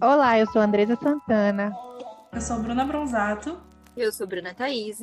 Olá, 0.00 0.38
eu 0.38 0.46
sou 0.50 0.60
Andresa 0.60 0.96
Santana. 0.96 1.72
Eu 2.32 2.40
sou 2.40 2.58
Bruna 2.60 2.84
Bronzato. 2.84 3.60
Eu 3.96 4.12
sou 4.12 4.26
Bruna 4.26 4.54
Thaís. 4.54 4.98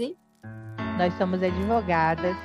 Nós 0.98 1.14
somos 1.18 1.42
advogadas, 1.42 2.36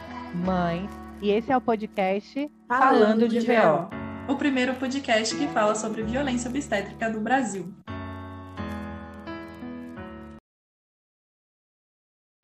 mães, 0.44 0.88
e 1.20 1.30
esse 1.30 1.50
é 1.50 1.56
o 1.56 1.60
podcast 1.60 2.48
Falando, 2.68 3.00
Falando 3.00 3.28
de, 3.28 3.40
de 3.40 3.46
VO. 3.46 4.32
O 4.32 4.36
primeiro 4.36 4.74
podcast 4.76 5.36
que 5.36 5.48
fala 5.48 5.74
sobre 5.74 6.02
violência 6.04 6.48
obstétrica 6.48 7.10
do 7.10 7.20
Brasil. 7.20 7.74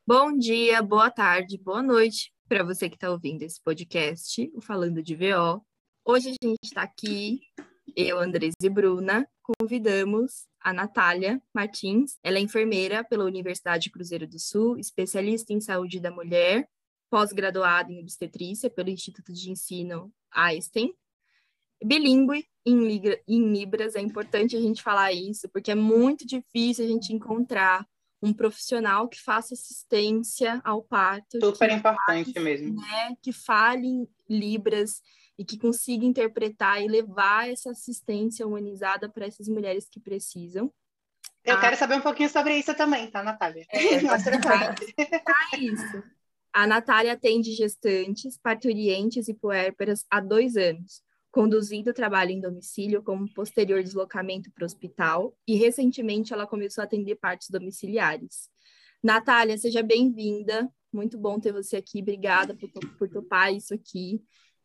Bom 0.06 0.36
dia, 0.36 0.82
boa 0.82 1.10
tarde, 1.10 1.56
boa 1.56 1.82
noite 1.82 2.32
para 2.48 2.64
você 2.64 2.88
que 2.88 2.96
está 2.96 3.08
ouvindo 3.08 3.42
esse 3.42 3.62
podcast, 3.62 4.50
o 4.54 4.60
Falando 4.60 5.00
de 5.00 5.14
VO. 5.14 5.64
Hoje 6.04 6.30
a 6.30 6.44
gente 6.44 6.58
está 6.64 6.82
aqui, 6.82 7.38
eu, 7.96 8.18
Andresa 8.18 8.56
e 8.62 8.68
Bruna, 8.68 9.28
convidamos 9.42 10.46
a 10.60 10.72
Natália 10.72 11.42
Martins. 11.54 12.18
Ela 12.22 12.38
é 12.38 12.40
enfermeira 12.40 13.04
pela 13.04 13.24
Universidade 13.24 13.90
Cruzeiro 13.90 14.26
do 14.26 14.38
Sul, 14.38 14.78
especialista 14.78 15.52
em 15.52 15.60
saúde 15.60 16.00
da 16.00 16.10
mulher, 16.10 16.68
pós-graduada 17.10 17.92
em 17.92 18.00
obstetrícia 18.00 18.70
pelo 18.70 18.90
Instituto 18.90 19.32
de 19.32 19.50
Ensino 19.50 20.12
Einstein. 20.32 20.92
Bilíngue 21.82 22.46
em, 22.64 23.02
em 23.26 23.52
Libras, 23.52 23.94
é 23.94 24.00
importante 24.00 24.56
a 24.56 24.60
gente 24.60 24.82
falar 24.82 25.12
isso, 25.12 25.48
porque 25.48 25.70
é 25.70 25.74
muito 25.74 26.26
difícil 26.26 26.84
a 26.84 26.88
gente 26.88 27.12
encontrar 27.12 27.86
um 28.22 28.32
profissional 28.32 29.08
que 29.08 29.20
faça 29.20 29.54
assistência 29.54 30.60
ao 30.62 30.82
parto. 30.82 31.40
Super 31.40 31.72
importante 31.72 32.32
fale, 32.32 32.44
mesmo. 32.44 32.80
Né, 32.80 33.16
que 33.22 33.32
fale 33.32 33.86
em 33.86 34.08
Libras 34.28 35.00
e 35.40 35.44
que 35.44 35.56
consiga 35.56 36.04
interpretar 36.04 36.82
e 36.82 36.86
levar 36.86 37.48
essa 37.48 37.70
assistência 37.70 38.46
humanizada 38.46 39.08
para 39.08 39.24
essas 39.24 39.48
mulheres 39.48 39.88
que 39.88 39.98
precisam. 39.98 40.70
Eu 41.42 41.56
ah, 41.56 41.60
quero 41.62 41.76
saber 41.78 41.94
um 41.94 42.02
pouquinho 42.02 42.28
sobre 42.28 42.58
isso 42.58 42.74
também, 42.74 43.10
tá, 43.10 43.22
Natália? 43.22 43.64
É, 43.70 44.00
tá 45.24 45.56
isso. 45.58 46.02
A 46.52 46.66
Natália 46.66 47.14
atende 47.14 47.52
gestantes, 47.54 48.36
parturientes 48.36 49.28
e 49.28 49.34
puérperas 49.34 50.04
há 50.10 50.20
dois 50.20 50.58
anos, 50.58 51.02
conduzindo 51.30 51.88
o 51.88 51.94
trabalho 51.94 52.32
em 52.32 52.40
domicílio 52.40 53.02
como 53.02 53.32
posterior 53.32 53.82
deslocamento 53.82 54.50
para 54.52 54.64
o 54.64 54.66
hospital 54.66 55.34
e 55.48 55.56
recentemente 55.56 56.34
ela 56.34 56.46
começou 56.46 56.82
a 56.82 56.84
atender 56.84 57.14
partes 57.14 57.48
domiciliares. 57.48 58.50
Natália, 59.02 59.56
seja 59.56 59.82
bem-vinda. 59.82 60.70
Muito 60.92 61.16
bom 61.16 61.40
ter 61.40 61.50
você 61.50 61.78
aqui. 61.78 62.02
Obrigada 62.02 62.54
por, 62.54 62.68
por 62.98 63.08
topar 63.08 63.54
isso 63.54 63.72
aqui. 63.72 64.20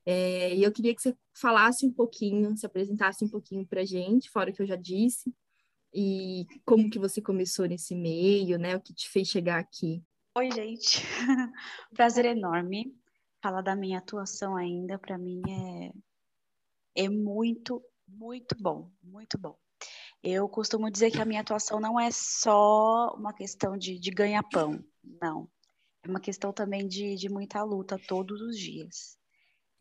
É, 0.05 0.55
e 0.55 0.61
eu 0.61 0.71
queria 0.71 0.93
que 0.93 1.01
você 1.01 1.17
falasse 1.33 1.85
um 1.85 1.91
pouquinho, 1.91 2.55
se 2.55 2.65
apresentasse 2.65 3.25
um 3.25 3.29
pouquinho 3.29 3.65
para 3.65 3.81
a 3.81 3.85
gente, 3.85 4.29
fora 4.29 4.51
o 4.51 4.53
que 4.53 4.61
eu 4.61 4.67
já 4.67 4.75
disse, 4.75 5.33
e 5.91 6.45
como 6.63 6.89
que 6.89 6.99
você 6.99 7.21
começou 7.21 7.65
nesse 7.65 7.95
meio, 7.95 8.59
né? 8.59 8.75
O 8.75 8.81
que 8.81 8.93
te 8.93 9.09
fez 9.09 9.27
chegar 9.27 9.59
aqui. 9.59 10.03
Oi, 10.37 10.51
gente. 10.51 11.01
Prazer 11.95 12.25
enorme. 12.25 12.95
Falar 13.41 13.61
da 13.61 13.75
minha 13.75 13.99
atuação 13.99 14.55
ainda, 14.55 14.99
para 14.99 15.17
mim, 15.17 15.41
é, 16.95 17.03
é 17.03 17.09
muito, 17.09 17.81
muito 18.07 18.55
bom, 18.59 18.91
muito 19.01 19.37
bom. 19.37 19.57
Eu 20.21 20.49
costumo 20.49 20.89
dizer 20.89 21.11
que 21.11 21.21
a 21.21 21.25
minha 21.25 21.41
atuação 21.41 21.79
não 21.79 21.99
é 21.99 22.09
só 22.11 23.13
uma 23.15 23.33
questão 23.33 23.77
de, 23.77 23.99
de 23.99 24.11
ganha-pão, 24.11 24.83
não. 25.03 25.47
É 26.03 26.09
uma 26.09 26.19
questão 26.19 26.51
também 26.51 26.87
de, 26.87 27.15
de 27.15 27.29
muita 27.29 27.63
luta 27.63 27.99
todos 28.07 28.41
os 28.41 28.57
dias 28.57 29.17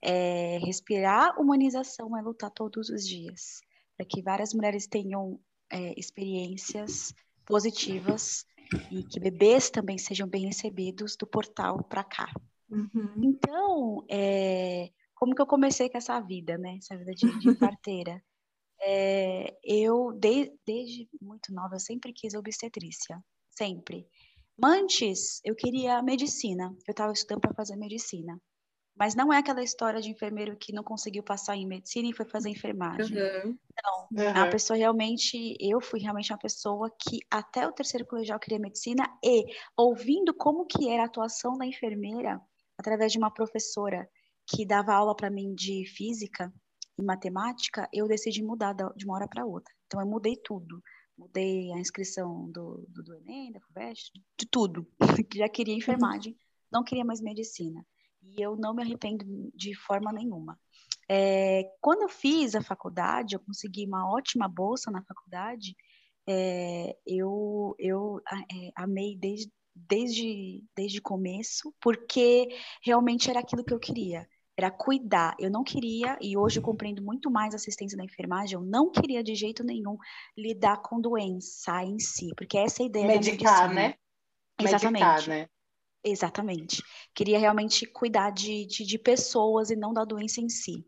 é 0.04 0.58
respirar 0.58 1.40
humanização 1.40 2.16
é 2.16 2.22
lutar 2.22 2.50
todos 2.50 2.90
os 2.90 3.06
dias, 3.06 3.60
para 3.96 4.06
que 4.06 4.22
várias 4.22 4.52
mulheres 4.52 4.86
tenham 4.86 5.40
é, 5.70 5.98
experiências 5.98 7.14
positivas 7.46 8.44
e 8.90 9.02
que 9.02 9.18
bebês 9.18 9.70
também 9.70 9.98
sejam 9.98 10.28
bem 10.28 10.46
recebidos 10.46 11.16
do 11.16 11.26
portal 11.26 11.82
para 11.84 12.04
cá. 12.04 12.30
Uhum. 12.70 13.22
Então, 13.22 14.04
é, 14.10 14.90
como 15.14 15.34
que 15.34 15.40
eu 15.40 15.46
comecei 15.46 15.88
com 15.88 15.98
essa 15.98 16.20
vida, 16.20 16.58
né? 16.58 16.76
Essa 16.78 16.96
vida 16.96 17.12
de, 17.14 17.38
de 17.38 17.54
parteira. 17.58 18.22
É, 18.80 19.56
eu, 19.62 20.12
de, 20.12 20.52
desde 20.66 21.08
muito 21.20 21.52
nova, 21.54 21.76
eu 21.76 21.80
sempre 21.80 22.12
quis 22.12 22.34
obstetrícia, 22.34 23.22
sempre. 23.50 24.06
Antes, 24.62 25.40
eu 25.44 25.54
queria 25.54 26.02
medicina. 26.02 26.74
Eu 26.86 26.92
estava 26.92 27.12
estudando 27.12 27.40
para 27.40 27.54
fazer 27.54 27.76
medicina. 27.76 28.38
Mas 28.96 29.14
não 29.16 29.32
é 29.32 29.38
aquela 29.38 29.62
história 29.62 30.00
de 30.00 30.08
enfermeiro 30.08 30.56
que 30.56 30.72
não 30.72 30.84
conseguiu 30.84 31.22
passar 31.22 31.56
em 31.56 31.66
medicina 31.66 32.08
e 32.08 32.12
foi 32.12 32.24
fazer 32.24 32.48
enfermagem. 32.48 33.16
Uhum. 33.16 33.58
Não, 33.82 34.24
uhum. 34.24 34.42
a 34.42 34.46
pessoa 34.46 34.76
realmente, 34.76 35.56
eu 35.58 35.80
fui 35.80 36.00
realmente 36.00 36.32
uma 36.32 36.38
pessoa 36.38 36.88
que 36.90 37.18
até 37.28 37.66
o 37.66 37.72
terceiro 37.72 38.06
colegial 38.06 38.38
queria 38.38 38.58
medicina 38.58 39.04
e 39.22 39.46
ouvindo 39.76 40.32
como 40.32 40.64
que 40.64 40.88
era 40.88 41.02
a 41.02 41.06
atuação 41.06 41.58
da 41.58 41.66
enfermeira 41.66 42.40
através 42.78 43.10
de 43.10 43.18
uma 43.18 43.32
professora 43.32 44.08
que 44.46 44.64
dava 44.64 44.94
aula 44.94 45.14
para 45.14 45.30
mim 45.30 45.54
de 45.54 45.84
física 45.86 46.52
e 46.96 47.02
matemática, 47.02 47.88
eu 47.92 48.06
decidi 48.06 48.44
mudar 48.44 48.74
de 48.94 49.04
uma 49.04 49.16
hora 49.16 49.26
para 49.26 49.44
outra. 49.44 49.74
Então 49.86 50.00
eu 50.00 50.06
mudei 50.06 50.36
tudo. 50.36 50.80
Mudei 51.18 51.72
a 51.72 51.78
inscrição 51.78 52.50
do, 52.50 52.84
do, 52.88 53.02
do 53.02 53.14
Enem, 53.14 53.52
da 53.52 53.60
FUVEST, 53.60 54.12
de 54.38 54.46
tudo. 54.46 54.86
Que 55.28 55.38
já 55.38 55.48
queria 55.48 55.74
enfermagem, 55.74 56.36
não 56.70 56.84
queria 56.84 57.04
mais 57.04 57.20
medicina 57.20 57.84
e 58.24 58.42
eu 58.42 58.56
não 58.56 58.74
me 58.74 58.82
arrependo 58.82 59.24
de 59.54 59.74
forma 59.74 60.12
nenhuma. 60.12 60.58
É, 61.08 61.64
quando 61.80 62.02
eu 62.02 62.08
fiz 62.08 62.54
a 62.54 62.62
faculdade, 62.62 63.34
eu 63.34 63.40
consegui 63.40 63.86
uma 63.86 64.10
ótima 64.10 64.48
bolsa 64.48 64.90
na 64.90 65.02
faculdade, 65.02 65.76
é, 66.26 66.96
eu, 67.06 67.74
eu 67.78 68.20
é, 68.30 68.70
amei 68.74 69.16
desde, 69.16 69.52
desde, 69.74 70.64
desde 70.74 71.00
começo, 71.00 71.74
porque 71.80 72.48
realmente 72.82 73.28
era 73.28 73.40
aquilo 73.40 73.64
que 73.64 73.74
eu 73.74 73.78
queria. 73.78 74.26
Era 74.56 74.70
cuidar. 74.70 75.34
Eu 75.38 75.50
não 75.50 75.64
queria, 75.64 76.16
e 76.20 76.36
hoje 76.36 76.58
eu 76.58 76.62
compreendo 76.62 77.02
muito 77.02 77.30
mais 77.30 77.52
a 77.54 77.56
assistência 77.56 77.98
da 77.98 78.04
enfermagem, 78.04 78.54
eu 78.54 78.64
não 78.64 78.90
queria 78.90 79.22
de 79.22 79.34
jeito 79.34 79.64
nenhum 79.64 79.96
lidar 80.36 80.80
com 80.80 81.00
doença 81.00 81.82
em 81.82 81.98
si, 81.98 82.28
porque 82.36 82.56
essa 82.56 82.82
é 82.82 82.84
a 82.84 82.86
ideia 82.86 83.06
Medicar, 83.06 83.68
da 83.68 83.74
medicina. 83.74 83.88
né? 83.88 83.94
Exatamente. 84.60 85.04
Medicar, 85.04 85.28
né? 85.28 85.48
Exatamente. 86.04 86.82
Queria 87.14 87.38
realmente 87.38 87.86
cuidar 87.86 88.30
de, 88.30 88.66
de, 88.66 88.84
de 88.84 88.98
pessoas 88.98 89.70
e 89.70 89.76
não 89.76 89.92
da 89.92 90.04
doença 90.04 90.40
em 90.40 90.48
si. 90.50 90.84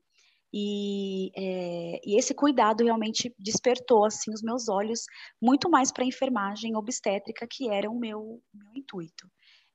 E, 0.53 1.33
é, 1.37 2.01
e, 2.05 2.19
esse 2.19 2.35
cuidado 2.35 2.85
realmente 2.85 3.35
despertou 3.39 4.05
assim 4.05 4.33
os 4.33 4.43
meus 4.43 4.69
olhos 4.69 5.05
muito 5.43 5.69
mais 5.69 5.91
para 5.91 6.05
a 6.05 6.07
enfermagem 6.07 6.77
obstétrica, 6.77 7.47
que 7.51 7.69
era 7.69 7.91
o 7.91 7.99
meu, 7.99 8.41
meu 8.55 8.75
intuito. 8.75 9.29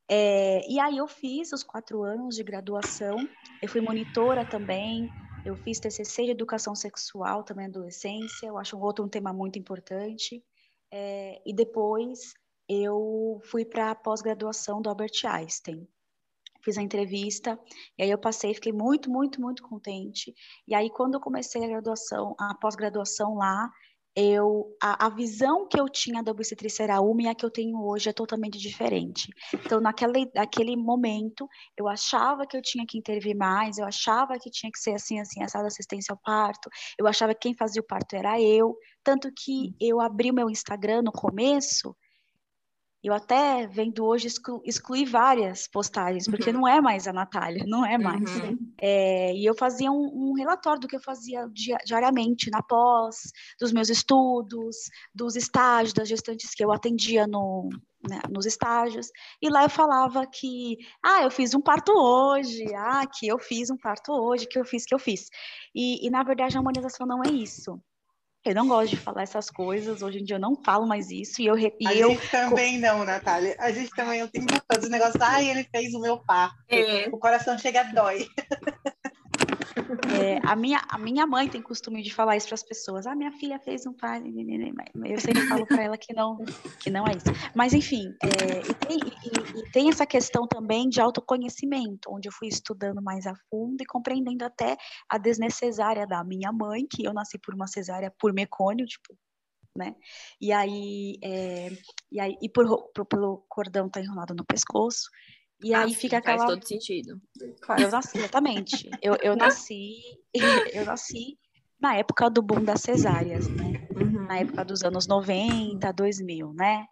É, 0.10 0.62
e 0.70 0.80
aí 0.80 0.98
eu 0.98 1.08
fiz 1.08 1.52
os 1.54 1.64
quatro 1.64 2.04
anos 2.04 2.36
de 2.36 2.44
graduação, 2.44 3.16
eu 3.62 3.70
fui 3.70 3.82
monitora 3.82 4.46
também, 4.46 5.10
eu 5.46 5.56
fiz 5.56 5.80
TCC 5.80 6.26
de 6.26 6.32
educação 6.32 6.76
sexual 6.76 7.44
também 7.44 7.66
adolescência, 7.66 8.48
eu 8.48 8.58
acho 8.58 8.78
outro 8.78 9.06
um 9.06 9.10
tema 9.10 9.34
muito 9.34 9.58
importante. 9.58 10.44
É, 10.92 11.42
e 11.46 11.54
depois 11.54 12.34
eu 12.72 13.42
fui 13.44 13.66
para 13.66 13.92
a 13.92 13.96
pós-graduação 13.96 14.82
do 14.82 14.88
Albert 14.88 15.26
Einstein. 15.26 15.86
Fiz 16.64 16.78
a 16.78 16.82
entrevista, 16.82 17.60
e 17.98 18.04
aí 18.04 18.10
eu 18.10 18.18
passei, 18.18 18.54
fiquei 18.54 18.72
muito, 18.72 19.10
muito, 19.10 19.42
muito 19.42 19.64
contente. 19.64 20.34
E 20.68 20.74
aí, 20.74 20.90
quando 20.90 21.16
eu 21.16 21.20
comecei 21.20 21.64
a 21.66 21.68
graduação, 21.68 22.36
a 22.40 22.56
pós-graduação 22.56 23.36
lá, 23.36 23.70
eu 24.16 24.76
a, 24.82 25.08
a, 25.08 25.10
visão 25.10 25.68
que 25.68 25.80
eu 25.80 25.88
tinha 25.88 26.22
da 26.22 26.32
obstetrícia 26.32 26.84
era 26.84 27.02
uma 27.02 27.24
e 27.24 27.28
a 27.28 27.36
que 27.36 27.46
eu 27.46 27.50
tenho 27.50 27.82
hoje 27.82 28.10
é 28.10 28.14
totalmente 28.14 28.58
diferente. 28.58 29.30
Então, 29.54 29.82
naquele, 29.82 30.30
naquele 30.36 30.76
momento, 30.76 31.48
eu 31.78 31.88
achava 31.88 32.46
que 32.46 32.56
eu 32.56 32.62
tinha 32.62 32.86
que 32.86 32.98
intervir 32.98 33.36
mais, 33.36 33.78
eu 33.78 33.86
achava 33.86 34.38
que 34.38 34.50
tinha 34.50 34.72
que 34.72 34.80
ser 34.80 34.94
assim, 34.94 35.20
assim, 35.20 35.42
essa 35.44 35.60
assistência 35.62 36.14
ao 36.14 36.20
parto, 36.20 36.70
eu 36.98 37.08
achava 37.08 37.34
que 37.34 37.42
quem 37.42 37.54
fazia 37.56 37.82
o 37.82 37.86
parto 37.86 38.16
era 38.16 38.40
eu, 38.40 38.78
tanto 39.04 39.32
que 39.34 39.74
eu 39.80 40.00
abri 40.00 40.30
o 40.30 40.34
meu 40.34 40.50
Instagram 40.50 41.02
no 41.02 41.12
começo, 41.12 41.96
eu 43.04 43.14
até 43.14 43.66
vendo 43.68 44.06
hoje 44.06 44.28
exclu 44.28 44.62
excluir 44.64 45.06
várias 45.06 45.68
postagens, 45.68 46.28
porque 46.28 46.52
uhum. 46.52 46.60
não 46.60 46.68
é 46.68 46.80
mais 46.80 47.08
a 47.08 47.14
Natália, 47.14 47.64
não 47.68 47.84
é 47.86 47.98
mais. 47.98 48.30
Uhum. 48.38 48.58
É, 48.80 49.34
e 49.34 49.44
eu 49.44 49.56
fazia 49.56 49.92
um, 49.92 50.12
um, 50.14 50.34
relatório 50.34 50.80
do 50.80 50.88
que 50.88 50.96
eu 50.96 51.02
fazia 51.02 51.48
diariamente 51.84 52.52
na 52.52 52.62
pós, 52.62 53.32
dos 53.60 53.72
meus 53.72 53.90
estudos, 53.90 54.76
dos 55.14 55.36
estágios, 55.36 55.94
das 55.94 56.08
gestantes 56.08 56.54
que 56.54 56.64
eu 56.64 56.72
atendia 56.72 57.26
no, 57.26 57.70
né, 58.08 58.20
nos 58.30 58.46
estágios. 58.46 59.08
E 59.42 59.50
lá 59.50 59.64
eu 59.64 59.70
falava 59.70 60.26
que, 60.28 60.78
ah, 61.04 61.24
eu 61.24 61.32
fiz 61.32 61.56
um 61.56 61.62
parto 61.62 61.92
hoje, 61.92 62.66
ah, 62.76 63.06
que 63.08 63.28
eu 63.28 63.40
fiz 63.40 63.70
um 63.72 63.78
parto 63.78 64.12
hoje, 64.12 64.48
que 64.48 64.60
eu 64.60 64.66
fiz, 64.66 64.86
que 64.86 64.94
eu 64.94 65.00
fiz. 65.00 65.28
E, 65.74 66.06
e 66.06 66.10
na 66.12 66.24
verdade 66.24 66.56
a 66.56 66.62
humanização 66.62 67.08
não 67.08 67.24
é 67.24 67.30
isso. 67.32 67.82
Eu 68.44 68.56
não 68.56 68.68
gosto 68.68 68.90
de 68.90 68.98
falar 68.98 69.22
essas 69.22 69.52
coisas, 69.52 70.02
hoje 70.02 70.20
em 70.20 70.24
dia 70.24 70.38
eu 70.38 70.40
não 70.40 70.56
falo 70.56 70.88
mais 70.88 71.12
isso. 71.12 71.42
E 71.42 71.46
eu, 71.46 71.56
e 71.58 71.74
a 71.86 71.94
eu... 71.94 72.10
gente 72.10 72.28
também 72.30 72.80
não, 72.80 73.06
Natália. 73.06 73.56
A 73.60 73.72
gente 73.72 73.92
também, 73.92 74.20
eu 74.20 74.28
tenho 74.28 74.48
todos 74.68 74.86
os 74.86 74.90
negócios, 74.90 75.22
ai, 75.22 75.48
ele 75.48 75.64
fez 75.64 75.94
o 75.94 76.02
meu 76.02 76.18
parto. 76.18 76.58
É. 76.68 77.08
O 77.12 77.20
coração 77.20 77.58
chega 77.58 77.82
a 77.82 77.84
dói. 77.84 78.28
É, 80.22 80.40
a, 80.44 80.56
minha, 80.56 80.82
a 80.90 80.98
minha 80.98 81.26
mãe 81.26 81.48
tem 81.48 81.62
costume 81.62 82.02
de 82.02 82.14
falar 82.14 82.38
isso 82.38 82.48
para 82.48 82.56
as 82.56 82.64
pessoas. 82.64 83.08
Ah, 83.08 83.16
minha 83.16 83.32
filha 83.32 83.60
fez 83.60 83.86
um 83.86 83.94
pai. 83.94 84.22
Eu 85.06 85.20
sempre 85.20 85.48
falo 85.48 85.66
para 85.66 85.84
ela 85.84 85.98
que 85.98 86.14
não, 86.14 86.38
que 86.80 86.90
não 86.90 87.06
é 87.08 87.12
isso. 87.12 87.28
Mas, 87.56 87.74
enfim, 87.74 88.14
é, 88.22 88.60
e, 88.70 88.74
tem, 88.74 88.98
e, 88.98 89.60
e 89.60 89.72
tem 89.72 89.90
essa 89.90 90.06
questão 90.06 90.48
também 90.48 90.90
de 90.90 91.00
autoconhecimento, 91.00 92.10
onde 92.10 92.28
eu 92.28 92.34
fui 92.34 92.48
estudando 92.48 93.02
mais 93.02 93.26
a 93.26 93.34
fundo 93.50 93.82
e 93.82 93.86
compreendendo 93.86 94.44
até 94.44 94.78
a 95.10 95.18
desnecessária 95.18 96.06
da 96.06 96.24
minha 96.24 96.52
mãe, 96.52 96.86
que 96.90 97.04
eu 97.04 97.14
nasci 97.14 97.38
por 97.40 97.54
uma 97.54 97.68
cesárea 97.68 98.14
por 98.20 98.34
mecônio, 98.34 98.86
tipo, 98.86 99.16
né? 99.76 99.96
E 100.40 100.52
aí, 100.52 101.18
é, 101.24 101.70
e 102.12 102.20
aí 102.20 102.38
e 102.42 102.50
por, 102.50 102.92
por, 102.94 103.06
pelo 103.06 103.46
cordão 103.48 103.90
tá 103.90 104.02
enrolado 104.02 104.34
no 104.34 104.46
pescoço. 104.46 105.10
E 105.64 105.74
Ah, 105.74 105.82
aí 105.84 105.90
sim, 105.94 106.00
fica 106.00 106.18
aquela. 106.18 106.38
Faz 106.40 106.50
todo 106.52 106.68
sentido. 106.68 107.22
Claro. 107.62 107.84
Eu 107.84 107.92
nasci, 107.92 108.18
exatamente. 108.18 108.90
Eu, 109.02 109.16
eu 109.22 109.36
nasci, 109.36 110.02
eu 110.74 110.86
nasci 110.86 111.38
na 111.80 111.96
época 111.96 112.30
do 112.30 112.42
boom 112.42 112.64
das 112.64 112.82
cesáreas, 112.82 113.50
né? 113.50 113.76
Uhum. 113.96 114.28
Na 114.28 114.40
época 114.40 114.64
dos 114.64 114.84
anos 114.84 115.08
90, 115.08 115.92
2000, 115.92 116.54
né? 116.54 116.86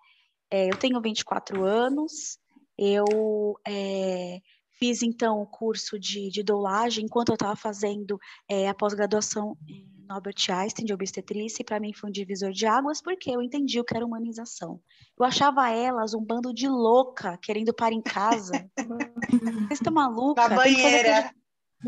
É, 0.51 0.67
eu 0.71 0.77
tenho 0.77 0.99
24 0.99 1.63
anos, 1.63 2.39
eu 2.77 3.59
é, 3.67 4.39
fiz 4.79 5.03
então 5.03 5.41
o 5.41 5.45
curso 5.45 5.99
de, 5.99 6.29
de 6.29 6.41
doulagem 6.41 7.05
enquanto 7.05 7.29
eu 7.29 7.33
estava 7.35 7.55
fazendo 7.55 8.17
é, 8.49 8.69
a 8.69 8.73
pós-graduação 8.73 9.57
no 10.09 10.15
Albert 10.15 10.49
Einstein 10.49 10.85
de 10.85 10.93
obstetrícia, 10.93 11.61
e 11.61 11.65
para 11.65 11.79
mim 11.79 11.93
foi 11.93 12.09
um 12.09 12.13
divisor 12.13 12.51
de 12.51 12.65
águas, 12.65 13.01
porque 13.01 13.29
eu 13.29 13.41
entendi 13.41 13.79
o 13.79 13.83
que 13.83 13.95
era 13.95 14.05
humanização. 14.05 14.81
Eu 15.19 15.25
achava 15.25 15.69
elas 15.69 16.13
um 16.13 16.23
bando 16.23 16.53
de 16.53 16.67
louca 16.67 17.37
querendo 17.37 17.73
parar 17.73 17.93
em 17.93 18.01
casa. 18.01 18.67
Vocês 19.67 19.79
estão 19.79 19.93
maluca? 19.93 20.47
Na 20.47 20.63
Tem 20.63 20.75
que 20.75 20.81
fazer 20.81 21.03
banheira. 21.03 21.31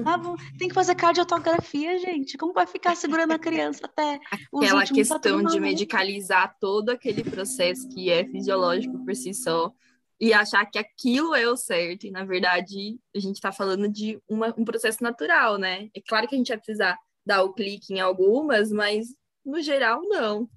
ah, 0.06 0.20
tem 0.60 0.68
que 0.68 0.76
fazer 0.76 0.96
cardiotografia, 0.96 1.98
gente. 1.98 2.38
Como 2.38 2.54
vai 2.54 2.68
ficar 2.68 2.96
segurando 2.96 3.32
a 3.32 3.40
criança 3.40 3.86
até 3.86 4.20
os 4.52 4.64
Aquela? 4.64 4.86
Tá 4.86 4.94
questão 4.94 5.44
de 5.44 5.60
medicalizar 5.60 6.56
todo 6.60 6.90
aquele 6.90 7.24
processo 7.24 7.90
que 7.90 8.10
é 8.10 8.26
fisiológico 8.26 9.04
por 9.04 9.16
si 9.16 9.34
só 9.34 9.74
e 10.22 10.32
achar 10.34 10.64
que 10.68 10.78
aquilo 10.78 11.34
é 11.34 11.48
o 11.48 11.58
certo. 11.58 12.06
E, 12.06 12.12
na 12.12 12.24
verdade, 12.24 13.00
a 13.16 13.20
gente 13.20 13.38
está 13.38 13.52
falando 13.52 13.90
de 13.90 14.22
uma- 14.30 14.54
um 14.56 14.64
processo 14.64 15.02
natural, 15.04 15.58
né? 15.58 15.90
É 15.96 16.02
claro 16.08 16.28
que 16.28 16.36
a 16.36 16.38
gente 16.38 16.50
vai 16.50 16.58
precisar 16.58 16.96
dar 17.26 17.44
o 17.44 17.54
clique 17.54 17.92
em 17.96 18.00
algumas, 18.00 18.72
mas, 18.72 19.08
no 19.44 19.60
geral, 19.62 20.00
não. 20.04 20.48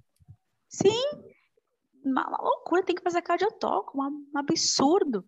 Sim, 0.69 1.02
uma, 2.05 2.28
uma 2.28 2.43
loucura, 2.43 2.82
tem 2.82 2.94
que 2.94 3.02
fazer 3.02 3.22
cardiotoco, 3.22 3.96
uma- 3.96 4.11
um 4.11 4.38
absurdo. 4.38 5.26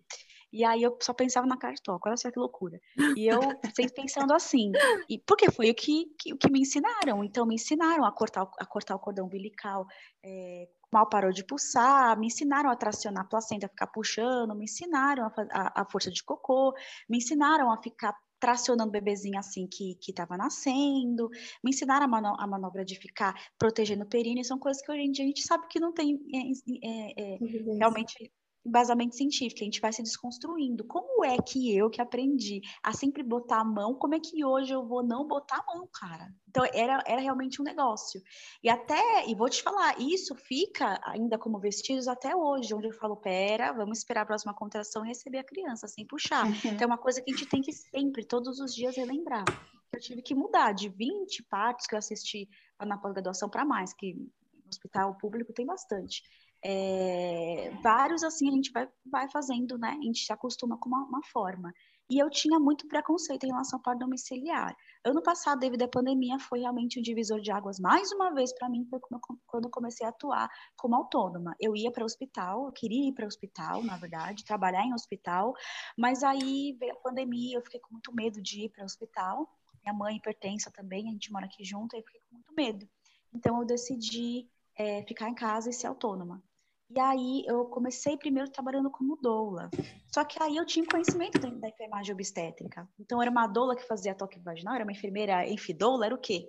E 0.53 0.65
aí 0.65 0.83
eu 0.83 0.97
só 1.03 1.13
pensava 1.13 1.47
na 1.47 1.57
cardiotoco, 1.57 2.07
olha 2.09 2.17
só 2.17 2.31
que 2.31 2.39
loucura. 2.39 2.79
E 3.17 3.27
eu 3.27 3.41
sempre 3.77 3.95
pensando 3.95 4.33
assim, 4.33 4.71
e 5.09 5.19
porque 5.19 5.51
foi 5.51 5.71
o 5.71 5.75
que, 5.75 6.07
que- 6.19 6.33
o 6.35 6.37
que 6.39 6.51
me 6.51 6.61
ensinaram. 6.61 7.25
Então 7.25 7.47
me 7.47 7.55
ensinaram 7.55 8.05
a 8.05 8.13
cortar, 8.13 8.45
o- 8.45 8.51
a 8.59 8.67
cortar 8.67 8.95
o 8.95 8.99
cordão 8.99 9.27
umbilical, 9.27 9.87
é, 10.23 10.69
mal 10.93 11.09
parou 11.09 11.33
de 11.33 11.45
pulsar, 11.45 12.19
me 12.19 12.27
ensinaram 12.27 12.71
a 12.71 12.77
tracionar 12.77 13.25
a 13.25 13.29
placenta, 13.29 13.69
ficar 13.69 13.87
puxando, 13.89 14.55
me 14.55 14.65
ensinaram 14.65 15.25
a, 15.25 15.33
a, 15.53 15.83
a 15.83 15.85
força 15.85 16.11
de 16.11 16.23
cocô, 16.23 16.75
me 17.09 17.19
ensinaram 17.19 17.73
a 17.73 17.83
ficar 17.83 18.15
tracionando 18.39 18.91
o 18.91 18.93
bebezinho 18.93 19.39
assim 19.39 19.67
que 19.67 19.97
estava 20.07 20.37
nascendo, 20.37 21.29
me 21.65 21.71
ensinaram 21.71 22.05
a, 22.05 22.09
mano- 22.09 22.37
a 22.39 22.47
manobra 22.47 22.85
de 22.85 22.97
ficar 22.97 23.35
protegendo 23.59 24.05
o 24.05 24.09
períneo, 24.09 24.45
são 24.45 24.59
coisas 24.59 24.83
que 24.83 24.93
hoje 24.93 25.03
em 25.03 25.11
dia 25.11 25.25
a 25.25 25.29
gente 25.29 25.43
sabe 25.43 25.67
que 25.69 25.81
não 25.81 25.93
tem 25.93 26.21
é, 26.35 26.87
é, 26.87 27.35
é, 27.35 27.39
realmente 27.79 28.31
embasamento 28.67 29.15
científico, 29.15 29.61
a 29.61 29.65
gente 29.65 29.81
vai 29.81 29.93
se 29.93 30.03
desconstruindo. 30.03 30.85
Como 30.85 31.25
é 31.25 31.37
que 31.39 31.77
eu 31.77 31.89
que 31.89 32.01
aprendi 32.01 32.61
a 32.83 32.93
sempre 32.93 33.23
botar 33.23 33.61
a 33.61 33.65
mão, 33.65 33.95
como 33.95 34.15
é 34.15 34.21
que 34.21 34.45
hoje 34.45 34.73
eu 34.73 34.85
vou 34.87 35.03
não 35.03 35.27
botar 35.27 35.59
a 35.59 35.75
mão, 35.75 35.89
cara? 35.93 36.35
Então 36.49 36.65
era, 36.73 37.03
era 37.07 37.21
realmente 37.21 37.61
um 37.61 37.65
negócio. 37.65 38.21
E 38.63 38.69
até, 38.69 39.29
e 39.29 39.35
vou 39.35 39.49
te 39.49 39.63
falar, 39.63 40.01
isso 40.01 40.35
fica 40.35 40.99
ainda 41.05 41.39
como 41.39 41.61
vestígios 41.61 42.09
até 42.09 42.35
hoje, 42.35 42.75
onde 42.75 42.89
eu 42.89 42.93
falo, 42.93 43.17
pera, 43.17 43.73
vamos 43.73 43.99
esperar 43.99 44.23
a 44.23 44.27
próxima 44.27 44.55
contração 44.55 45.05
e 45.05 45.09
receber 45.09 45.39
a 45.39 45.45
criança, 45.45 45.87
sem 45.87 46.07
puxar. 46.07 46.47
Então 46.65 46.85
é 46.85 46.87
uma 46.87 46.99
coisa 46.99 47.21
que 47.23 47.31
a 47.31 47.37
gente 47.37 47.49
tem 47.49 47.63
que 47.63 47.73
sempre, 47.73 48.25
todos 48.25 48.59
os 48.59 48.75
dias, 48.75 48.97
relembrar. 48.97 49.45
Eu 49.93 50.01
tive 50.01 50.21
que 50.23 50.35
mudar 50.35 50.73
de 50.73 50.89
20 50.89 51.45
partos 51.45 51.87
que 51.87 51.95
eu 51.95 51.99
assisti 51.99 52.49
na 52.81 52.99
pós-graduação 52.99 53.49
para 53.49 53.65
mais, 53.65 53.93
que 53.95 54.15
no 54.15 54.31
hospital 54.69 55.17
público 55.17 55.53
tem 55.53 55.65
bastante. 55.65 56.23
É, 56.69 57.71
vários 57.81 58.25
assim 58.25 58.49
a 58.49 58.53
gente 58.53 58.73
vai, 58.73 58.89
vai 59.09 59.31
fazendo, 59.31 59.79
né? 59.79 59.91
A 59.91 60.03
gente 60.03 60.25
se 60.25 60.33
acostuma 60.33 60.77
com 60.77 60.89
uma, 60.89 61.05
uma 61.05 61.23
forma. 61.23 61.73
E 62.11 62.19
eu 62.19 62.29
tinha 62.29 62.59
muito 62.59 62.89
preconceito 62.89 63.45
em 63.45 63.51
relação 63.51 63.79
ao 63.79 63.83
parto 63.85 64.01
domiciliar. 64.01 64.77
Ano 65.05 65.23
passado, 65.23 65.61
devido 65.61 65.83
à 65.83 65.89
pandemia, 65.89 66.41
foi 66.41 66.61
realmente 66.61 66.99
um 66.99 67.03
divisor 67.03 67.41
de 67.41 67.53
águas. 67.53 67.79
Mais 67.79 68.11
uma 68.11 68.35
vez, 68.35 68.53
para 68.53 68.69
mim, 68.69 68.85
foi 68.91 68.99
quando 68.99 69.21
eu- 69.21 69.39
quando 69.47 69.65
eu 69.67 69.71
comecei 69.71 70.05
a 70.05 70.09
atuar 70.11 70.49
como 70.77 70.97
autônoma. 70.97 71.55
Eu 71.61 71.77
ia 71.77 71.93
para 71.93 72.03
o 72.03 72.07
hospital, 72.07 72.67
eu 72.67 72.73
queria 72.73 73.11
ir 73.11 73.13
para 73.13 73.25
o 73.25 73.29
hospital, 73.29 73.85
na 73.85 73.97
verdade, 73.97 74.45
trabalhar 74.45 74.85
em 74.85 74.93
hospital, 74.93 75.55
mas 75.97 76.25
aí 76.25 76.77
veio 76.81 76.95
a 76.95 77.01
pandemia, 77.01 77.59
eu 77.59 77.63
fiquei 77.63 77.79
com 77.79 77.93
muito 77.93 78.13
medo 78.13 78.43
de 78.43 78.65
ir 78.65 78.71
para 78.71 78.83
o 78.83 78.87
hospital. 78.87 79.49
Minha 79.85 79.95
mãe 79.95 80.17
hipertensa 80.17 80.69
também, 80.73 81.09
a 81.09 81.13
gente 81.13 81.31
mora 81.31 81.47
aqui 81.47 81.65
junto, 81.65 81.95
aí 81.95 82.01
eu 82.03 82.07
fiquei 82.07 82.21
com 82.29 82.35
muito 82.35 82.53
medo. 82.55 82.89
Então, 83.33 83.61
eu 83.61 83.65
decidi 83.65 84.49
é, 84.77 85.03
ficar 85.05 85.29
em 85.29 85.35
casa 85.35 85.71
e 85.71 85.73
ser 85.73 85.87
autônoma. 85.87 86.43
E 86.89 87.01
aí 87.01 87.45
eu 87.47 87.65
comecei 87.67 88.17
primeiro 88.17 88.51
trabalhando 88.51 88.91
como 88.91 89.17
doula. 89.17 89.69
Só 90.13 90.25
que 90.25 90.41
aí 90.43 90.57
eu 90.57 90.65
tinha 90.65 90.87
conhecimento 90.87 91.39
da, 91.39 91.49
da 91.51 91.69
enfermagem 91.69 92.15
obstétrica. 92.15 92.89
Então 92.99 93.21
era 93.21 93.31
uma 93.31 93.47
doula 93.47 93.75
que 93.77 93.87
fazia 93.87 94.15
toque 94.15 94.39
vaginal, 94.39 94.75
era 94.75 94.85
uma 94.85 94.93
enfermeira 94.93 95.47
enfidoula, 95.49 96.07
era 96.07 96.15
o 96.15 96.19
quê? 96.19 96.49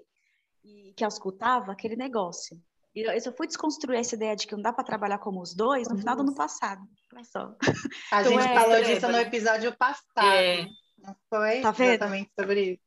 E 0.64 0.94
que 0.96 1.04
auscultava 1.04 1.72
aquele 1.72 1.96
negócio. 1.96 2.56
E 2.96 3.02
eu, 3.02 3.22
só 3.22 3.32
fui 3.32 3.48
desconstruir 3.48 4.00
essa 4.00 4.16
ideia 4.16 4.36
de 4.36 4.48
que 4.48 4.56
não 4.56 4.62
dá 4.62 4.72
para 4.74 4.84
trabalhar 4.84 5.20
como 5.20 5.42
os 5.42 5.54
dois 5.56 5.88
no 5.88 5.98
final 5.98 6.16
do 6.16 6.22
ano 6.22 6.36
passado. 6.36 6.82
Olha 7.14 7.24
só. 7.24 7.56
A 8.12 8.22
Então 8.22 8.32
gente 8.32 8.48
é, 8.52 8.56
falou 8.60 8.84
disso 8.84 9.08
no 9.08 9.18
episódio 9.18 9.76
passado. 9.78 10.36
É. 10.36 10.68
Não 11.00 11.16
foi 11.30 11.62
Tá 11.62 11.72
vendo? 11.72 11.90
exatamente 11.92 12.32
sobre 12.40 12.62
isso. 12.74 12.87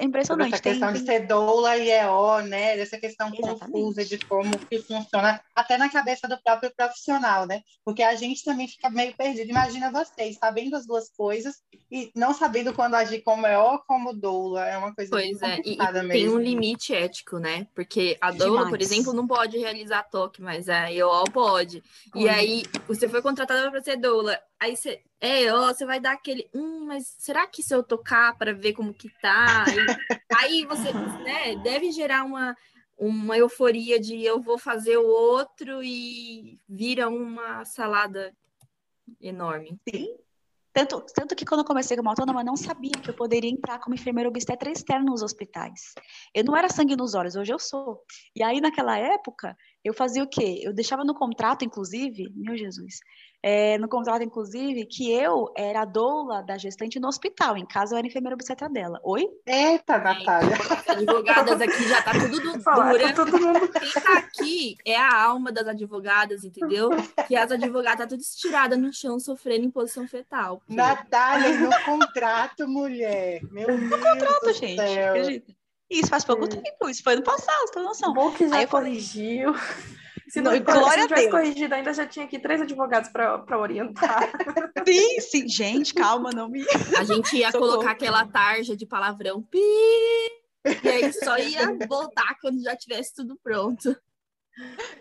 Impressionante. 0.00 0.54
essa 0.54 0.62
Tem, 0.62 0.72
questão 0.72 0.92
de 0.92 1.04
tem- 1.04 1.06
ser 1.20 1.26
doula 1.26 1.76
e 1.76 1.90
EO, 1.90 2.40
né? 2.42 2.76
Dessa 2.76 2.98
questão 2.98 3.28
Exatamente. 3.28 3.60
confusa 3.70 4.04
de 4.04 4.18
como 4.18 4.58
que 4.58 4.80
funciona, 4.80 5.40
até 5.54 5.78
na 5.78 5.88
cabeça 5.88 6.26
do 6.26 6.36
próprio 6.42 6.72
profissional, 6.76 7.46
né? 7.46 7.60
Porque 7.84 8.02
a 8.02 8.14
gente 8.16 8.42
também 8.44 8.66
fica 8.66 8.90
meio 8.90 9.14
perdido. 9.16 9.48
Imagina 9.48 9.92
vocês, 9.92 10.36
sabendo 10.38 10.74
as 10.76 10.86
duas 10.86 11.08
coisas 11.16 11.56
e 11.90 12.10
não 12.16 12.34
sabendo 12.34 12.72
quando 12.74 12.94
agir 12.94 13.22
como 13.22 13.46
EO 13.46 13.62
ou 13.72 13.78
como 13.86 14.12
doula. 14.12 14.66
É 14.66 14.76
uma 14.76 14.92
coisa 14.94 15.10
Pois 15.10 15.40
é, 15.42 15.54
e, 15.54 15.56
complicada 15.56 15.98
e 16.04 16.08
tem 16.08 16.22
mesmo. 16.24 16.36
um 16.36 16.40
limite 16.40 16.92
ético, 16.94 17.38
né? 17.38 17.66
Porque 17.74 18.18
a 18.20 18.32
doula, 18.32 18.68
por 18.68 18.78
Demais. 18.78 18.90
exemplo, 18.90 19.12
não 19.12 19.26
pode 19.26 19.56
realizar 19.58 20.02
toque, 20.04 20.42
mas 20.42 20.68
a 20.68 20.90
EO 20.92 21.24
pode. 21.32 21.82
E 22.14 22.28
aí, 22.28 22.64
você 22.88 23.08
foi 23.08 23.22
contratada 23.22 23.70
para 23.70 23.82
ser 23.82 23.96
doula. 23.96 24.38
Aí 24.60 24.76
você, 24.76 25.02
é 25.20 25.42
EO, 25.42 25.66
você 25.66 25.84
vai 25.84 26.00
dar 26.00 26.12
aquele, 26.12 26.48
hum, 26.54 26.86
mas 26.86 27.14
será 27.18 27.46
que 27.46 27.62
se 27.62 27.74
eu 27.74 27.82
tocar 27.82 28.36
para 28.38 28.52
ver 28.52 28.72
como 28.72 28.94
que 28.94 29.10
tá? 29.20 29.64
Aí, 29.64 29.76
aí 30.38 30.66
você, 30.66 30.92
né, 31.22 31.56
deve 31.56 31.90
gerar 31.90 32.24
uma, 32.24 32.56
uma 32.96 33.36
euforia 33.36 33.98
de 34.00 34.22
eu 34.22 34.40
vou 34.40 34.58
fazer 34.58 34.96
o 34.96 35.06
outro 35.06 35.82
e 35.82 36.58
vira 36.68 37.08
uma 37.08 37.64
salada 37.64 38.34
enorme. 39.20 39.78
Sim. 39.88 40.16
Tanto, 40.74 41.04
tanto 41.14 41.36
que 41.36 41.44
quando 41.44 41.60
eu 41.60 41.64
comecei 41.64 41.96
como 41.96 42.08
autônoma, 42.08 42.40
eu 42.40 42.44
não 42.44 42.56
sabia 42.56 42.90
que 42.90 43.08
eu 43.08 43.14
poderia 43.14 43.48
entrar 43.48 43.78
como 43.78 43.94
enfermeira 43.94 44.28
obstetra 44.28 44.72
externa 44.72 45.04
nos 45.04 45.22
hospitais. 45.22 45.94
Eu 46.34 46.42
não 46.42 46.56
era 46.56 46.68
sangue 46.68 46.96
nos 46.96 47.14
olhos, 47.14 47.36
hoje 47.36 47.52
eu 47.52 47.60
sou. 47.60 48.02
E 48.34 48.42
aí, 48.42 48.60
naquela 48.60 48.98
época, 48.98 49.56
eu 49.84 49.94
fazia 49.94 50.24
o 50.24 50.28
quê? 50.28 50.60
Eu 50.64 50.72
deixava 50.72 51.04
no 51.04 51.14
contrato, 51.14 51.64
inclusive, 51.64 52.28
meu 52.34 52.56
Jesus, 52.56 52.98
é, 53.46 53.76
no 53.76 53.86
contrato, 53.88 54.22
inclusive, 54.22 54.86
que 54.86 55.12
eu 55.12 55.52
era 55.54 55.82
a 55.82 55.84
doula 55.84 56.42
da 56.42 56.56
gestante 56.56 56.98
no 56.98 57.08
hospital. 57.08 57.58
Em 57.58 57.66
casa, 57.66 57.94
eu 57.94 57.98
era 57.98 58.06
enfermeira 58.06 58.34
obstetra 58.34 58.70
dela. 58.70 58.98
Oi? 59.04 59.28
Eita, 59.46 59.98
Natália. 59.98 60.56
As 60.56 60.88
advogadas 60.88 61.60
aqui 61.60 61.86
já 61.86 62.00
tá 62.00 62.12
tudo 62.12 62.58
Falar, 62.62 62.92
dura. 62.92 63.08
tá 63.08 63.12
todo 63.12 63.38
mundo 63.38 63.68
Quem 63.68 64.02
tá 64.02 64.18
aqui 64.18 64.76
é 64.86 64.96
a 64.96 65.24
alma 65.24 65.52
das 65.52 65.68
advogadas, 65.68 66.42
entendeu? 66.42 66.88
Que 67.28 67.36
as 67.36 67.52
advogadas 67.52 67.98
tá 67.98 68.06
tudo 68.06 68.20
estirada 68.20 68.78
no 68.78 68.90
chão, 68.94 69.20
sofrendo 69.20 69.66
em 69.66 69.70
posição 69.70 70.08
fetal. 70.08 70.60
porque- 70.60 70.74
Natália, 70.74 71.52
no 71.58 71.70
contrato, 71.84 72.66
mulher. 72.66 73.42
Meu 73.50 73.66
Deus 73.66 73.90
Contrato, 73.90 74.40
do 74.46 74.52
gente. 74.54 74.76
céu. 74.76 75.10
Acredita? 75.14 75.52
Isso 75.90 76.08
faz 76.08 76.24
pouco 76.24 76.48
tempo, 76.48 76.88
isso 76.88 77.02
foi 77.02 77.12
ano 77.12 77.22
passado, 77.22 77.66
você 77.66 77.74
tem 77.74 77.82
noção. 77.82 78.14
bom 78.14 78.30
que 78.32 78.48
já 78.48 78.56
Aí 78.56 78.62
eu 78.64 78.68
falei- 78.68 78.92
corrigiu. 78.94 79.52
Se 80.34 80.40
Não, 80.40 80.50
não, 80.50 80.60
glória 80.64 80.88
se 80.90 80.94
a 80.94 80.96
não 80.96 81.06
tivesse 81.06 81.28
Deus. 81.28 81.30
corrigido, 81.30 81.74
ainda 81.76 81.94
já 81.94 82.04
tinha 82.06 82.24
aqui 82.24 82.40
três 82.40 82.60
advogados 82.60 83.08
para 83.08 83.56
orientar. 83.56 84.32
Sim, 84.84 85.20
sim, 85.20 85.48
gente, 85.48 85.94
calma, 85.94 86.30
não 86.34 86.48
me. 86.48 86.66
A 86.98 87.04
gente 87.04 87.36
ia 87.36 87.52
Socorro. 87.52 87.70
colocar 87.74 87.92
aquela 87.92 88.26
tarja 88.26 88.76
de 88.76 88.84
palavrão. 88.84 89.40
Pi! 89.42 89.60
E 90.82 90.88
aí 90.88 91.12
só 91.12 91.38
ia 91.38 91.78
voltar 91.88 92.36
quando 92.40 92.60
já 92.64 92.74
tivesse 92.74 93.14
tudo 93.14 93.38
pronto. 93.44 93.96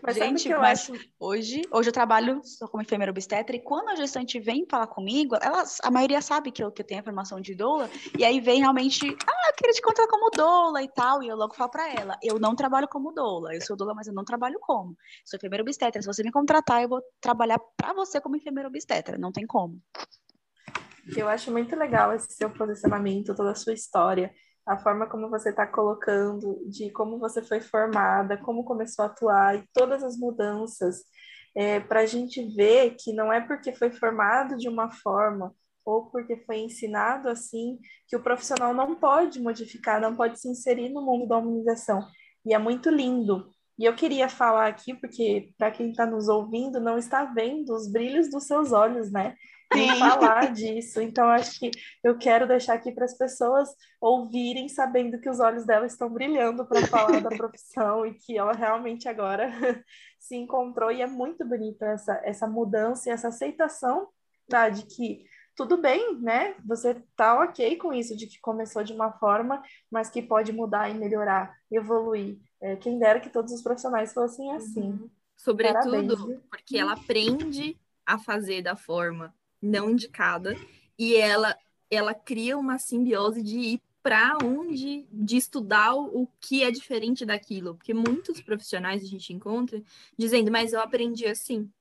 Mas 0.01 0.15
Gente, 0.15 0.49
mas 0.49 0.89
acho... 0.89 0.93
hoje, 1.19 1.61
hoje 1.71 1.89
eu 1.89 1.93
trabalho 1.93 2.41
só 2.43 2.67
como 2.67 2.81
enfermeira 2.81 3.11
obstetra 3.11 3.55
e 3.55 3.59
quando 3.59 3.89
a 3.89 3.95
gestante 3.95 4.39
vem 4.39 4.65
falar 4.69 4.87
comigo, 4.87 5.35
elas, 5.41 5.77
a 5.83 5.91
maioria 5.91 6.21
sabe 6.21 6.51
que 6.51 6.63
eu, 6.63 6.71
que 6.71 6.81
eu 6.81 6.85
tenho 6.85 7.01
a 7.01 7.03
formação 7.03 7.39
de 7.39 7.53
doula 7.53 7.89
e 8.17 8.25
aí 8.25 8.39
vem 8.39 8.59
realmente, 8.59 9.05
ah, 9.05 9.49
eu 9.49 9.55
queria 9.55 9.73
te 9.73 9.81
contratar 9.81 10.09
como 10.09 10.31
doula 10.31 10.81
e 10.81 10.89
tal, 10.89 11.21
e 11.21 11.27
eu 11.27 11.35
logo 11.35 11.53
falo 11.53 11.69
para 11.69 11.93
ela, 11.93 12.17
eu 12.23 12.39
não 12.39 12.55
trabalho 12.55 12.87
como 12.87 13.11
doula, 13.11 13.53
eu 13.53 13.61
sou 13.61 13.77
doula, 13.77 13.93
mas 13.93 14.07
eu 14.07 14.13
não 14.13 14.25
trabalho 14.25 14.57
como. 14.59 14.97
Sou 15.23 15.37
enfermeira 15.37 15.63
obstetra, 15.63 16.01
se 16.01 16.07
você 16.07 16.23
me 16.23 16.31
contratar, 16.31 16.81
eu 16.81 16.89
vou 16.89 17.01
trabalhar 17.21 17.59
para 17.77 17.93
você 17.93 18.19
como 18.19 18.35
enfermeira 18.35 18.67
obstetra, 18.67 19.17
não 19.17 19.31
tem 19.31 19.45
como. 19.45 19.79
Eu 21.15 21.27
acho 21.27 21.51
muito 21.51 21.75
legal 21.75 22.13
esse 22.13 22.33
seu 22.33 22.49
posicionamento, 22.49 23.35
toda 23.35 23.51
a 23.51 23.55
sua 23.55 23.73
história 23.73 24.33
a 24.65 24.77
forma 24.77 25.07
como 25.07 25.29
você 25.29 25.49
está 25.49 25.67
colocando, 25.67 26.61
de 26.69 26.89
como 26.91 27.19
você 27.19 27.41
foi 27.41 27.61
formada, 27.61 28.37
como 28.37 28.63
começou 28.63 29.03
a 29.03 29.07
atuar 29.07 29.57
e 29.57 29.67
todas 29.73 30.03
as 30.03 30.17
mudanças, 30.17 31.03
é, 31.55 31.79
para 31.79 32.01
a 32.01 32.05
gente 32.05 32.43
ver 32.55 32.95
que 32.97 33.13
não 33.13 33.31
é 33.31 33.41
porque 33.41 33.73
foi 33.73 33.91
formado 33.91 34.57
de 34.57 34.67
uma 34.67 34.89
forma 34.91 35.53
ou 35.85 36.09
porque 36.09 36.37
foi 36.45 36.59
ensinado 36.59 37.27
assim 37.29 37.77
que 38.07 38.15
o 38.15 38.23
profissional 38.23 38.73
não 38.73 38.95
pode 38.95 39.41
modificar, 39.41 39.99
não 39.99 40.15
pode 40.15 40.39
se 40.39 40.47
inserir 40.47 40.89
no 40.89 41.01
mundo 41.01 41.27
da 41.27 41.37
humanização. 41.37 41.99
E 42.45 42.53
é 42.53 42.57
muito 42.57 42.89
lindo. 42.89 43.49
E 43.77 43.85
eu 43.85 43.95
queria 43.95 44.29
falar 44.29 44.67
aqui, 44.67 44.93
porque 44.93 45.51
para 45.57 45.71
quem 45.71 45.89
está 45.89 46.05
nos 46.05 46.27
ouvindo 46.29 46.79
não 46.79 46.97
está 46.97 47.25
vendo 47.25 47.73
os 47.73 47.91
brilhos 47.91 48.29
dos 48.29 48.45
seus 48.45 48.71
olhos, 48.71 49.11
né? 49.11 49.35
Sim. 49.73 49.87
falar 49.99 50.53
disso. 50.53 51.01
Então, 51.01 51.27
acho 51.29 51.59
que 51.59 51.71
eu 52.03 52.17
quero 52.17 52.47
deixar 52.47 52.73
aqui 52.73 52.91
para 52.91 53.05
as 53.05 53.17
pessoas 53.17 53.69
ouvirem, 53.99 54.69
sabendo 54.69 55.19
que 55.19 55.29
os 55.29 55.39
olhos 55.39 55.65
dela 55.65 55.85
estão 55.85 56.09
brilhando 56.09 56.65
para 56.65 56.85
falar 56.87 57.21
da 57.21 57.29
profissão 57.29 58.05
e 58.05 58.13
que 58.13 58.37
ela 58.37 58.53
realmente 58.53 59.07
agora 59.07 59.51
se 60.19 60.35
encontrou. 60.35 60.91
E 60.91 61.01
é 61.01 61.07
muito 61.07 61.45
bonita 61.47 61.85
essa, 61.87 62.21
essa 62.23 62.47
mudança 62.47 63.09
e 63.09 63.11
essa 63.11 63.29
aceitação 63.29 64.07
tá, 64.47 64.69
de 64.69 64.83
que 64.85 65.25
tudo 65.55 65.77
bem, 65.77 66.19
né? 66.19 66.55
Você 66.65 66.95
tá 67.15 67.39
ok 67.41 67.75
com 67.77 67.93
isso, 67.93 68.17
de 68.17 68.27
que 68.27 68.39
começou 68.39 68.83
de 68.83 68.93
uma 68.93 69.11
forma, 69.11 69.61
mas 69.89 70.09
que 70.09 70.21
pode 70.21 70.51
mudar 70.51 70.89
e 70.89 70.95
melhorar, 70.95 71.55
evoluir. 71.71 72.39
É, 72.59 72.75
quem 72.75 72.97
dera 72.97 73.19
que 73.19 73.29
todos 73.29 73.53
os 73.53 73.61
profissionais 73.61 74.13
fossem 74.13 74.51
assim. 74.53 74.91
Uhum. 74.91 75.09
Sobretudo 75.37 76.15
Parabéns. 76.17 76.39
porque 76.49 76.77
ela 76.77 76.93
aprende 76.93 77.77
a 78.05 78.17
fazer 78.17 78.61
da 78.61 78.75
forma 78.75 79.33
não 79.63 79.89
indicada, 79.89 80.55
e 80.99 81.15
ela, 81.15 81.57
ela 81.89 82.13
cria 82.13 82.57
uma 82.57 82.77
simbiose 82.77 83.41
de 83.41 83.57
ir 83.57 83.81
para 84.03 84.37
onde, 84.43 85.07
de 85.09 85.37
estudar 85.37 85.95
o, 85.95 86.27
que 86.41 86.61
é 86.61 86.69
diferente 86.69 87.25
daquilo, 87.25 87.75
porque 87.75 87.93
muitos 87.93 88.41
profissionais 88.41 89.01
a 89.01 89.07
gente 89.07 89.31
encontra 89.31 89.81
dizendo, 90.17 90.51
mas 90.51 90.73
eu 90.73 90.81
aprendi 90.81 91.25
assim. 91.25 91.71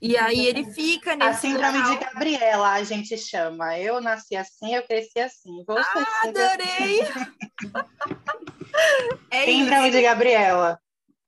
E 0.00 0.16
aí 0.16 0.46
ele 0.46 0.64
fica 0.64 1.16
nesse. 1.16 1.28
A 1.28 1.34
síndrome 1.34 1.82
de 1.82 1.96
Gabriela 1.96 2.70
a 2.70 2.84
gente 2.84 3.18
chama. 3.18 3.76
Eu 3.76 4.00
nasci 4.00 4.36
assim, 4.36 4.72
eu 4.74 4.84
cresci 4.84 5.18
assim. 5.18 5.64
Você 5.66 5.98
ah, 5.98 6.28
adorei! 6.28 7.00
é 9.32 9.46
síndrome 9.46 9.88
isso. 9.88 9.96
de 9.96 10.02
Gabriela. 10.02 10.80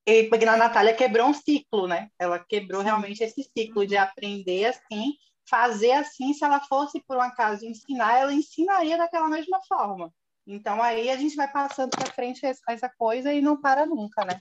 E 0.07 0.23
porque 0.25 0.45
a 0.45 0.57
Natália 0.57 0.95
quebrou 0.95 1.26
um 1.26 1.35
ciclo, 1.35 1.88
né? 1.88 2.11
Ela 2.16 2.38
quebrou 2.38 2.83
realmente 2.83 3.25
esse 3.25 3.42
ciclo 3.42 3.85
de 3.85 3.97
aprender 3.97 4.66
assim 4.66 5.14
fazer 5.50 5.90
assim, 5.92 6.33
se 6.33 6.45
ela 6.45 6.61
fosse, 6.61 7.00
por 7.00 7.16
um 7.16 7.21
acaso, 7.21 7.66
ensinar, 7.66 8.21
ela 8.21 8.33
ensinaria 8.33 8.97
daquela 8.97 9.28
mesma 9.28 9.61
forma. 9.66 10.14
Então, 10.47 10.80
aí 10.83 11.11
a 11.11 11.16
gente 11.16 11.35
vai 11.35 11.50
passando 11.50 11.90
para 11.90 12.12
frente 12.12 12.47
essa 12.47 12.88
coisa 12.97 13.33
e 13.33 13.42
não 13.42 13.61
para 13.61 13.85
nunca, 13.85 14.25
né? 14.25 14.40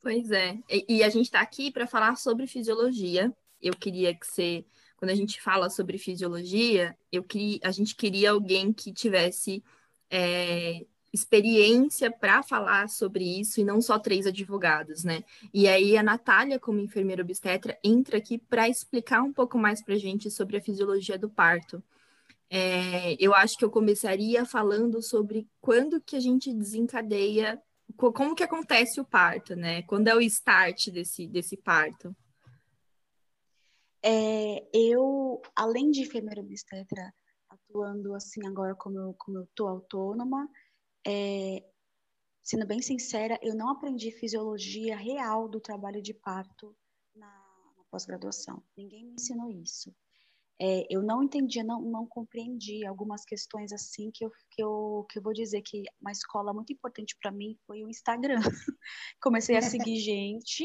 Pois 0.00 0.30
é. 0.30 0.58
E, 0.70 0.98
e 0.98 1.02
a 1.02 1.08
gente 1.08 1.26
está 1.26 1.40
aqui 1.40 1.70
para 1.70 1.86
falar 1.86 2.16
sobre 2.16 2.46
fisiologia. 2.46 3.34
Eu 3.60 3.74
queria 3.74 4.14
que 4.14 4.26
você, 4.26 4.64
quando 4.96 5.10
a 5.10 5.14
gente 5.14 5.40
fala 5.40 5.68
sobre 5.68 5.98
fisiologia, 5.98 6.96
eu 7.10 7.24
queria, 7.24 7.58
a 7.64 7.70
gente 7.70 7.96
queria 7.96 8.30
alguém 8.30 8.72
que 8.72 8.92
tivesse 8.92 9.62
é, 10.10 10.86
experiência 11.14 12.10
para 12.10 12.42
falar 12.42 12.88
sobre 12.88 13.24
isso 13.38 13.60
e 13.60 13.64
não 13.64 13.80
só 13.80 14.00
três 14.00 14.26
advogados, 14.26 15.04
né? 15.04 15.22
E 15.52 15.68
aí 15.68 15.96
a 15.96 16.02
Natália, 16.02 16.58
como 16.58 16.80
enfermeira 16.80 17.22
obstetra, 17.22 17.78
entra 17.84 18.18
aqui 18.18 18.36
para 18.36 18.68
explicar 18.68 19.22
um 19.22 19.32
pouco 19.32 19.56
mais 19.56 19.80
para 19.80 19.94
a 19.94 19.98
gente 19.98 20.28
sobre 20.28 20.56
a 20.56 20.60
fisiologia 20.60 21.16
do 21.16 21.30
parto. 21.30 21.80
É, 22.50 23.16
eu 23.20 23.32
acho 23.32 23.56
que 23.56 23.64
eu 23.64 23.70
começaria 23.70 24.44
falando 24.44 25.00
sobre 25.00 25.48
quando 25.60 26.00
que 26.00 26.16
a 26.16 26.20
gente 26.20 26.52
desencadeia, 26.52 27.62
como 27.96 28.34
que 28.34 28.42
acontece 28.42 29.00
o 29.00 29.04
parto, 29.04 29.54
né? 29.54 29.82
Quando 29.82 30.08
é 30.08 30.16
o 30.16 30.20
start 30.20 30.90
desse, 30.90 31.28
desse 31.28 31.56
parto? 31.56 32.14
É, 34.02 34.66
eu, 34.72 35.40
além 35.54 35.92
de 35.92 36.02
enfermeira 36.02 36.40
obstetra, 36.40 37.14
atuando 37.48 38.14
assim 38.14 38.44
agora 38.46 38.74
como 38.74 38.98
eu, 38.98 39.14
como 39.14 39.38
eu 39.38 39.48
tô 39.54 39.66
autônoma, 39.66 40.48
é, 41.06 41.64
sendo 42.42 42.66
bem 42.66 42.80
sincera, 42.80 43.38
eu 43.42 43.54
não 43.54 43.70
aprendi 43.70 44.10
fisiologia 44.10 44.96
real 44.96 45.48
do 45.48 45.60
trabalho 45.60 46.02
de 46.02 46.14
parto 46.14 46.76
na, 47.14 47.26
na 47.76 47.84
pós-graduação. 47.90 48.62
Ninguém 48.76 49.04
me 49.04 49.14
ensinou 49.14 49.50
isso. 49.50 49.94
É, 50.60 50.86
eu 50.88 51.02
não 51.02 51.22
entendia, 51.22 51.64
não, 51.64 51.80
não 51.80 52.06
compreendi 52.06 52.86
algumas 52.86 53.24
questões 53.24 53.72
assim 53.72 54.10
que 54.12 54.24
eu, 54.24 54.30
que, 54.50 54.62
eu, 54.62 55.04
que 55.10 55.18
eu 55.18 55.22
vou 55.22 55.32
dizer 55.32 55.62
que 55.62 55.82
uma 56.00 56.12
escola 56.12 56.54
muito 56.54 56.72
importante 56.72 57.16
para 57.20 57.32
mim 57.32 57.56
foi 57.66 57.82
o 57.82 57.88
Instagram. 57.88 58.40
Comecei 59.20 59.56
a 59.56 59.62
seguir 59.62 59.96
gente 59.98 60.64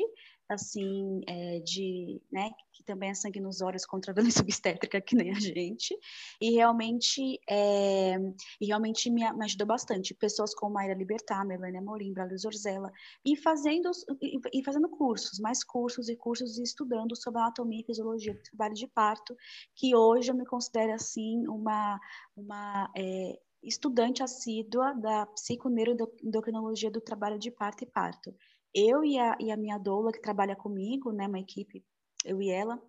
assim, 0.50 1.22
é, 1.28 1.60
de, 1.60 2.20
né, 2.32 2.50
que 2.74 2.84
também 2.84 3.12
é 3.12 3.14
sangue 3.14 3.40
nos 3.40 3.62
olhos 3.62 3.86
contra 3.86 4.12
a 4.12 4.16
violência 4.16 4.42
obstétrica, 4.44 5.00
que 5.00 5.16
nem 5.16 5.30
a 5.30 5.40
gente, 5.40 5.96
e 6.42 6.52
realmente, 6.52 7.40
é, 7.48 8.16
e 8.60 8.66
realmente 8.66 9.10
me, 9.12 9.32
me, 9.34 9.46
ajudou 9.46 9.68
bastante. 9.68 10.14
Pessoas 10.16 10.56
como 10.56 10.74
Mayra 10.74 10.96
Libertar, 10.96 11.46
Melania 11.46 11.82
Morim, 11.82 12.14
Braulio 12.14 12.38
Zorzella, 12.38 12.92
e 13.24 13.36
fazendo, 13.36 13.92
e, 14.22 14.40
e, 14.54 14.64
fazendo 14.64 14.90
cursos, 14.90 15.40
mais 15.40 15.64
cursos 15.64 16.10
e 16.10 16.16
cursos, 16.16 16.58
e 16.58 16.64
estudando 16.64 17.16
sobre 17.16 17.40
anatomia 17.40 17.82
e 17.82 17.86
fisiologia 17.86 18.34
do 18.34 18.42
trabalho 18.42 18.74
de 18.74 18.88
parto, 18.88 19.36
que 19.76 19.96
hoje 19.96 20.32
eu 20.32 20.36
me 20.36 20.46
considero, 20.46 20.94
assim, 20.94 21.48
uma, 21.48 22.00
uma 22.36 22.92
é, 22.98 23.40
estudante 23.62 24.24
assídua 24.24 24.94
da 24.94 25.26
psiconeuroendocrinologia 25.28 26.90
do 26.90 27.02
trabalho 27.02 27.38
de 27.38 27.52
parto 27.52 27.84
e 27.84 27.88
parto 27.88 28.34
eu 28.74 29.04
e 29.04 29.18
a, 29.18 29.36
e 29.40 29.52
a 29.52 29.58
minha 29.58 29.78
doula, 29.78 30.12
que 30.12 30.22
trabalha 30.22 30.56
comigo, 30.56 31.12
né, 31.12 31.28
uma 31.28 31.40
equipe, 31.40 31.84
eu 32.26 32.42
e 32.42 32.50
ela, 32.50 32.82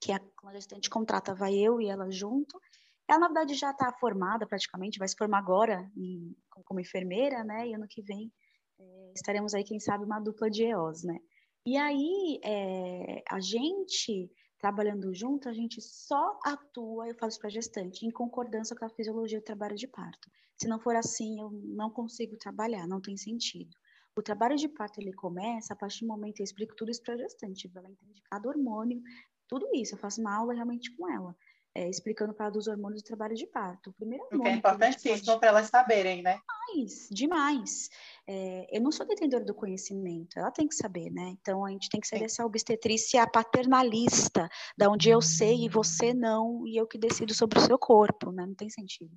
que 0.00 0.12
é 0.12 0.16
a, 0.16 0.20
quando 0.36 0.54
a 0.54 0.58
gestante 0.58 0.90
contrata, 0.90 1.34
vai 1.34 1.54
eu 1.54 1.80
e 1.80 1.86
ela 1.86 2.10
junto. 2.10 2.60
Ela, 3.08 3.20
na 3.20 3.26
verdade, 3.26 3.54
já 3.54 3.70
está 3.70 3.92
formada 3.92 4.46
praticamente, 4.46 4.98
vai 4.98 5.08
se 5.08 5.16
formar 5.16 5.38
agora 5.38 5.90
em, 5.96 6.36
como 6.64 6.80
enfermeira, 6.80 7.44
né, 7.44 7.68
e 7.68 7.74
ano 7.74 7.86
que 7.88 8.02
vem 8.02 8.32
é, 8.80 9.12
estaremos 9.14 9.54
aí, 9.54 9.62
quem 9.64 9.78
sabe, 9.78 10.04
uma 10.04 10.20
dupla 10.20 10.50
de 10.50 10.64
EOS, 10.64 11.04
né. 11.04 11.18
E 11.66 11.76
aí, 11.76 12.40
é, 12.42 13.22
a 13.28 13.38
gente, 13.38 14.30
trabalhando 14.58 15.12
junto, 15.14 15.48
a 15.48 15.52
gente 15.52 15.80
só 15.80 16.38
atua, 16.44 17.08
eu 17.08 17.14
falo 17.14 17.30
isso 17.30 17.38
para 17.38 17.50
gestante, 17.50 18.06
em 18.06 18.10
concordância 18.10 18.74
com 18.74 18.84
a 18.84 18.90
fisiologia 18.90 19.40
do 19.40 19.44
trabalho 19.44 19.76
de 19.76 19.86
parto. 19.86 20.30
Se 20.56 20.66
não 20.66 20.80
for 20.80 20.96
assim, 20.96 21.40
eu 21.40 21.50
não 21.50 21.90
consigo 21.90 22.36
trabalhar, 22.38 22.86
não 22.86 23.00
tem 23.00 23.16
sentido. 23.16 23.76
O 24.20 24.22
trabalho 24.22 24.54
de 24.54 24.68
parto 24.68 25.00
ele 25.00 25.14
começa 25.14 25.72
a 25.72 25.76
partir 25.76 26.04
do 26.04 26.08
momento 26.08 26.40
eu 26.40 26.44
explico 26.44 26.76
tudo 26.76 26.90
isso 26.90 27.02
para 27.02 27.14
a 27.14 27.16
gestante, 27.16 27.70
ela 27.74 27.88
entende 27.88 28.20
cada 28.30 28.46
hormônio, 28.50 29.00
tudo 29.48 29.66
isso. 29.74 29.94
Eu 29.94 29.98
faço 29.98 30.20
uma 30.20 30.36
aula 30.36 30.52
realmente 30.52 30.94
com 30.94 31.10
ela, 31.10 31.34
é, 31.74 31.88
explicando 31.88 32.34
para 32.34 32.44
ela 32.44 32.52
dos 32.52 32.66
hormônios 32.66 33.02
do 33.02 33.06
trabalho 33.06 33.34
de 33.34 33.46
parto. 33.46 33.88
O 33.88 33.92
primeiro 33.94 34.22
hormônio. 34.24 34.44
Que 34.44 34.50
é 34.50 34.56
importantíssimo 34.56 35.24
pode... 35.24 35.40
para 35.40 35.48
elas 35.48 35.68
saberem, 35.68 36.20
né? 36.20 36.38
Demais, 36.68 37.08
demais. 37.10 37.88
É, 38.28 38.76
eu 38.76 38.82
não 38.82 38.92
sou 38.92 39.06
detentora 39.06 39.42
do 39.42 39.54
conhecimento, 39.54 40.38
ela 40.38 40.50
tem 40.50 40.68
que 40.68 40.74
saber, 40.74 41.10
né? 41.10 41.34
Então 41.40 41.64
a 41.64 41.70
gente 41.70 41.88
tem 41.88 41.98
que 41.98 42.06
ser 42.06 42.18
Sim. 42.18 42.24
essa 42.24 42.44
obstetrícia 42.44 43.26
paternalista, 43.26 44.50
da 44.76 44.90
onde 44.90 45.08
eu 45.08 45.22
sei 45.22 45.64
e 45.64 45.68
você 45.70 46.12
não, 46.12 46.66
e 46.66 46.76
eu 46.76 46.86
que 46.86 46.98
decido 46.98 47.32
sobre 47.32 47.58
o 47.58 47.62
seu 47.62 47.78
corpo, 47.78 48.30
né? 48.30 48.44
Não 48.44 48.54
tem 48.54 48.68
sentido. 48.68 49.16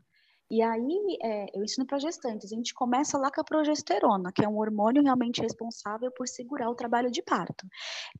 E 0.53 0.61
aí, 0.61 1.17
é, 1.23 1.47
eu 1.57 1.63
ensino 1.63 1.83
para 1.83 1.97
gestantes, 1.97 2.53
a 2.53 2.55
gente 2.55 2.75
começa 2.75 3.17
lá 3.17 3.31
com 3.31 3.41
a 3.41 3.43
progesterona, 3.43 4.31
que 4.31 4.45
é 4.45 4.47
um 4.47 4.59
hormônio 4.59 5.01
realmente 5.01 5.41
responsável 5.41 6.11
por 6.11 6.27
segurar 6.27 6.69
o 6.69 6.75
trabalho 6.75 7.09
de 7.09 7.23
parto, 7.23 7.65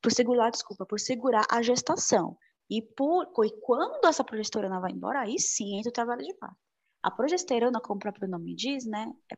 por 0.01 0.11
segurar, 0.11 0.49
desculpa, 0.49 0.83
por 0.83 0.99
segurar 0.99 1.45
a 1.47 1.61
gestação. 1.61 2.35
E, 2.67 2.81
por, 2.81 3.27
e 3.45 3.51
quando 3.61 4.03
essa 4.07 4.23
progesterona 4.23 4.79
vai 4.79 4.91
embora, 4.91 5.19
aí 5.19 5.37
sim 5.37 5.77
entra 5.77 5.91
o 5.91 5.93
trabalho 5.93 6.23
de 6.23 6.33
parto. 6.33 6.57
A 7.03 7.11
progesterona, 7.11 7.79
como 7.79 7.97
o 7.97 7.99
próprio 7.99 8.27
nome 8.27 8.55
diz, 8.55 8.83
né, 8.83 9.13
é 9.31 9.35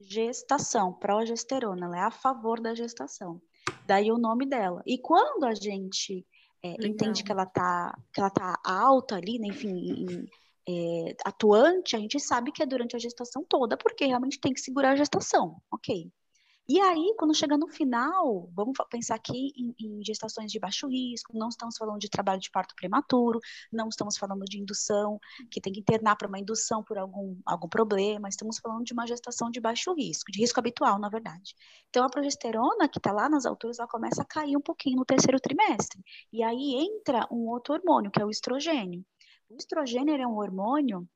progestação, 0.00 0.94
progesterona, 0.94 1.84
ela 1.84 1.98
é 1.98 2.02
a 2.04 2.10
favor 2.10 2.58
da 2.58 2.74
gestação. 2.74 3.38
Daí 3.86 4.10
o 4.10 4.16
nome 4.16 4.46
dela. 4.46 4.82
E 4.86 4.96
quando 4.96 5.44
a 5.44 5.52
gente 5.52 6.26
é, 6.62 6.74
entende 6.86 7.22
que 7.22 7.30
ela 7.30 7.44
tá 7.44 7.94
que 8.14 8.20
ela 8.20 8.30
tá 8.30 8.58
alta 8.64 9.16
ali, 9.16 9.38
né, 9.38 9.48
enfim, 9.48 9.68
em, 9.68 10.26
é, 10.68 11.16
atuante, 11.24 11.96
a 11.96 11.98
gente 11.98 12.18
sabe 12.20 12.52
que 12.52 12.62
é 12.62 12.66
durante 12.66 12.96
a 12.96 12.98
gestação 12.98 13.44
toda, 13.48 13.76
porque 13.76 14.06
realmente 14.06 14.40
tem 14.40 14.52
que 14.52 14.60
segurar 14.60 14.92
a 14.92 14.96
gestação, 14.96 15.60
ok. 15.70 16.10
E 16.68 16.80
aí, 16.80 17.14
quando 17.18 17.34
chega 17.34 17.58
no 17.58 17.68
final, 17.68 18.48
vamos 18.54 18.74
pensar 18.88 19.16
aqui 19.16 19.52
em, 19.56 19.74
em, 19.80 20.04
gestações 20.04 20.50
de 20.50 20.60
baixo 20.60 20.86
risco, 20.88 21.36
não 21.36 21.48
estamos 21.48 21.76
falando 21.76 21.98
de 21.98 22.08
trabalho 22.08 22.40
de 22.40 22.50
parto 22.50 22.74
prematuro, 22.76 23.40
não 23.70 23.88
estamos 23.88 24.16
falando 24.16 24.44
de 24.44 24.60
indução, 24.60 25.18
que 25.50 25.60
tem 25.60 25.72
que 25.72 25.80
internar 25.80 26.16
para 26.16 26.28
uma 26.28 26.38
indução 26.38 26.82
por 26.84 26.96
algum, 26.98 27.36
algum 27.44 27.68
problema, 27.68 28.28
estamos 28.28 28.58
falando 28.58 28.84
de 28.84 28.92
uma 28.92 29.06
gestação 29.06 29.50
de 29.50 29.60
baixo 29.60 29.92
risco, 29.92 30.30
de 30.30 30.40
risco 30.40 30.60
habitual, 30.60 31.00
na 31.00 31.08
verdade. 31.08 31.54
Então, 31.90 32.04
a 32.04 32.08
progesterona, 32.08 32.88
que 32.88 32.98
está 32.98 33.12
lá 33.12 33.28
nas 33.28 33.44
alturas, 33.44 33.78
ela 33.80 33.88
começa 33.88 34.22
a 34.22 34.24
cair 34.24 34.56
um 34.56 34.60
pouquinho 34.60 34.96
no 34.96 35.04
terceiro 35.04 35.40
trimestre. 35.40 36.00
E 36.32 36.44
aí 36.44 36.76
entra 36.76 37.26
um 37.30 37.48
outro 37.48 37.74
hormônio, 37.74 38.10
que 38.10 38.22
é 38.22 38.24
o 38.24 38.30
estrogênio. 38.30 39.04
O 39.52 39.56
estrogênio 39.56 40.14
é 40.14 40.26
um 40.26 40.38
hormônio 40.38 41.06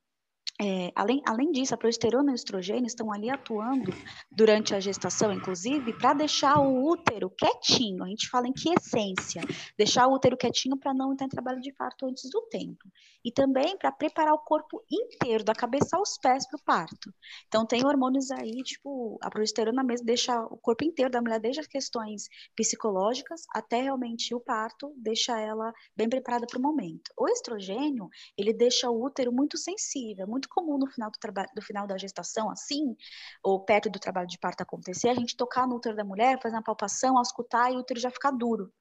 é, 0.60 0.90
além, 0.94 1.20
além 1.26 1.52
disso, 1.52 1.74
a 1.74 1.76
progesterona 1.76 2.30
e 2.30 2.32
o 2.32 2.34
estrogênio 2.34 2.86
estão 2.86 3.12
ali 3.12 3.28
atuando 3.28 3.92
durante 4.30 4.74
a 4.74 4.80
gestação, 4.80 5.30
inclusive, 5.30 5.92
para 5.92 6.14
deixar 6.14 6.58
o 6.58 6.82
útero 6.86 7.28
quietinho. 7.28 8.02
A 8.02 8.08
gente 8.08 8.28
fala 8.28 8.48
em 8.48 8.52
que 8.52 8.72
essência, 8.72 9.42
deixar 9.76 10.06
o 10.06 10.14
útero 10.14 10.36
quietinho 10.36 10.76
para 10.78 10.94
não 10.94 11.12
entrar 11.12 11.26
em 11.26 11.30
trabalho 11.30 11.60
de 11.60 11.72
parto 11.72 12.06
antes 12.06 12.30
do 12.30 12.40
tempo. 12.48 12.90
E 13.22 13.30
também 13.30 13.76
para 13.76 13.92
preparar 13.92 14.32
o 14.32 14.38
corpo 14.38 14.82
inteiro, 14.90 15.44
da 15.44 15.54
cabeça 15.54 15.96
aos 15.96 16.16
pés 16.16 16.46
para 16.48 16.56
o 16.56 16.62
parto. 16.62 17.12
Então, 17.48 17.66
tem 17.66 17.84
hormônios 17.84 18.30
aí, 18.30 18.62
tipo, 18.62 19.18
a 19.20 19.28
progesterona 19.28 19.82
mesmo 19.82 20.06
deixa 20.06 20.40
o 20.46 20.56
corpo 20.56 20.84
inteiro 20.84 21.10
da 21.10 21.20
mulher, 21.20 21.38
desde 21.38 21.60
as 21.60 21.66
questões 21.66 22.28
psicológicas 22.54 23.42
até 23.52 23.82
realmente 23.82 24.34
o 24.34 24.40
parto, 24.40 24.92
deixa 24.96 25.38
ela 25.38 25.72
bem 25.94 26.08
preparada 26.08 26.46
para 26.46 26.58
o 26.58 26.62
momento. 26.62 27.12
O 27.18 27.28
estrogênio, 27.28 28.08
ele 28.38 28.54
deixa 28.54 28.88
o 28.88 29.04
útero 29.04 29.32
muito 29.32 29.58
sensível, 29.58 30.26
muito 30.26 30.45
muito 30.46 30.48
comum 30.48 30.78
no 30.78 30.86
final 30.86 31.10
do, 31.10 31.18
trabalho, 31.18 31.48
do 31.54 31.62
final 31.62 31.86
da 31.86 31.98
gestação, 31.98 32.50
assim, 32.50 32.96
ou 33.42 33.64
perto 33.64 33.90
do 33.90 33.98
trabalho 33.98 34.28
de 34.28 34.38
parto 34.38 34.62
acontecer, 34.62 35.08
a 35.08 35.14
gente 35.14 35.36
tocar 35.36 35.66
no 35.66 35.76
útero 35.76 35.96
da 35.96 36.04
mulher, 36.04 36.40
fazer 36.40 36.56
uma 36.56 36.62
palpação, 36.62 37.18
auscultar 37.18 37.72
e 37.72 37.76
o 37.76 37.80
útero 37.80 38.00
já 38.00 38.10
ficar 38.10 38.30
duro. 38.30 38.72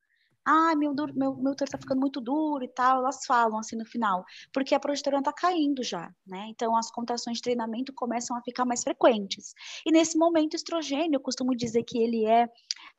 Ah, 0.48 0.76
meu, 0.76 0.94
meu, 0.94 1.36
meu 1.36 1.52
útero 1.54 1.66
está 1.66 1.78
ficando 1.80 2.00
muito 2.00 2.22
duro 2.22 2.64
e 2.64 2.68
tal, 2.68 3.00
elas 3.00 3.26
falam 3.26 3.58
assim 3.58 3.76
no 3.76 3.86
final, 3.86 4.24
porque 4.54 4.76
a 4.76 4.80
progesterona 4.80 5.22
está 5.22 5.34
caindo 5.34 5.84
já, 5.84 6.14
né? 6.26 6.46
Então 6.50 6.78
as 6.78 6.92
contrações 6.92 7.38
de 7.38 7.42
treinamento 7.42 7.92
começam 7.92 8.38
a 8.38 8.42
ficar 8.44 8.64
mais 8.64 8.84
frequentes. 8.84 9.56
E 9.84 9.92
nesse 9.92 10.16
momento, 10.20 10.54
o 10.54 10.56
estrogênio, 10.56 11.16
eu 11.16 11.20
costumo 11.20 11.56
dizer 11.56 11.84
que 11.84 11.98
ele 11.98 12.28
é, 12.28 12.48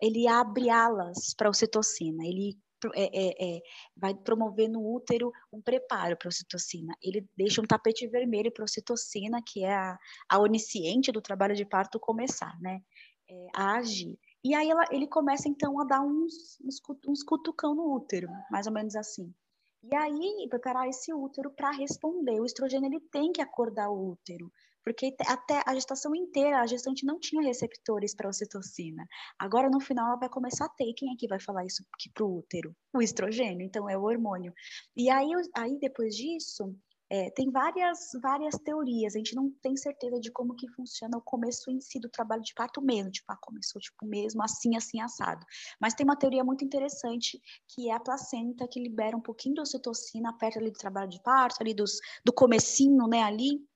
ele 0.02 0.26
abre 0.26 0.70
alas 0.70 1.35
para 1.37 1.46
a 1.46 1.50
ocitocina, 1.50 2.25
ele 2.25 2.58
é, 2.95 3.04
é, 3.04 3.56
é, 3.56 3.61
vai 3.97 4.14
promover 4.14 4.68
no 4.68 4.95
útero 4.95 5.33
um 5.52 5.61
preparo 5.61 6.16
para 6.16 6.28
a 6.28 6.30
ocitocina. 6.30 6.95
Ele 7.02 7.26
deixa 7.37 7.61
um 7.61 7.66
tapete 7.66 8.06
vermelho 8.06 8.52
para 8.52 8.62
a 8.62 8.66
ocitocina, 8.66 9.42
que 9.47 9.64
é 9.64 9.75
a, 9.75 9.99
a 10.28 10.38
onisciente 10.38 11.11
do 11.11 11.23
trabalho 11.23 11.54
de 11.54 11.64
parto, 11.64 11.99
começar, 11.99 12.59
né? 12.61 12.80
É, 13.28 13.47
a 13.54 13.76
agir. 13.76 14.18
E 14.45 14.54
aí 14.54 14.71
ela, 14.71 14.85
ele 14.92 15.09
começa 15.09 15.49
então 15.49 15.80
a 15.80 15.85
dar 15.85 16.00
uns, 16.00 16.59
uns, 16.64 16.80
uns 17.09 17.23
cutucão 17.23 17.75
no 17.75 17.95
útero, 17.95 18.28
mais 18.50 18.66
ou 18.66 18.73
menos 18.73 18.95
assim. 18.95 19.35
E 19.83 19.95
aí, 19.95 20.47
preparar 20.49 20.88
esse 20.88 21.12
útero 21.12 21.50
para 21.50 21.71
responder. 21.71 22.40
O 22.40 22.45
estrogênio 22.45 22.88
ele 22.88 23.00
tem 23.00 23.33
que 23.33 23.40
acordar 23.40 23.88
o 23.88 24.11
útero 24.11 24.52
porque 24.87 25.12
até 25.26 25.64
a 25.66 25.75
gestação 25.75 26.14
inteira 26.14 26.61
a 26.61 26.66
gestante 26.66 27.05
não 27.05 27.19
tinha 27.19 27.43
receptores 27.43 28.14
para 28.14 28.28
ocitocina. 28.28 29.05
Agora, 29.37 29.69
no 29.69 29.81
final, 29.81 30.07
ela 30.07 30.16
vai 30.16 30.28
começar 30.28 30.66
a 30.66 30.69
ter. 30.69 30.95
Quem 30.95 31.12
é 31.12 31.16
que 31.19 31.26
vai 31.26 31.40
falar 31.40 31.66
isso 31.66 31.85
para 32.14 32.25
o 32.25 32.38
útero? 32.38 32.73
O 32.95 33.02
estrogênio, 33.02 33.66
então 33.66 33.90
é 33.90 33.99
o 33.99 34.05
hormônio. 34.05 34.55
E 34.97 35.11
aí, 35.11 35.28
aí 35.57 35.76
depois 35.81 36.14
disso, 36.14 36.73
é, 37.11 37.31
tem 37.31 37.50
várias, 37.50 38.11
várias 38.23 38.55
teorias, 38.61 39.16
a 39.16 39.19
gente 39.19 39.35
não 39.35 39.50
tem 39.61 39.76
certeza 39.76 40.21
de 40.21 40.31
como 40.31 40.55
que 40.55 40.69
funciona 40.69 41.19
o 41.19 41.23
começo 41.23 41.69
em 41.69 41.81
si 41.81 41.99
do 41.99 42.09
trabalho 42.09 42.43
de 42.43 42.55
parto 42.55 42.81
mesmo, 42.81 43.11
tipo, 43.11 43.26
ah, 43.28 43.38
começou 43.40 43.81
tipo 43.81 44.07
mesmo 44.07 44.43
assim, 44.43 44.76
assim, 44.76 45.00
assado. 45.00 45.45
Mas 45.81 45.95
tem 45.95 46.05
uma 46.05 46.16
teoria 46.16 46.45
muito 46.45 46.64
interessante, 46.64 47.40
que 47.69 47.90
é 47.90 47.93
a 47.93 48.00
placenta, 48.00 48.69
que 48.69 48.81
libera 48.81 49.16
um 49.16 49.21
pouquinho 49.21 49.57
de 49.57 49.61
ocitocina 49.62 50.33
perto 50.38 50.61
ali 50.61 50.71
do 50.71 50.78
trabalho 50.78 51.09
de 51.09 51.21
parto, 51.23 51.57
ali 51.61 51.75
dos, 51.75 51.99
do 52.25 52.33
comecinho, 52.33 53.09
né, 53.09 53.23
ali, 53.23 53.66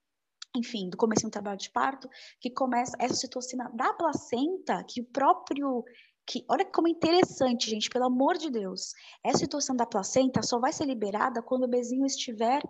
enfim, 0.56 0.88
do 0.88 0.96
começo 0.96 1.24
do 1.24 1.30
trabalho 1.30 1.58
de 1.58 1.70
parto, 1.70 2.08
que 2.40 2.50
começa 2.50 2.96
essa 2.98 3.14
citocina 3.14 3.70
da 3.74 3.92
placenta, 3.94 4.84
que 4.84 5.00
o 5.00 5.04
próprio 5.04 5.84
que 6.26 6.44
olha 6.48 6.64
como 6.64 6.86
interessante, 6.86 7.68
gente, 7.68 7.90
pelo 7.90 8.04
amor 8.04 8.36
de 8.38 8.50
Deus. 8.50 8.92
Essa 9.24 9.38
citocina 9.38 9.78
da 9.78 9.86
placenta 9.86 10.42
só 10.42 10.60
vai 10.60 10.72
ser 10.72 10.84
liberada 10.84 11.42
quando 11.42 11.64
o 11.64 11.68
bebezinho 11.68 12.06
estiver 12.06 12.62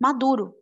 maduro. 0.00 0.56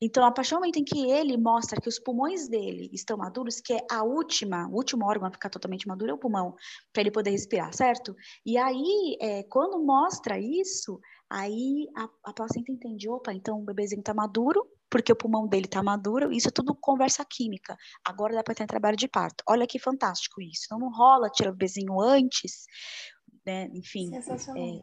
Então, 0.00 0.24
a 0.24 0.32
partir 0.32 0.50
do 0.50 0.60
momento 0.60 0.78
em 0.78 0.84
que 0.84 1.10
ele 1.10 1.36
mostra 1.36 1.80
que 1.80 1.88
os 1.88 1.98
pulmões 1.98 2.48
dele 2.48 2.88
estão 2.92 3.16
maduros, 3.16 3.60
que 3.60 3.72
é 3.72 3.86
a 3.90 4.02
última, 4.02 4.68
o 4.68 4.74
último 4.74 5.06
órgão 5.06 5.28
a 5.28 5.30
ficar 5.30 5.48
totalmente 5.48 5.86
maduro 5.86 6.10
é 6.10 6.14
o 6.14 6.18
pulmão, 6.18 6.56
para 6.92 7.02
ele 7.02 7.10
poder 7.10 7.30
respirar, 7.30 7.72
certo? 7.72 8.14
E 8.44 8.58
aí, 8.58 9.16
é, 9.20 9.44
quando 9.44 9.84
mostra 9.84 10.38
isso, 10.40 11.00
aí 11.30 11.88
a, 11.96 12.08
a 12.24 12.32
placenta 12.32 12.72
entende, 12.72 13.08
opa, 13.08 13.32
então 13.32 13.60
o 13.60 13.64
bebezinho 13.64 14.00
está 14.00 14.12
maduro, 14.12 14.68
porque 14.92 15.10
o 15.10 15.16
pulmão 15.16 15.48
dele 15.48 15.64
está 15.64 15.82
maduro, 15.82 16.30
isso 16.30 16.48
é 16.48 16.50
tudo 16.50 16.74
conversa 16.74 17.24
química. 17.24 17.78
Agora 18.04 18.34
dá 18.34 18.44
para 18.44 18.54
ter 18.54 18.66
trabalho 18.66 18.94
de 18.94 19.08
parto. 19.08 19.42
Olha 19.48 19.66
que 19.66 19.78
fantástico 19.78 20.42
isso. 20.42 20.64
Então 20.66 20.78
não 20.78 20.92
rola 20.92 21.30
tirar 21.30 21.48
o 21.48 21.52
bebezinho 21.54 21.98
antes, 21.98 22.66
né? 23.46 23.70
Enfim. 23.72 24.10
É, 24.14 24.82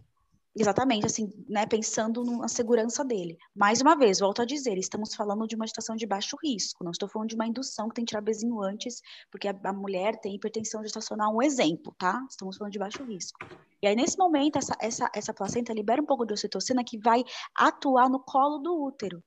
exatamente, 0.60 1.06
assim, 1.06 1.32
né? 1.48 1.68
Pensando 1.68 2.24
na 2.24 2.48
segurança 2.48 3.06
dele. 3.06 3.38
Mais 3.56 3.82
uma 3.82 3.96
vez, 3.96 4.20
volto 4.20 4.42
a 4.42 4.46
dizer, 4.46 4.80
estamos 4.80 5.14
falando 5.14 5.46
de 5.46 5.56
uma 5.56 5.68
situação 5.68 5.96
de 5.96 6.08
baixo 6.08 6.36
risco. 6.44 6.84
Não 6.84 6.90
estou 6.90 7.08
falando 7.08 7.30
de 7.30 7.36
uma 7.36 7.46
indução 7.46 7.88
que 7.88 7.94
tem 7.94 8.04
que 8.04 8.10
tirar 8.10 8.22
o 8.22 8.26
bebezinho 8.26 8.60
antes, 8.64 9.04
porque 9.30 9.48
a, 9.48 9.56
a 9.64 9.74
mulher 9.74 10.20
tem 10.20 10.34
hipertensão 10.34 10.82
gestacional, 10.82 11.36
um 11.36 11.44
exemplo, 11.44 11.94
tá? 12.00 12.20
Estamos 12.28 12.58
falando 12.58 12.74
de 12.74 12.80
baixo 12.80 13.04
risco. 13.04 13.38
E 13.80 13.86
aí, 13.86 13.96
nesse 13.96 14.18
momento, 14.18 14.58
essa, 14.58 14.76
essa, 14.82 15.12
essa 15.14 15.34
placenta 15.36 15.72
libera 15.72 16.02
um 16.02 16.06
pouco 16.08 16.26
de 16.26 16.34
ocitocina 16.34 16.84
que 16.84 16.98
vai 16.98 17.24
atuar 17.56 18.10
no 18.10 18.20
colo 18.20 18.58
do 18.58 18.76
útero 18.84 19.24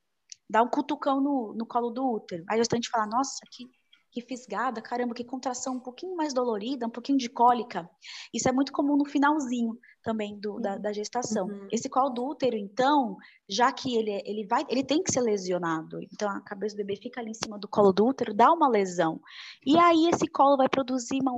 dá 0.53 0.63
um 0.63 0.69
cutucão 0.69 1.19
no, 1.19 1.55
no 1.55 1.67
colo 1.67 1.91
do 1.91 2.07
útero. 2.07 2.45
Aí 2.49 2.57
a 2.57 2.59
gestante 2.59 2.91
fala, 2.91 3.07
nossa, 3.07 3.41
que, 3.51 3.65
que 4.11 4.21
fisgada, 4.21 4.83
caramba, 4.83 5.15
que 5.15 5.25
contração 5.25 5.77
um 5.77 5.81
pouquinho 5.81 6.15
mais 6.15 6.35
dolorida, 6.35 6.87
um 6.87 6.91
pouquinho 6.91 7.17
de 7.17 7.31
cólica. 7.31 7.89
Isso 8.35 8.51
é 8.51 8.53
muito 8.53 8.71
comum 8.71 8.95
no 8.99 9.07
finalzinho 9.07 9.79
também 10.03 10.39
do, 10.39 10.61
da, 10.61 10.77
da, 10.77 10.93
gestação. 10.93 11.47
Uhum. 11.47 11.69
Esse 11.73 11.89
colo 11.89 12.11
do 12.11 12.23
útero, 12.27 12.55
então, 12.55 13.17
já 13.49 13.73
que 13.73 13.97
ele, 13.97 14.23
ele 14.27 14.47
vai, 14.47 14.67
ele 14.69 14.85
tem 14.85 15.03
que 15.03 15.11
ser 15.11 15.23
lesionado. 15.23 15.99
Então, 16.13 16.29
a 16.29 16.43
cabeça 16.43 16.77
do 16.77 16.79
bebê 16.79 16.97
fica 16.97 17.21
ali 17.21 17.31
em 17.31 17.35
cima 17.35 17.59
do 17.59 17.67
colo 17.67 17.91
do 17.91 18.07
útero, 18.07 18.35
dá 18.35 18.53
uma 18.53 18.69
lesão. 18.69 19.19
E 19.65 19.79
aí, 19.79 20.11
esse 20.13 20.27
colo 20.27 20.59
vai 20.59 20.69
produzir 20.69 21.19
uma, 21.23 21.33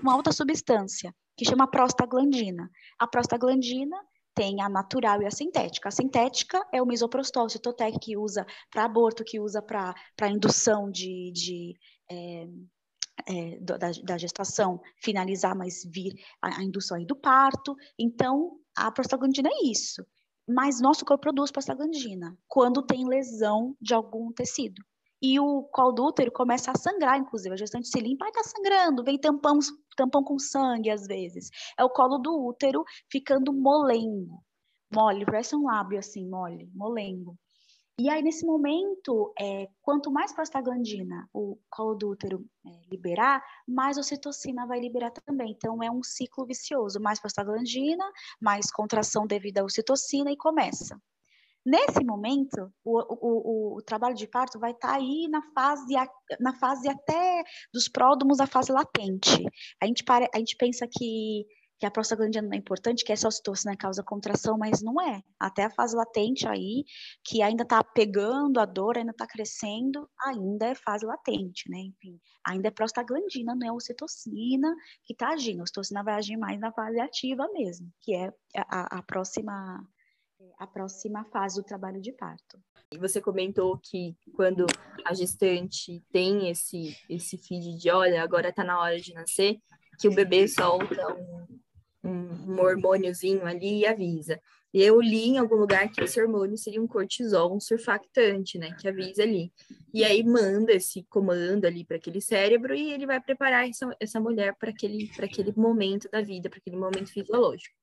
uma 0.00 0.14
outra 0.14 0.32
substância, 0.32 1.12
que 1.36 1.44
chama 1.44 1.66
prostaglandina. 1.66 2.70
A 3.00 3.08
prostaglandina 3.08 3.96
tem 4.34 4.60
a 4.60 4.68
natural 4.68 5.22
e 5.22 5.26
a 5.26 5.30
sintética. 5.30 5.88
A 5.88 5.92
sintética 5.92 6.64
é 6.72 6.82
o 6.82 6.86
misoprostol, 6.86 7.48
citotec, 7.48 7.98
que 7.98 8.16
usa 8.16 8.44
para 8.70 8.84
aborto, 8.84 9.24
que 9.24 9.38
usa 9.40 9.62
para 9.62 9.94
indução 10.28 10.90
de, 10.90 11.30
de 11.32 11.74
é, 12.10 12.46
é, 13.26 13.58
da, 13.60 13.76
da, 14.02 14.18
gestação 14.18 14.80
finalizar, 15.00 15.56
mas 15.56 15.84
vir 15.84 16.12
a, 16.42 16.58
a 16.58 16.64
indução 16.64 16.96
aí 16.96 17.06
do 17.06 17.16
parto. 17.16 17.76
Então, 17.98 18.58
a 18.76 18.90
prostaglandina 18.90 19.48
é 19.48 19.70
isso. 19.70 20.04
Mas 20.46 20.80
nosso 20.80 21.04
corpo 21.04 21.22
produz 21.22 21.50
prostaglandina 21.50 22.36
quando 22.46 22.82
tem 22.82 23.08
lesão 23.08 23.74
de 23.80 23.94
algum 23.94 24.30
tecido 24.32 24.82
e 25.24 25.40
o 25.40 25.62
colo 25.72 25.92
do 25.92 26.04
útero 26.04 26.30
começa 26.30 26.70
a 26.70 26.76
sangrar, 26.76 27.18
inclusive. 27.18 27.54
A 27.54 27.56
gestante 27.56 27.88
se 27.88 27.98
limpa, 27.98 28.28
e 28.28 28.32
tá 28.32 28.42
sangrando, 28.42 29.02
vem 29.02 29.18
tampão, 29.18 29.58
tampão 29.96 30.22
com 30.22 30.38
sangue 30.38 30.90
às 30.90 31.06
vezes. 31.06 31.48
É 31.78 31.82
o 31.82 31.88
colo 31.88 32.18
do 32.18 32.46
útero 32.46 32.84
ficando 33.10 33.50
molengo, 33.50 34.44
mole, 34.94 35.24
parece 35.24 35.56
um 35.56 35.64
lábio 35.64 35.98
assim, 35.98 36.28
mole, 36.28 36.68
molengo. 36.74 37.38
E 37.98 38.10
aí, 38.10 38.22
nesse 38.22 38.44
momento, 38.44 39.32
é, 39.40 39.68
quanto 39.80 40.10
mais 40.10 40.34
prostaglandina 40.34 41.26
o 41.32 41.56
colo 41.70 41.94
do 41.94 42.10
útero 42.10 42.44
é, 42.66 42.70
liberar, 42.90 43.42
mais 43.66 43.96
ocitocina 43.96 44.66
vai 44.66 44.78
liberar 44.80 45.10
também. 45.12 45.52
Então, 45.52 45.82
é 45.82 45.90
um 45.90 46.02
ciclo 46.02 46.44
vicioso. 46.44 47.00
Mais 47.00 47.20
prostaglandina, 47.20 48.04
mais 48.42 48.70
contração 48.70 49.26
devido 49.26 49.58
à 49.58 49.64
ocitocina 49.64 50.30
e 50.30 50.36
começa. 50.36 51.00
Nesse 51.64 52.04
momento, 52.04 52.70
o, 52.84 53.00
o, 53.00 53.76
o, 53.78 53.82
trabalho 53.82 54.14
de 54.14 54.26
parto 54.26 54.58
vai 54.58 54.72
estar 54.72 54.88
tá 54.88 54.94
aí 54.96 55.26
na 55.30 55.40
fase, 55.54 55.94
na 56.38 56.54
fase 56.54 56.88
até 56.88 57.42
dos 57.72 57.88
pródomos, 57.88 58.38
a 58.38 58.46
fase 58.46 58.70
latente. 58.70 59.42
A 59.80 59.86
gente, 59.86 60.04
para, 60.04 60.28
a 60.34 60.38
gente 60.38 60.56
pensa 60.56 60.86
que, 60.86 61.46
que 61.78 61.86
a 61.86 61.90
prostaglandina 61.90 62.46
não 62.46 62.54
é 62.54 62.58
importante, 62.58 63.02
que 63.02 63.12
essa 63.12 63.26
ocitocina 63.26 63.74
causa 63.78 64.02
contração, 64.02 64.58
mas 64.58 64.82
não 64.82 65.00
é. 65.00 65.22
Até 65.40 65.64
a 65.64 65.70
fase 65.70 65.96
latente 65.96 66.46
aí, 66.46 66.84
que 67.24 67.40
ainda 67.40 67.62
está 67.62 67.82
pegando 67.82 68.60
a 68.60 68.66
dor, 68.66 68.98
ainda 68.98 69.12
está 69.12 69.26
crescendo, 69.26 70.06
ainda 70.22 70.66
é 70.66 70.74
fase 70.74 71.06
latente, 71.06 71.70
né? 71.70 71.78
Enfim, 71.78 72.20
ainda 72.46 72.68
é 72.68 72.70
prostaglandina, 72.70 73.54
não 73.54 73.66
é 73.66 73.72
ocitocina 73.72 74.74
que 75.02 75.14
está 75.14 75.30
agindo. 75.30 75.60
A 75.60 75.64
ocitocina 75.64 76.04
vai 76.04 76.14
agir 76.16 76.36
mais 76.36 76.60
na 76.60 76.70
fase 76.72 77.00
ativa 77.00 77.48
mesmo, 77.54 77.90
que 78.02 78.14
é 78.14 78.30
a, 78.54 78.98
a 78.98 79.02
próxima 79.02 79.82
a 80.58 80.66
próxima 80.66 81.24
fase 81.24 81.60
do 81.60 81.66
trabalho 81.66 82.00
de 82.00 82.12
parto. 82.12 82.58
Você 82.98 83.20
comentou 83.20 83.78
que 83.82 84.16
quando 84.34 84.66
a 85.04 85.12
gestante 85.14 86.02
tem 86.12 86.48
esse, 86.48 86.96
esse 87.08 87.36
feed 87.36 87.76
de 87.76 87.90
olha, 87.90 88.22
agora 88.22 88.50
está 88.50 88.62
na 88.62 88.80
hora 88.80 89.00
de 89.00 89.12
nascer, 89.12 89.58
que 89.98 90.08
o 90.08 90.14
bebê 90.14 90.46
solta 90.46 91.14
um, 91.14 91.46
um, 92.04 92.52
um 92.52 92.60
hormôniozinho 92.60 93.44
ali 93.46 93.80
e 93.80 93.86
avisa. 93.86 94.40
E 94.74 94.82
eu 94.82 95.00
li 95.00 95.28
em 95.28 95.38
algum 95.38 95.54
lugar 95.54 95.88
que 95.88 96.02
esse 96.02 96.20
hormônio 96.20 96.58
seria 96.58 96.82
um 96.82 96.86
cortisol, 96.88 97.54
um 97.54 97.60
surfactante, 97.60 98.58
né? 98.58 98.74
Que 98.80 98.88
avisa 98.88 99.22
ali. 99.22 99.52
E 99.92 100.02
aí 100.02 100.24
manda 100.24 100.72
esse 100.72 101.04
comando 101.04 101.64
ali 101.64 101.84
para 101.84 101.96
aquele 101.96 102.20
cérebro 102.20 102.74
e 102.74 102.92
ele 102.92 103.06
vai 103.06 103.20
preparar 103.20 103.68
essa, 103.68 103.88
essa 104.00 104.18
mulher 104.18 104.52
para 104.56 104.70
aquele, 104.70 105.08
aquele 105.16 105.52
momento 105.56 106.08
da 106.10 106.20
vida, 106.20 106.50
para 106.50 106.58
aquele 106.58 106.76
momento 106.76 107.12
fisiológico. 107.12 107.76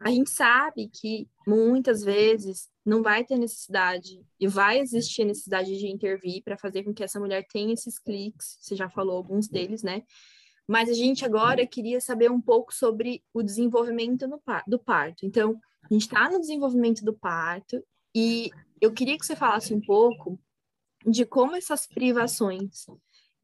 A 0.00 0.10
gente 0.10 0.30
sabe 0.30 0.88
que 0.88 1.28
muitas 1.46 2.02
vezes 2.02 2.68
não 2.84 3.02
vai 3.02 3.24
ter 3.24 3.36
necessidade 3.36 4.20
e 4.38 4.46
vai 4.46 4.78
existir 4.78 5.24
necessidade 5.24 5.76
de 5.78 5.86
intervir 5.86 6.42
para 6.42 6.58
fazer 6.58 6.82
com 6.82 6.92
que 6.92 7.02
essa 7.02 7.18
mulher 7.18 7.46
tenha 7.50 7.72
esses 7.72 7.98
cliques, 7.98 8.58
você 8.60 8.76
já 8.76 8.88
falou 8.90 9.16
alguns 9.16 9.48
deles, 9.48 9.82
né? 9.82 10.02
Mas 10.66 10.88
a 10.88 10.94
gente 10.94 11.24
agora 11.24 11.66
queria 11.66 12.00
saber 12.00 12.30
um 12.30 12.40
pouco 12.40 12.74
sobre 12.74 13.22
o 13.32 13.42
desenvolvimento 13.42 14.26
do 14.66 14.78
parto. 14.78 15.26
Então, 15.26 15.58
a 15.82 15.92
gente 15.92 16.02
está 16.02 16.30
no 16.30 16.40
desenvolvimento 16.40 17.04
do 17.04 17.12
parto 17.12 17.82
e 18.14 18.50
eu 18.80 18.92
queria 18.92 19.18
que 19.18 19.26
você 19.26 19.36
falasse 19.36 19.74
um 19.74 19.80
pouco 19.80 20.38
de 21.06 21.26
como 21.26 21.54
essas 21.54 21.86
privações 21.86 22.86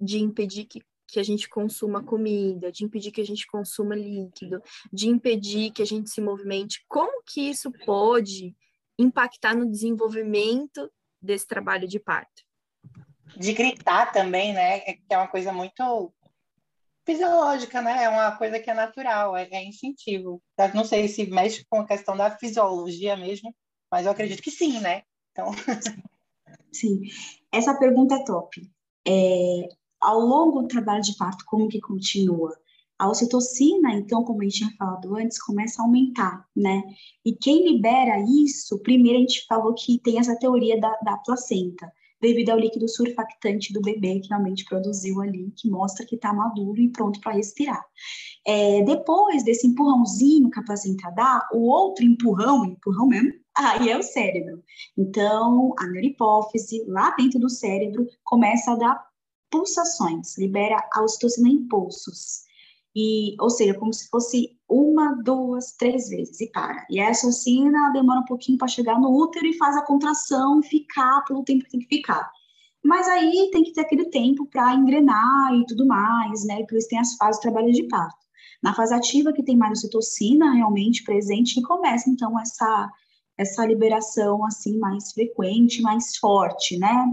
de 0.01 0.19
impedir 0.19 0.65
que, 0.65 0.83
que 1.11 1.21
a 1.21 1.23
gente 1.23 1.49
consuma 1.49 2.03
comida, 2.03 2.71
de 2.71 2.85
impedir 2.85 3.11
que 3.11 3.21
a 3.21 3.27
gente 3.27 3.47
consuma 3.47 3.95
líquido, 3.95 4.63
de 4.93 5.09
impedir 5.09 5.73
que 5.73 5.83
a 5.83 5.87
gente 5.87 6.11
se 6.11 6.21
movimente, 6.21 6.85
como 6.89 7.23
que 7.25 7.51
isso 7.51 7.71
pode 7.85 8.55
impactar 8.99 9.55
no 9.55 9.71
desenvolvimento 9.71 10.91
desse 11.21 11.47
trabalho 11.47 11.89
de 11.89 11.99
parto? 11.99 12.43
De 13.37 13.53
gritar 13.53 14.13
também, 14.13 14.53
né? 14.53 14.81
Que 14.81 15.03
é 15.11 15.17
uma 15.17 15.29
coisa 15.29 15.53
muito 15.53 16.13
fisiológica, 17.05 17.81
né? 17.81 18.05
É 18.05 18.09
uma 18.09 18.37
coisa 18.37 18.59
que 18.59 18.71
é 18.71 18.75
natural, 18.75 19.37
é, 19.37 19.49
é 19.51 19.65
instintivo. 19.65 20.43
Não 20.75 20.85
sei 20.85 21.09
se 21.09 21.27
mexe 21.27 21.65
com 21.69 21.81
a 21.81 21.87
questão 21.87 22.17
da 22.17 22.31
fisiologia 22.37 23.17
mesmo, 23.17 23.55
mas 23.91 24.07
eu 24.07 24.13
acredito 24.13 24.43
que 24.43 24.51
sim, 24.51 24.81
né? 24.81 25.03
Então. 25.33 25.51
Sim, 26.73 27.01
essa 27.51 27.77
pergunta 27.77 28.15
é 28.15 28.25
top. 28.25 28.61
É, 29.07 29.69
ao 30.01 30.21
longo 30.21 30.63
do 30.63 30.69
trabalho 30.69 31.03
de 31.03 31.17
parto, 31.17 31.45
como 31.47 31.69
que 31.69 31.81
continua? 31.81 32.57
A 32.99 33.09
ocitocina, 33.09 33.95
então, 33.95 34.23
como 34.25 34.43
a 34.43 34.45
gente 34.45 34.59
tinha 34.59 34.77
falado 34.77 35.17
antes, 35.17 35.43
começa 35.43 35.81
a 35.81 35.85
aumentar, 35.85 36.47
né? 36.55 36.83
E 37.25 37.35
quem 37.35 37.67
libera 37.67 38.19
isso, 38.21 38.79
primeiro 38.83 39.19
a 39.19 39.21
gente 39.21 39.47
falou 39.47 39.75
que 39.75 39.99
tem 40.01 40.19
essa 40.19 40.39
teoria 40.39 40.79
da, 40.79 40.95
da 41.03 41.17
placenta 41.17 41.91
devido 42.21 42.51
ao 42.51 42.59
líquido 42.59 42.87
surfactante 42.87 43.73
do 43.73 43.81
bebê 43.81 44.21
que 44.21 44.29
realmente 44.29 44.65
produziu 44.65 45.21
ali, 45.23 45.51
que 45.57 45.71
mostra 45.71 46.05
que 46.05 46.17
está 46.17 46.33
maduro 46.33 46.79
e 46.81 46.91
pronto 46.91 47.19
para 47.21 47.33
respirar. 47.33 47.83
É, 48.47 48.83
depois 48.83 49.43
desse 49.43 49.67
empurrãozinho 49.67 50.51
que 50.51 50.61
a 50.61 50.63
placenta 50.63 51.11
dá, 51.11 51.49
o 51.53 51.69
outro 51.69 52.05
empurrão, 52.05 52.65
empurrão 52.65 53.07
mesmo, 53.07 53.33
aí 53.57 53.89
é 53.89 53.99
o 53.99 54.03
cérebro. 54.03 54.63
Então, 54.97 55.75
a 55.79 55.87
neurohipófise, 55.87 56.85
lá 56.87 57.15
dentro 57.17 57.41
do 57.41 57.49
cérebro, 57.49 58.07
começa 58.25 58.73
a 58.73 58.77
dar 58.77 59.10
pulsações, 59.51 60.39
libera 60.39 60.77
a 60.93 61.03
ocitocina 61.03 61.49
em 61.49 61.67
pulsos. 61.67 62.45
E, 62.95 63.37
ou 63.41 63.51
seja, 63.51 63.75
como 63.75 63.93
se 63.93 64.09
fosse 64.09 64.59
uma, 64.69 65.15
duas, 65.23 65.73
três 65.73 66.09
vezes 66.09 66.41
e 66.41 66.51
para. 66.51 66.87
E 66.91 66.99
essa 66.99 67.29
ocina 67.29 67.91
demora 67.93 68.21
um 68.21 68.25
pouquinho 68.25 68.59
para 68.59 68.69
chegar 68.69 68.99
no 68.99 69.17
útero 69.17 69.47
e 69.47 69.57
faz 69.57 69.77
a 69.77 69.85
contração 69.85 70.63
ficar 70.63 71.23
pelo 71.25 71.45
tempo 71.45 71.65
que 71.65 71.71
tem 71.71 71.81
que 71.81 71.97
ficar. 71.97 72.31
Mas 72.85 73.07
aí 73.09 73.51
tem 73.53 73.63
que 73.63 73.73
ter 73.73 73.83
aquele 73.83 74.07
tempo 74.07 74.47
para 74.47 74.75
engrenar 74.75 75.55
e 75.55 75.67
tudo 75.67 75.87
mais, 75.87 76.45
né? 76.45 76.65
Por 76.65 76.79
isso 76.79 76.89
tem 76.89 76.99
as 76.99 77.15
fases 77.17 77.39
do 77.39 77.43
trabalho 77.43 77.73
de 77.73 77.87
parto. 77.89 78.19
Na 78.63 78.75
fase 78.75 78.95
ativa, 78.95 79.33
que 79.33 79.43
tem 79.43 79.57
mais 79.57 79.79
ocitocina 79.79 80.53
realmente 80.53 81.05
presente, 81.05 81.55
que 81.55 81.63
começa 81.63 82.11
então 82.11 82.39
essa, 82.41 82.91
essa 83.41 83.65
liberação 83.65 84.45
assim 84.45 84.79
mais 84.79 85.13
frequente, 85.13 85.81
mais 85.81 86.17
forte, 86.19 86.79
né? 86.79 87.07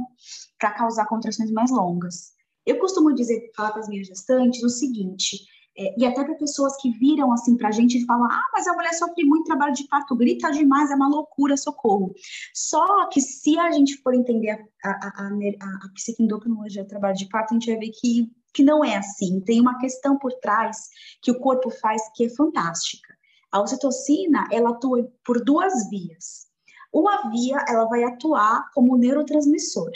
Para 0.59 0.73
causar 0.73 1.05
contrações 1.05 1.51
mais 1.51 1.71
longas. 1.71 2.33
Eu 2.65 2.79
costumo 2.79 3.13
dizer, 3.15 3.49
falar 3.55 3.71
para 3.71 3.79
as 3.79 3.87
minhas 3.87 4.07
gestantes 4.07 4.61
o 4.61 4.69
seguinte: 4.69 5.37
é, 5.77 5.95
e 5.97 6.05
até 6.05 6.25
para 6.25 6.35
pessoas 6.35 6.75
que 6.81 6.91
viram 6.91 7.31
assim 7.31 7.55
para 7.55 7.69
a 7.69 7.71
gente 7.71 7.97
e 7.97 8.05
falam: 8.05 8.25
ah, 8.25 8.43
mas 8.51 8.67
a 8.67 8.73
mulher 8.73 8.93
sofre 8.93 9.23
muito 9.23 9.45
trabalho 9.45 9.73
de 9.73 9.87
parto, 9.87 10.17
grita 10.17 10.51
demais, 10.51 10.91
é 10.91 10.95
uma 10.95 11.07
loucura, 11.07 11.55
socorro. 11.55 12.13
Só 12.53 13.07
que 13.07 13.21
se 13.21 13.57
a 13.57 13.71
gente 13.71 13.95
for 14.01 14.13
entender 14.13 14.49
a, 14.49 14.89
a, 14.89 14.91
a, 14.91 15.27
a, 15.27 16.27
do 16.27 16.87
trabalho 16.87 17.15
de 17.15 17.29
parto, 17.29 17.51
a 17.51 17.53
gente 17.53 17.71
vai 17.71 17.79
ver 17.79 17.91
que, 17.91 18.29
que 18.53 18.63
não 18.63 18.83
é 18.83 18.97
assim. 18.97 19.39
Tem 19.41 19.61
uma 19.61 19.77
questão 19.77 20.17
por 20.17 20.33
trás 20.33 20.77
que 21.21 21.31
o 21.31 21.39
corpo 21.39 21.69
faz 21.69 22.01
que 22.15 22.25
é 22.25 22.29
fantástica. 22.29 23.16
A 23.51 23.61
ocitocina, 23.61 24.47
ela 24.51 24.71
atua 24.71 25.09
por 25.25 25.43
duas 25.43 25.89
vias. 25.89 26.47
Uma 26.91 27.29
via, 27.29 27.63
ela 27.67 27.85
vai 27.85 28.03
atuar 28.03 28.69
como 28.73 28.97
neurotransmissor, 28.97 29.91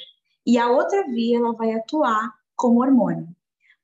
e 0.46 0.58
a 0.58 0.70
outra 0.70 1.06
via, 1.08 1.38
ela 1.38 1.54
vai 1.54 1.74
atuar 1.74 2.34
como 2.56 2.82
hormônio. 2.82 3.28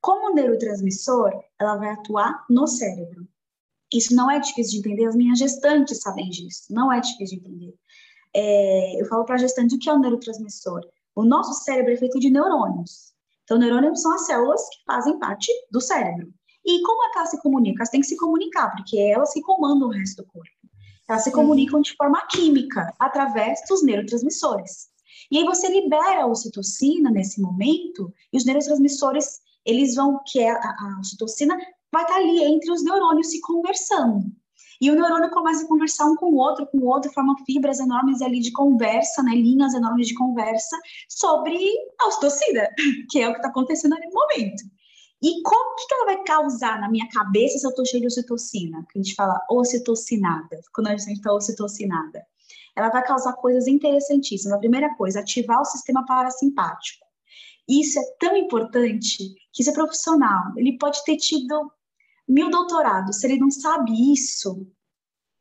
Como 0.01 0.33
neurotransmissor, 0.33 1.31
ela 1.59 1.77
vai 1.77 1.89
atuar 1.89 2.45
no 2.49 2.67
cérebro. 2.67 3.27
Isso 3.93 4.15
não 4.15 4.29
é 4.29 4.39
difícil 4.39 4.73
de 4.73 4.79
entender, 4.79 5.05
as 5.05 5.15
minhas 5.15 5.39
gestantes 5.39 5.99
sabem 5.99 6.29
disso, 6.29 6.65
não 6.69 6.91
é 6.91 6.99
difícil 6.99 7.39
de 7.39 7.47
entender. 7.47 7.75
É, 8.33 9.01
eu 9.01 9.05
falo 9.05 9.25
para 9.25 9.35
a 9.35 9.39
gestante 9.39 9.75
o 9.75 9.79
que 9.79 9.89
é 9.89 9.93
o 9.93 9.99
neurotransmissor. 9.99 10.81
O 11.15 11.23
nosso 11.23 11.53
cérebro 11.63 11.93
é 11.93 11.97
feito 11.97 12.19
de 12.19 12.29
neurônios. 12.29 13.13
Então, 13.43 13.57
neurônios 13.57 14.01
são 14.01 14.13
as 14.13 14.25
células 14.25 14.61
que 14.69 14.83
fazem 14.85 15.17
parte 15.17 15.51
do 15.71 15.79
cérebro. 15.79 16.31
E 16.67 16.81
como 16.81 17.01
é 17.05 17.09
que 17.11 17.17
elas 17.17 17.29
se 17.29 17.41
comunicam? 17.41 17.77
Elas 17.77 17.89
têm 17.89 18.01
que 18.01 18.07
se 18.07 18.17
comunicar, 18.17 18.75
porque 18.75 18.97
é 18.97 19.11
elas 19.11 19.31
que 19.31 19.41
comandam 19.41 19.87
o 19.87 19.91
resto 19.91 20.21
do 20.21 20.27
corpo. 20.27 20.51
Elas 21.07 21.23
se 21.23 21.31
comunicam 21.31 21.79
de 21.79 21.95
forma 21.95 22.21
química, 22.27 22.93
através 22.99 23.61
dos 23.69 23.81
neurotransmissores. 23.81 24.89
E 25.31 25.37
aí 25.37 25.45
você 25.45 25.69
libera 25.69 26.23
a 26.23 26.27
ocitocina 26.27 27.09
nesse 27.09 27.39
momento, 27.39 28.13
e 28.33 28.37
os 28.37 28.45
neurotransmissores 28.45 29.39
eles 29.65 29.95
vão, 29.95 30.19
que 30.25 30.39
é 30.39 30.51
a, 30.51 30.55
a 30.57 30.97
ocitocina, 30.99 31.57
vai 31.89 32.03
estar 32.03 32.15
ali 32.15 32.43
entre 32.43 32.69
os 32.69 32.83
neurônios 32.83 33.31
se 33.31 33.39
conversando. 33.39 34.25
E 34.81 34.91
o 34.91 34.95
neurônio 34.95 35.29
começa 35.31 35.63
a 35.63 35.67
conversar 35.67 36.05
um 36.05 36.17
com 36.17 36.27
o 36.27 36.35
outro, 36.35 36.67
com 36.67 36.79
o 36.79 36.85
outro, 36.85 37.11
formam 37.13 37.35
fibras 37.45 37.79
enormes 37.79 38.21
ali 38.21 38.41
de 38.41 38.51
conversa, 38.51 39.23
né, 39.23 39.31
linhas 39.31 39.73
enormes 39.73 40.07
de 40.07 40.15
conversa 40.15 40.77
sobre 41.07 41.57
a 41.99 42.07
ocitocina, 42.07 42.67
que 43.09 43.21
é 43.21 43.29
o 43.29 43.31
que 43.31 43.37
está 43.37 43.47
acontecendo 43.47 43.95
no 43.95 44.11
momento. 44.11 44.63
E 45.27 45.41
como 45.43 45.75
que, 45.75 45.93
ela 45.93 46.05
vai 46.05 46.23
causar 46.23 46.79
na 46.79 46.89
minha 46.89 47.05
cabeça 47.09 47.57
se 47.57 47.65
eu 47.67 47.71
estou 47.71 47.85
cheio 47.85 47.99
de 47.99 48.07
ocitocina? 48.07 48.87
Que 48.89 48.97
a 48.97 49.03
gente 49.03 49.13
fala 49.13 49.45
ocitocinada, 49.51 50.61
quando 50.73 50.87
a 50.87 50.95
gente 50.95 51.17
está 51.17 51.33
ocitocinada. 51.33 52.25
Ela 52.73 52.89
vai 52.89 53.03
causar 53.03 53.33
coisas 53.33 53.67
interessantíssimas. 53.67 54.55
A 54.55 54.57
primeira 54.57 54.95
coisa, 54.95 55.19
ativar 55.19 55.59
o 55.59 55.65
sistema 55.65 56.05
parasimpático. 56.05 57.05
Isso 57.67 57.99
é 57.99 58.03
tão 58.17 58.37
importante 58.37 59.17
que 59.51 59.61
esse 59.61 59.73
profissional, 59.73 60.53
ele 60.55 60.77
pode 60.77 61.03
ter 61.03 61.17
tido 61.17 61.73
mil 62.25 62.49
doutorados, 62.49 63.17
se 63.17 63.27
ele 63.27 63.37
não 63.37 63.51
sabe 63.51 64.13
isso, 64.13 64.65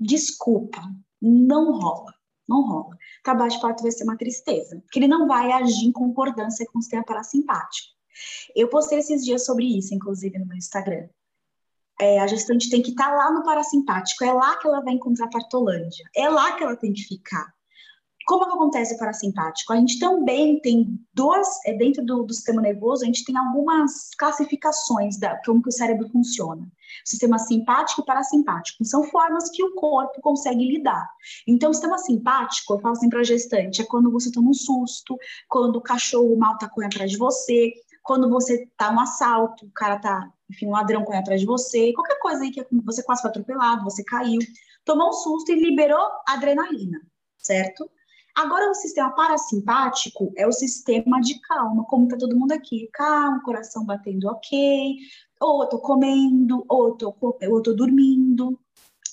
desculpa, 0.00 0.82
não 1.22 1.78
rola, 1.78 2.12
não 2.48 2.66
rola. 2.66 2.96
Trabalho 3.22 3.52
de 3.52 3.60
parto 3.60 3.84
vai 3.84 3.92
ser 3.92 4.02
uma 4.02 4.16
tristeza, 4.16 4.80
porque 4.80 4.98
ele 4.98 5.06
não 5.06 5.28
vai 5.28 5.52
agir 5.52 5.86
em 5.86 5.92
concordância 5.92 6.66
com 6.72 6.80
o 6.80 6.82
sistema 6.82 7.04
parasimpático. 7.04 7.95
Eu 8.54 8.68
postei 8.68 8.98
esses 8.98 9.24
dias 9.24 9.44
sobre 9.44 9.64
isso, 9.78 9.94
inclusive, 9.94 10.38
no 10.38 10.46
meu 10.46 10.56
Instagram. 10.56 11.08
É, 12.00 12.20
a 12.20 12.26
gestante 12.26 12.68
tem 12.68 12.82
que 12.82 12.90
estar 12.90 13.10
tá 13.10 13.16
lá 13.16 13.32
no 13.32 13.42
parasimpático, 13.42 14.24
é 14.24 14.32
lá 14.32 14.56
que 14.58 14.66
ela 14.66 14.82
vai 14.82 14.94
encontrar 14.94 15.28
partolândia, 15.28 16.04
é 16.14 16.28
lá 16.28 16.52
que 16.52 16.62
ela 16.62 16.76
tem 16.76 16.92
que 16.92 17.02
ficar. 17.02 17.56
Como 18.26 18.44
que 18.44 18.50
acontece 18.50 18.92
o 18.92 18.98
parasimpático? 18.98 19.72
A 19.72 19.76
gente 19.76 20.00
também 20.00 20.60
tem 20.60 20.98
duas, 21.14 21.46
é, 21.64 21.72
dentro 21.74 22.04
do, 22.04 22.24
do, 22.24 22.34
sistema 22.34 22.60
nervoso, 22.60 23.04
a 23.04 23.06
gente 23.06 23.24
tem 23.24 23.36
algumas 23.36 24.10
classificações 24.18 25.16
da 25.16 25.40
como 25.44 25.62
que 25.62 25.68
o 25.68 25.72
cérebro 25.72 26.08
funciona. 26.08 26.66
Sistema 27.04 27.38
simpático 27.38 28.02
e 28.02 28.04
parasimpático. 28.04 28.84
São 28.84 29.04
formas 29.04 29.48
que 29.50 29.62
o 29.62 29.74
corpo 29.76 30.20
consegue 30.20 30.66
lidar. 30.66 31.08
Então, 31.46 31.70
o 31.70 31.72
sistema 31.72 31.98
simpático, 31.98 32.74
eu 32.74 32.80
falo 32.80 32.96
assim 32.96 33.08
para 33.08 33.22
gestante, 33.22 33.80
é 33.80 33.84
quando 33.84 34.10
você 34.10 34.32
toma 34.32 34.50
um 34.50 34.54
susto, 34.54 35.16
quando 35.48 35.76
o 35.76 35.80
cachorro 35.82 36.36
mal 36.36 36.58
tá 36.58 36.68
correndo 36.68 36.94
atrás 36.94 37.12
de 37.12 37.18
você, 37.18 37.72
quando 38.06 38.30
você 38.30 38.68
tá 38.76 38.90
um 38.90 39.00
assalto, 39.00 39.66
o 39.66 39.72
cara 39.72 39.98
tá, 39.98 40.32
enfim, 40.48 40.66
um 40.66 40.70
ladrão 40.70 41.04
correndo 41.04 41.22
atrás 41.22 41.40
de 41.40 41.46
você, 41.46 41.92
qualquer 41.92 42.18
coisa 42.20 42.42
aí 42.42 42.52
que 42.52 42.64
você 42.84 43.02
quase 43.02 43.20
foi 43.20 43.30
atropelado, 43.30 43.84
você 43.84 44.04
caiu, 44.04 44.38
tomou 44.84 45.08
um 45.08 45.12
susto 45.12 45.50
e 45.50 45.60
liberou 45.60 46.08
adrenalina, 46.26 47.00
certo? 47.36 47.90
Agora, 48.36 48.70
o 48.70 48.74
sistema 48.74 49.10
parasimpático 49.12 50.32
é 50.36 50.46
o 50.46 50.52
sistema 50.52 51.20
de 51.20 51.40
calma, 51.40 51.84
como 51.84 52.06
tá 52.06 52.16
todo 52.16 52.38
mundo 52.38 52.52
aqui, 52.52 52.88
calmo, 52.92 53.42
coração 53.42 53.84
batendo 53.84 54.28
ok, 54.28 54.96
ou 55.40 55.62
eu 55.62 55.68
tô 55.68 55.78
comendo, 55.80 56.64
ou 56.68 56.88
eu 56.88 56.94
tô, 56.94 57.16
ou 57.20 57.38
eu 57.40 57.62
tô 57.62 57.72
dormindo. 57.72 58.58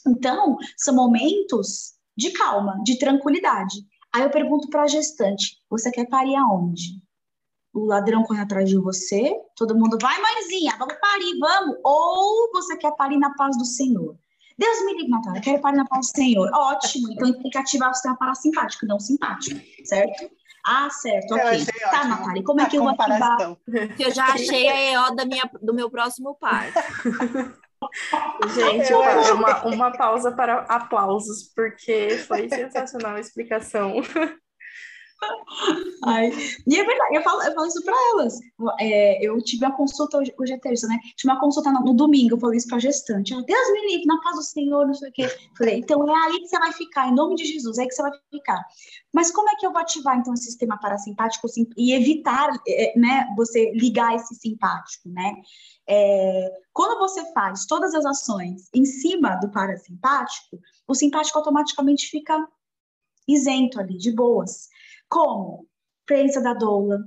Então, 0.05 0.57
são 0.77 0.93
momentos 0.93 1.93
de 2.15 2.31
calma, 2.31 2.79
de 2.83 2.99
tranquilidade. 2.99 3.87
Aí 4.13 4.23
eu 4.23 4.29
pergunto 4.29 4.69
para 4.69 4.83
a 4.83 4.87
gestante: 4.87 5.57
você 5.69 5.89
quer 5.89 6.07
parir 6.07 6.35
aonde? 6.35 7.01
O 7.73 7.85
ladrão 7.85 8.23
corre 8.23 8.39
atrás 8.39 8.69
de 8.69 8.77
você, 8.77 9.35
todo 9.55 9.75
mundo 9.75 9.97
vai, 9.99 10.21
mãezinha, 10.21 10.75
vamos 10.77 10.93
parir, 11.01 11.39
vamos. 11.39 11.77
Ou 11.83 12.51
você 12.53 12.77
quer 12.77 12.95
parir 12.95 13.17
na 13.17 13.33
paz 13.33 13.57
do 13.57 13.65
Senhor? 13.65 14.15
Deus 14.57 14.85
me 14.85 14.93
livre, 14.93 15.09
Natália, 15.09 15.41
quero 15.41 15.59
parir 15.59 15.77
na 15.77 15.85
paz 15.85 16.07
do 16.07 16.15
Senhor. 16.15 16.49
Ótimo, 16.53 17.11
então 17.11 17.33
tem 17.33 17.49
que 17.49 17.57
ativar 17.57 17.89
o 17.89 17.93
sistema 17.93 18.15
parasimpático, 18.15 18.85
não 18.85 18.99
simpático, 18.99 19.59
certo? 19.83 20.29
Ah, 20.65 20.89
certo, 20.89 21.33
ok. 21.33 21.65
Tá, 21.91 22.05
Natália, 22.05 22.43
como 22.43 22.61
é 22.61 22.65
que 22.67 22.77
eu 22.77 22.83
vou 22.83 22.91
ativar? 22.91 23.57
Eu 23.99 24.11
já 24.11 24.25
achei 24.27 24.69
a 24.69 24.91
EO 24.91 25.15
da 25.15 25.25
minha, 25.25 25.49
do 25.61 25.73
meu 25.73 25.89
próximo 25.89 26.35
par. 26.35 26.67
Gente, 28.55 28.93
uma, 28.93 29.65
uma 29.65 29.91
pausa 29.91 30.31
para 30.31 30.59
aplausos, 30.61 31.51
porque 31.53 32.17
foi 32.19 32.47
sensacional 32.47 33.15
a 33.15 33.19
explicação. 33.19 33.95
Ai, 36.05 36.31
e 36.67 36.77
é 36.77 36.83
verdade, 36.83 37.15
eu 37.15 37.21
falo, 37.21 37.41
eu 37.43 37.53
falo 37.53 37.67
isso 37.67 37.83
para 37.83 37.95
elas. 38.11 38.39
É, 38.79 39.25
eu 39.25 39.41
tive 39.41 39.65
uma 39.65 39.75
consulta, 39.75 40.17
hoje, 40.17 40.33
hoje 40.37 40.53
é 40.53 40.57
terça, 40.57 40.87
né? 40.87 40.99
Tive 41.15 41.31
uma 41.31 41.39
consulta 41.39 41.71
no, 41.71 41.79
no 41.81 41.93
domingo, 41.93 42.35
eu 42.35 42.39
falei 42.39 42.57
isso 42.57 42.67
pra 42.67 42.79
gestante. 42.79 43.33
Deus 43.33 43.71
me 43.71 43.87
livre, 43.87 44.05
na 44.05 44.21
paz 44.21 44.35
do 44.35 44.43
Senhor, 44.43 44.85
não 44.85 44.93
sei 44.93 45.09
o 45.09 45.13
quê. 45.13 45.27
Falei, 45.57 45.79
então 45.79 46.03
é 46.09 46.25
aí 46.25 46.39
que 46.39 46.47
você 46.47 46.59
vai 46.59 46.73
ficar, 46.73 47.07
em 47.07 47.15
nome 47.15 47.35
de 47.35 47.45
Jesus, 47.45 47.77
é 47.77 47.81
aí 47.81 47.87
que 47.87 47.95
você 47.95 48.01
vai 48.01 48.11
ficar. 48.31 48.61
Mas 49.13 49.31
como 49.31 49.49
é 49.49 49.55
que 49.55 49.65
eu 49.65 49.71
vou 49.71 49.81
ativar, 49.81 50.17
então, 50.17 50.33
o 50.33 50.37
sistema 50.37 50.77
parasimpático 50.79 51.47
e 51.77 51.93
evitar, 51.93 52.49
é, 52.67 52.99
né, 52.99 53.27
você 53.35 53.71
ligar 53.73 54.15
esse 54.15 54.35
simpático, 54.35 55.09
né? 55.09 55.35
É, 55.87 56.49
quando 56.71 56.97
você 56.99 57.31
faz 57.33 57.65
todas 57.65 57.93
as 57.93 58.05
ações 58.05 58.69
em 58.73 58.85
cima 58.85 59.35
do 59.35 59.51
parasimpático, 59.51 60.59
o 60.87 60.95
simpático 60.95 61.37
automaticamente 61.37 62.07
fica 62.07 62.47
isento 63.27 63.79
ali, 63.79 63.97
de 63.97 64.11
boas. 64.11 64.69
Como? 65.13 65.67
Prensa 66.07 66.41
da 66.41 66.53
doula, 66.55 66.97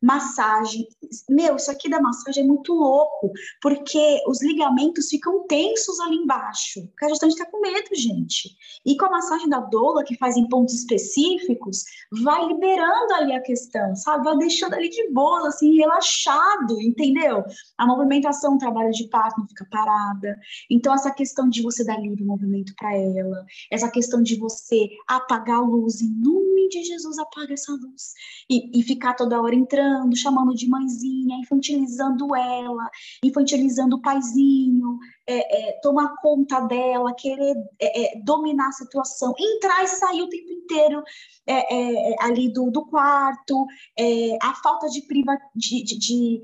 massagem. 0.00 0.86
Meu, 1.28 1.56
isso 1.56 1.70
aqui 1.70 1.88
da 1.88 2.00
massagem 2.00 2.44
é 2.44 2.46
muito 2.46 2.72
louco, 2.72 3.32
porque 3.60 4.22
os 4.26 4.42
ligamentos 4.42 5.08
ficam 5.08 5.46
tensos 5.46 5.98
ali 6.00 6.16
embaixo. 6.16 6.86
Porque 6.88 7.06
a 7.06 7.08
gestante 7.08 7.32
está 7.32 7.46
com 7.46 7.60
medo, 7.60 7.88
gente. 7.94 8.50
E 8.86 8.96
com 8.96 9.06
a 9.06 9.10
massagem 9.10 9.48
da 9.48 9.60
doula, 9.60 10.04
que 10.04 10.16
faz 10.16 10.36
em 10.36 10.48
pontos 10.48 10.74
específicos, 10.74 11.82
vai 12.22 12.46
liberando 12.46 13.14
ali 13.14 13.32
a 13.34 13.42
questão, 13.42 13.94
sabe? 13.96 14.24
Vai 14.24 14.36
deixando 14.38 14.74
ali 14.74 14.88
de 14.88 15.10
boa, 15.10 15.48
assim, 15.48 15.76
relaxado, 15.76 16.80
entendeu? 16.80 17.44
A 17.76 17.86
movimentação, 17.86 18.54
o 18.54 18.58
trabalho 18.58 18.90
de 18.90 19.08
parto 19.08 19.40
não 19.40 19.48
fica 19.48 19.66
parada. 19.70 20.38
Então, 20.70 20.94
essa 20.94 21.10
questão 21.10 21.48
de 21.48 21.62
você 21.62 21.84
dar 21.84 22.00
livre 22.00 22.24
movimento 22.24 22.72
para 22.76 22.94
ela, 22.94 23.44
essa 23.70 23.90
questão 23.90 24.22
de 24.22 24.36
você 24.36 24.88
apagar 25.08 25.58
a 25.58 25.62
luz, 25.62 26.00
em 26.00 26.10
nome 26.20 26.68
de 26.68 26.84
Jesus, 26.84 27.18
apaga 27.18 27.54
essa 27.54 27.72
luz. 27.72 28.12
E, 28.48 28.78
e 28.78 28.82
ficar 28.82 29.14
toda 29.14 29.40
hora 29.40 29.54
entrando 29.54 29.87
chamando, 29.88 30.16
chamando 30.16 30.54
de 30.54 30.68
mãezinha, 30.68 31.36
infantilizando 31.36 32.34
ela, 32.34 32.90
infantilizando 33.24 33.96
o 33.96 34.02
paizinho, 34.02 34.98
é, 35.26 35.70
é, 35.70 35.80
tomar 35.80 36.14
conta 36.20 36.60
dela, 36.60 37.14
querer 37.14 37.56
é, 37.80 38.16
é 38.16 38.22
dominar 38.22 38.68
a 38.68 38.72
situação, 38.72 39.34
entrar 39.38 39.82
e 39.84 39.88
sair 39.88 40.22
o 40.22 40.28
tempo 40.28 40.52
inteiro 40.52 41.02
é, 41.46 42.12
é, 42.12 42.16
ali 42.20 42.52
do, 42.52 42.70
do 42.70 42.86
quarto, 42.86 43.66
a 44.42 44.54
falta 44.54 44.88
de 44.88 45.02
priva 45.02 45.36
de, 45.54 45.82
de, 45.82 45.98
de 45.98 46.42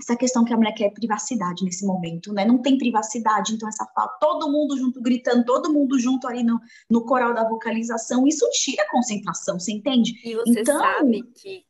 essa 0.00 0.16
questão 0.16 0.44
que 0.44 0.52
a 0.52 0.56
mulher 0.56 0.72
quer 0.72 0.90
privacidade 0.90 1.64
nesse 1.64 1.86
momento, 1.86 2.32
né? 2.32 2.44
Não 2.44 2.60
tem 2.60 2.76
privacidade, 2.76 3.54
então 3.54 3.68
essa 3.68 3.86
fala, 3.94 4.08
todo 4.20 4.50
mundo 4.50 4.76
junto 4.76 5.00
gritando, 5.00 5.44
todo 5.44 5.72
mundo 5.72 5.98
junto 5.98 6.26
ali 6.26 6.42
no, 6.42 6.60
no 6.90 7.04
coral 7.04 7.32
da 7.32 7.48
vocalização, 7.48 8.26
isso 8.26 8.48
tira 8.50 8.82
a 8.82 8.90
concentração, 8.90 9.58
você 9.58 9.72
entende? 9.72 10.12
E 10.24 10.34
você 10.34 10.60
então, 10.60 10.78
sabe 10.78 11.22
que 11.34 11.64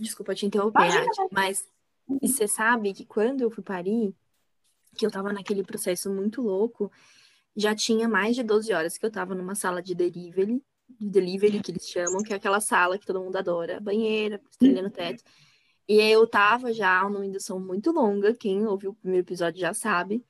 desculpa 0.00 0.34
te 0.34 0.46
interromper, 0.46 0.88
mas 1.30 1.66
e 2.20 2.28
você 2.28 2.48
sabe 2.48 2.92
que 2.92 3.04
quando 3.04 3.42
eu 3.42 3.50
fui 3.50 3.62
parir, 3.62 4.14
que 4.96 5.06
eu 5.06 5.10
tava 5.10 5.32
naquele 5.32 5.62
processo 5.62 6.12
muito 6.12 6.42
louco, 6.42 6.90
já 7.56 7.74
tinha 7.74 8.08
mais 8.08 8.34
de 8.34 8.42
12 8.42 8.72
horas 8.72 8.98
que 8.98 9.06
eu 9.06 9.10
tava 9.10 9.34
numa 9.34 9.54
sala 9.54 9.82
de 9.82 9.94
delivery, 9.94 10.62
de 10.88 11.10
delivery 11.10 11.60
que 11.60 11.70
eles 11.70 11.88
chamam, 11.88 12.22
que 12.22 12.32
é 12.32 12.36
aquela 12.36 12.60
sala 12.60 12.98
que 12.98 13.06
todo 13.06 13.20
mundo 13.20 13.36
adora, 13.36 13.80
banheira, 13.80 14.40
estrela 14.50 14.82
no 14.82 14.90
teto. 14.90 15.22
E 15.88 16.00
eu 16.00 16.26
tava 16.26 16.72
já 16.72 17.02
numa 17.08 17.26
indução 17.26 17.58
muito 17.58 17.90
longa, 17.90 18.34
quem 18.34 18.66
ouviu 18.66 18.90
o 18.90 18.94
primeiro 18.94 19.24
episódio 19.24 19.60
já 19.60 19.74
sabe. 19.74 20.24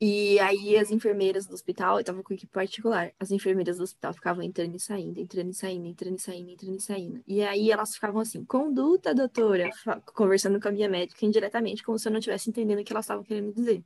E 0.00 0.38
aí 0.38 0.76
as 0.76 0.92
enfermeiras 0.92 1.44
do 1.44 1.54
hospital, 1.54 1.98
eu 1.98 2.04
tava 2.04 2.22
com 2.22 2.32
equipe 2.32 2.52
particular, 2.52 3.12
as 3.18 3.32
enfermeiras 3.32 3.78
do 3.78 3.82
hospital 3.82 4.12
ficavam 4.14 4.44
entrando 4.44 4.76
e 4.76 4.78
saindo, 4.78 5.18
entrando 5.18 5.50
e 5.50 5.54
saindo, 5.54 5.86
entrando 5.88 6.16
e 6.16 6.20
saindo, 6.20 6.50
entrando 6.50 6.76
e 6.76 6.80
saindo. 6.80 7.24
E 7.26 7.42
aí 7.42 7.72
elas 7.72 7.94
ficavam 7.94 8.20
assim, 8.20 8.44
conduta, 8.44 9.12
doutora, 9.12 9.68
conversando 10.14 10.60
com 10.60 10.68
a 10.68 10.70
minha 10.70 10.88
médica 10.88 11.26
indiretamente, 11.26 11.82
como 11.82 11.98
se 11.98 12.06
eu 12.06 12.12
não 12.12 12.20
estivesse 12.20 12.48
entendendo 12.48 12.78
o 12.78 12.84
que 12.84 12.92
elas 12.92 13.06
estavam 13.06 13.24
querendo 13.24 13.52
dizer. 13.52 13.82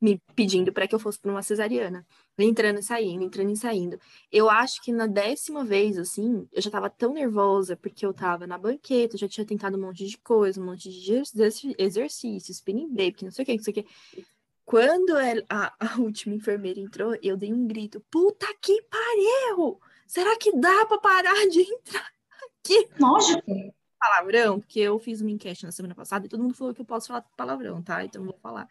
Me 0.00 0.18
pedindo 0.34 0.72
para 0.72 0.88
que 0.88 0.94
eu 0.94 0.98
fosse 0.98 1.18
para 1.20 1.30
uma 1.30 1.42
cesariana. 1.42 2.06
Entrando 2.38 2.80
e 2.80 2.82
saindo, 2.82 3.22
entrando 3.22 3.50
e 3.52 3.56
saindo. 3.56 4.00
Eu 4.32 4.48
acho 4.48 4.82
que 4.82 4.92
na 4.92 5.06
décima 5.06 5.62
vez, 5.62 5.98
assim, 5.98 6.48
eu 6.50 6.62
já 6.62 6.70
tava 6.70 6.88
tão 6.88 7.12
nervosa, 7.12 7.76
porque 7.76 8.04
eu 8.04 8.14
tava 8.14 8.46
na 8.46 8.56
banqueta, 8.56 9.18
já 9.18 9.28
tinha 9.28 9.46
tentado 9.46 9.76
um 9.76 9.80
monte 9.82 10.06
de 10.06 10.16
coisa, 10.18 10.58
um 10.60 10.64
monte 10.64 10.90
de 10.90 11.22
exercícios, 11.78 12.56
spinning 12.56 12.88
baby, 12.88 13.16
não 13.24 13.30
sei 13.30 13.42
o 13.42 13.46
que, 13.46 13.56
não 13.56 13.62
sei 13.62 13.72
o 13.72 13.74
que 13.74 13.86
quando 14.64 15.14
a, 15.48 15.72
a 15.78 15.96
última 16.00 16.34
enfermeira 16.34 16.80
entrou, 16.80 17.16
eu 17.22 17.36
dei 17.36 17.52
um 17.52 17.66
grito: 17.66 18.04
Puta 18.10 18.46
que 18.60 18.82
pariu! 18.82 19.80
Será 20.06 20.36
que 20.36 20.52
dá 20.56 20.84
para 20.86 20.98
parar 20.98 21.48
de 21.48 21.60
entrar 21.60 22.12
aqui? 22.60 22.88
Lógico. 23.00 23.42
Palavrão, 23.98 24.58
porque 24.58 24.80
eu 24.80 24.98
fiz 24.98 25.20
uma 25.20 25.30
enquete 25.30 25.64
na 25.64 25.70
semana 25.70 25.94
passada 25.94 26.26
e 26.26 26.28
todo 26.28 26.42
mundo 26.42 26.56
falou 26.56 26.74
que 26.74 26.80
eu 26.80 26.84
posso 26.84 27.06
falar 27.06 27.24
palavrão, 27.36 27.80
tá? 27.80 28.04
Então 28.04 28.20
eu 28.20 28.26
vou 28.26 28.38
falar. 28.42 28.68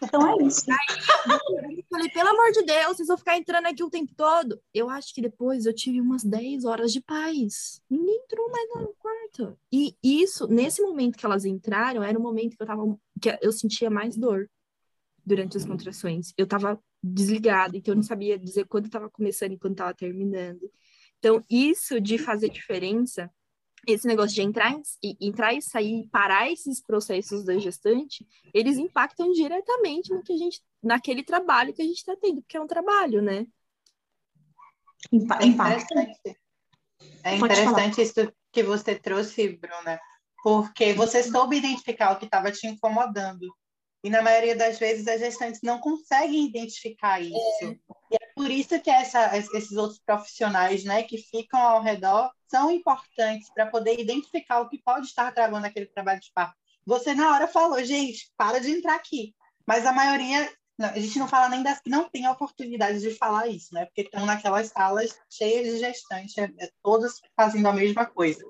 Então 0.00 0.40
é 0.40 0.44
isso. 0.44 0.64
Aí 0.70 1.76
eu 1.76 1.84
falei, 1.90 2.08
pelo 2.08 2.28
amor 2.28 2.52
de 2.52 2.62
Deus, 2.62 2.96
vocês 2.96 3.08
vão 3.08 3.18
ficar 3.18 3.36
entrando 3.36 3.66
aqui 3.66 3.82
o 3.82 3.90
tempo 3.90 4.14
todo. 4.16 4.62
Eu 4.72 4.88
acho 4.88 5.12
que 5.12 5.20
depois 5.20 5.66
eu 5.66 5.74
tive 5.74 6.00
umas 6.00 6.22
10 6.22 6.64
horas 6.64 6.92
de 6.92 7.00
paz. 7.00 7.82
Ninguém 7.90 8.22
entrou 8.22 8.48
mais 8.48 8.68
no 8.76 8.94
quarto. 8.96 9.58
E 9.72 9.96
isso, 10.00 10.46
nesse 10.46 10.80
momento 10.80 11.18
que 11.18 11.26
elas 11.26 11.44
entraram, 11.44 12.04
era 12.04 12.16
o 12.16 12.22
momento 12.22 12.56
que 12.56 12.62
eu 12.62 12.66
tava. 12.66 12.96
que 13.20 13.38
eu 13.42 13.52
sentia 13.52 13.90
mais 13.90 14.16
dor 14.16 14.48
durante 15.24 15.56
as 15.56 15.64
contrações. 15.64 16.32
Eu 16.36 16.44
estava 16.44 16.78
desligada, 17.02 17.76
então 17.76 17.92
eu 17.92 17.96
não 17.96 18.02
sabia 18.02 18.38
dizer 18.38 18.66
quando 18.66 18.86
estava 18.86 19.08
começando 19.08 19.52
e 19.52 19.58
quando 19.58 19.72
estava 19.72 19.94
terminando. 19.94 20.70
Então, 21.18 21.44
isso 21.50 22.00
de 22.00 22.18
fazer 22.18 22.48
diferença, 22.48 23.30
esse 23.86 24.06
negócio 24.06 24.34
de 24.34 24.42
entrar 24.42 24.74
e, 25.02 25.16
entrar 25.20 25.54
e 25.54 25.62
sair, 25.62 26.08
parar 26.10 26.50
esses 26.50 26.82
processos 26.82 27.44
da 27.44 27.58
gestante, 27.58 28.26
eles 28.52 28.78
impactam 28.78 29.32
diretamente 29.32 30.12
no 30.12 30.22
que 30.22 30.32
a 30.32 30.36
gente, 30.36 30.60
naquele 30.82 31.22
trabalho 31.22 31.72
que 31.72 31.82
a 31.82 31.84
gente 31.84 31.98
está 31.98 32.16
tendo, 32.16 32.42
porque 32.42 32.56
é 32.56 32.60
um 32.60 32.66
trabalho, 32.66 33.22
né? 33.22 33.46
É 35.12 35.46
interessante, 35.46 36.38
é 37.24 37.36
interessante 37.36 38.02
isso 38.02 38.32
que 38.52 38.62
você 38.62 38.94
trouxe, 38.94 39.56
Bruna, 39.56 39.98
porque 40.42 40.92
você 40.92 41.22
soube 41.22 41.56
identificar 41.56 42.12
o 42.12 42.18
que 42.18 42.26
estava 42.26 42.50
te 42.50 42.66
incomodando. 42.66 43.46
E 44.02 44.08
na 44.08 44.22
maioria 44.22 44.56
das 44.56 44.78
vezes 44.78 45.06
as 45.06 45.20
gestantes 45.20 45.60
não 45.62 45.78
conseguem 45.78 46.46
identificar 46.46 47.20
isso. 47.20 47.36
É. 47.62 47.66
E 48.12 48.16
é 48.16 48.26
por 48.34 48.50
isso 48.50 48.80
que 48.80 48.90
essa, 48.90 49.36
esses 49.36 49.72
outros 49.72 50.00
profissionais 50.00 50.84
né, 50.84 51.02
que 51.02 51.18
ficam 51.18 51.60
ao 51.60 51.82
redor 51.82 52.30
são 52.48 52.70
importantes 52.70 53.50
para 53.52 53.66
poder 53.66 54.00
identificar 54.00 54.60
o 54.60 54.68
que 54.68 54.82
pode 54.82 55.06
estar 55.06 55.32
travando 55.32 55.66
aquele 55.66 55.86
trabalho 55.86 56.20
de 56.20 56.32
parto. 56.32 56.56
Você 56.86 57.14
na 57.14 57.32
hora 57.34 57.46
falou, 57.46 57.82
gente, 57.84 58.32
para 58.36 58.58
de 58.58 58.70
entrar 58.70 58.94
aqui. 58.94 59.34
Mas 59.66 59.84
a 59.84 59.92
maioria, 59.92 60.50
a 60.80 60.98
gente 60.98 61.18
não 61.18 61.28
fala 61.28 61.50
nem 61.50 61.62
das 61.62 61.80
que 61.80 61.90
não 61.90 62.08
têm 62.08 62.24
a 62.24 62.32
oportunidade 62.32 63.00
de 63.00 63.10
falar 63.10 63.46
isso, 63.48 63.72
né? 63.74 63.84
Porque 63.84 64.00
estão 64.00 64.24
naquelas 64.24 64.68
salas 64.68 65.16
cheias 65.28 65.74
de 65.74 65.78
gestantes, 65.78 66.36
é, 66.38 66.50
é, 66.58 66.70
todas 66.82 67.20
fazendo 67.36 67.68
a 67.68 67.72
mesma 67.72 68.06
coisa 68.06 68.42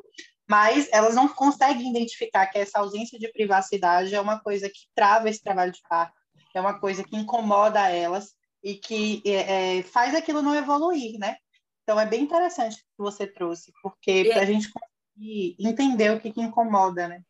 mas 0.50 0.88
elas 0.90 1.14
não 1.14 1.28
conseguem 1.28 1.90
identificar 1.90 2.44
que 2.46 2.58
essa 2.58 2.80
ausência 2.80 3.16
de 3.16 3.30
privacidade 3.30 4.12
é 4.12 4.20
uma 4.20 4.40
coisa 4.40 4.68
que 4.68 4.80
trava 4.96 5.30
esse 5.30 5.40
trabalho 5.40 5.70
de 5.70 5.80
parto, 5.88 6.12
é 6.52 6.60
uma 6.60 6.80
coisa 6.80 7.04
que 7.04 7.16
incomoda 7.16 7.88
elas 7.88 8.34
e 8.60 8.74
que 8.74 9.22
é, 9.24 9.78
é 9.78 9.82
faz 9.84 10.12
aquilo 10.12 10.42
não 10.42 10.52
evoluir, 10.52 11.20
né? 11.20 11.36
Então 11.84 12.00
é 12.00 12.04
bem 12.04 12.24
interessante 12.24 12.78
que 12.78 12.82
você 12.98 13.28
trouxe, 13.28 13.72
porque 13.80 14.24
para 14.24 14.40
a 14.40 14.42
é... 14.42 14.46
gente 14.46 14.68
conseguir 14.72 15.54
entender 15.60 16.10
o 16.10 16.18
que, 16.18 16.32
que 16.32 16.40
incomoda, 16.40 17.06
né? 17.06 17.22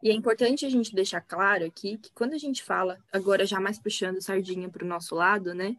E 0.00 0.10
é 0.10 0.14
importante 0.14 0.64
a 0.64 0.70
gente 0.70 0.94
deixar 0.94 1.20
claro 1.20 1.64
aqui 1.64 1.98
que 1.98 2.12
quando 2.14 2.34
a 2.34 2.38
gente 2.38 2.62
fala, 2.62 2.96
agora 3.12 3.44
já 3.44 3.58
mais 3.58 3.80
puxando 3.80 4.22
sardinha 4.22 4.68
para 4.68 4.84
o 4.84 4.88
nosso 4.88 5.16
lado, 5.16 5.52
né? 5.52 5.76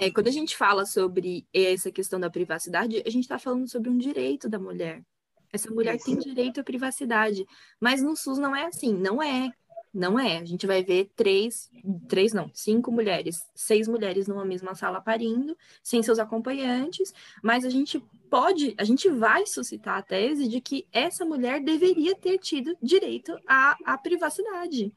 É, 0.00 0.10
quando 0.10 0.28
a 0.28 0.32
gente 0.32 0.56
fala 0.56 0.86
sobre 0.86 1.46
essa 1.52 1.92
questão 1.92 2.18
da 2.18 2.30
privacidade, 2.30 3.02
a 3.04 3.10
gente 3.10 3.24
está 3.24 3.38
falando 3.38 3.68
sobre 3.68 3.90
um 3.90 3.98
direito 3.98 4.48
da 4.48 4.58
mulher. 4.58 5.02
Essa 5.54 5.72
mulher 5.72 5.94
Isso. 5.94 6.06
tem 6.06 6.18
direito 6.18 6.60
à 6.60 6.64
privacidade. 6.64 7.46
Mas 7.78 8.02
no 8.02 8.16
SUS 8.16 8.38
não 8.38 8.56
é 8.56 8.66
assim, 8.66 8.92
não 8.92 9.22
é. 9.22 9.52
Não 9.92 10.18
é. 10.18 10.38
A 10.38 10.44
gente 10.44 10.66
vai 10.66 10.82
ver 10.82 11.12
três, 11.14 11.70
três 12.08 12.32
não, 12.32 12.50
cinco 12.52 12.90
mulheres, 12.90 13.46
seis 13.54 13.86
mulheres 13.86 14.26
numa 14.26 14.44
mesma 14.44 14.74
sala 14.74 15.00
parindo, 15.00 15.56
sem 15.80 16.02
seus 16.02 16.18
acompanhantes, 16.18 17.14
mas 17.40 17.64
a 17.64 17.70
gente 17.70 18.04
pode, 18.28 18.74
a 18.76 18.82
gente 18.82 19.08
vai 19.08 19.46
suscitar 19.46 19.98
a 19.98 20.02
tese 20.02 20.48
de 20.48 20.60
que 20.60 20.84
essa 20.92 21.24
mulher 21.24 21.62
deveria 21.62 22.16
ter 22.16 22.38
tido 22.38 22.76
direito 22.82 23.38
à, 23.46 23.76
à 23.84 23.96
privacidade. 23.96 24.92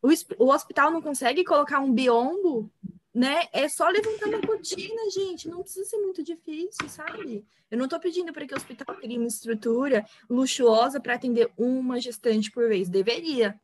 O, 0.00 0.08
o 0.38 0.52
hospital 0.52 0.92
não 0.92 1.02
consegue 1.02 1.42
colocar 1.42 1.80
um 1.80 1.92
biombo, 1.92 2.70
né? 3.16 3.48
É 3.50 3.66
só 3.66 3.88
levantar 3.88 4.28
uma 4.28 4.42
cortina, 4.42 5.10
gente. 5.10 5.48
Não 5.48 5.62
precisa 5.62 5.86
ser 5.86 5.96
muito 5.96 6.22
difícil, 6.22 6.86
sabe? 6.86 7.46
Eu 7.70 7.78
não 7.78 7.86
estou 7.86 7.98
pedindo 7.98 8.30
para 8.30 8.46
que 8.46 8.52
o 8.52 8.56
hospital 8.58 8.94
crie 8.96 9.16
uma 9.16 9.26
estrutura 9.26 10.04
luxuosa 10.28 11.00
para 11.00 11.14
atender 11.14 11.50
uma 11.56 11.98
gestante 11.98 12.50
por 12.50 12.68
vez. 12.68 12.90
Deveria, 12.90 13.58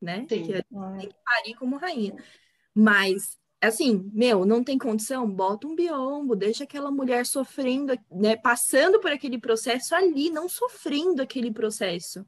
né? 0.00 0.20
Sim. 0.20 0.42
Que 0.42 0.52
tem 0.54 1.08
que 1.08 1.16
parir 1.22 1.54
como 1.56 1.76
rainha. 1.76 2.16
Mas, 2.74 3.36
assim, 3.60 4.10
meu, 4.14 4.46
não 4.46 4.64
tem 4.64 4.78
condição? 4.78 5.30
Bota 5.30 5.66
um 5.66 5.74
biombo, 5.76 6.34
deixa 6.34 6.64
aquela 6.64 6.90
mulher 6.90 7.26
sofrendo, 7.26 7.92
né? 8.10 8.36
Passando 8.36 9.00
por 9.00 9.12
aquele 9.12 9.38
processo 9.38 9.94
ali, 9.94 10.30
não 10.30 10.48
sofrendo 10.48 11.20
aquele 11.20 11.52
processo. 11.52 12.24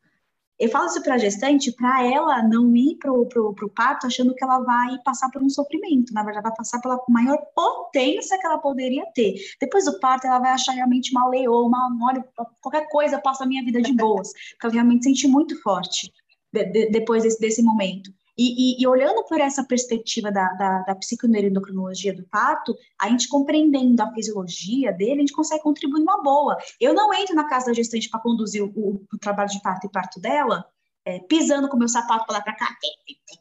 Eu 0.60 0.68
falo 0.68 0.86
isso 0.86 1.02
para 1.02 1.14
a 1.14 1.18
gestante 1.18 1.72
para 1.72 2.04
ela 2.04 2.42
não 2.42 2.76
ir 2.76 2.96
para 2.96 3.10
o 3.10 3.70
parto 3.74 4.06
achando 4.06 4.34
que 4.34 4.44
ela 4.44 4.60
vai 4.60 4.98
passar 5.02 5.30
por 5.30 5.42
um 5.42 5.48
sofrimento. 5.48 6.12
Na 6.12 6.22
verdade, 6.22 6.42
vai 6.42 6.54
passar 6.54 6.78
pela 6.82 7.02
maior 7.08 7.38
potência 7.54 8.38
que 8.38 8.46
ela 8.46 8.58
poderia 8.58 9.06
ter. 9.14 9.36
Depois 9.58 9.86
do 9.86 9.98
parto, 9.98 10.26
ela 10.26 10.38
vai 10.38 10.50
achar 10.50 10.72
realmente 10.72 11.12
uma 11.12 11.26
leoa, 11.28 11.66
uma 11.66 11.98
olha, 12.02 12.22
qualquer 12.60 12.86
coisa 12.90 13.18
passa 13.18 13.44
a 13.44 13.46
minha 13.46 13.64
vida 13.64 13.80
de 13.80 13.94
boas. 13.94 14.32
Porque 14.50 14.66
ela 14.66 14.74
realmente 14.74 15.04
sente 15.04 15.26
muito 15.26 15.58
forte 15.62 16.12
de, 16.52 16.64
de, 16.66 16.90
depois 16.90 17.22
desse, 17.22 17.40
desse 17.40 17.62
momento. 17.62 18.12
E, 18.42 18.78
e, 18.80 18.82
e, 18.82 18.86
olhando 18.86 19.22
por 19.24 19.38
essa 19.38 19.62
perspectiva 19.62 20.32
da, 20.32 20.48
da, 20.54 20.78
da 20.78 20.94
psiconeuroendocrinologia 20.94 22.16
do 22.16 22.24
parto, 22.24 22.74
a 22.98 23.06
gente 23.10 23.28
compreendendo 23.28 24.02
a 24.02 24.10
fisiologia 24.14 24.94
dele, 24.94 25.16
a 25.16 25.18
gente 25.18 25.34
consegue 25.34 25.62
contribuir 25.62 26.00
numa 26.00 26.22
boa. 26.22 26.56
Eu 26.80 26.94
não 26.94 27.12
entro 27.12 27.34
na 27.34 27.46
casa 27.46 27.66
da 27.66 27.74
gestante 27.74 28.08
para 28.08 28.18
conduzir 28.18 28.64
o, 28.64 28.72
o, 28.74 29.06
o, 29.12 29.18
trabalho 29.18 29.50
de 29.50 29.60
parto 29.60 29.86
e 29.86 29.90
parto 29.90 30.18
dela, 30.18 30.64
é, 31.04 31.18
pisando 31.18 31.68
com 31.68 31.76
meu 31.76 31.88
sapato 31.88 32.24
para 32.24 32.38
lá 32.38 32.42
para 32.42 32.56
cá, 32.56 32.74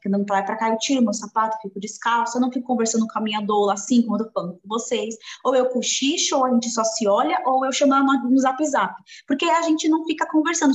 andando 0.06 0.26
para 0.26 0.40
lá 0.40 0.44
para 0.44 0.58
cá, 0.58 0.70
eu 0.70 0.78
tiro 0.78 1.02
meu 1.02 1.14
sapato, 1.14 1.58
fico 1.62 1.80
descalço, 1.80 2.36
eu 2.36 2.42
não 2.42 2.52
fico 2.52 2.68
conversando 2.68 3.08
com 3.08 3.20
a 3.20 3.22
minha 3.22 3.40
doula 3.40 3.76
assim 3.76 4.02
como 4.02 4.18
eu 4.18 4.26
tô 4.26 4.32
falando 4.34 4.60
com 4.60 4.68
vocês. 4.68 5.16
Ou 5.46 5.56
eu 5.56 5.70
cochicho, 5.70 6.36
ou 6.36 6.46
a 6.46 6.52
gente 6.52 6.70
só 6.70 6.84
se 6.84 7.08
olha, 7.08 7.42
ou 7.46 7.66
eu 7.66 7.72
chamo 7.72 7.94
ela 7.94 8.04
no 8.04 8.38
zap 8.38 8.66
zap. 8.66 9.02
Porque 9.26 9.46
a 9.46 9.62
gente 9.62 9.88
não 9.88 10.04
fica 10.04 10.28
conversando 10.30 10.74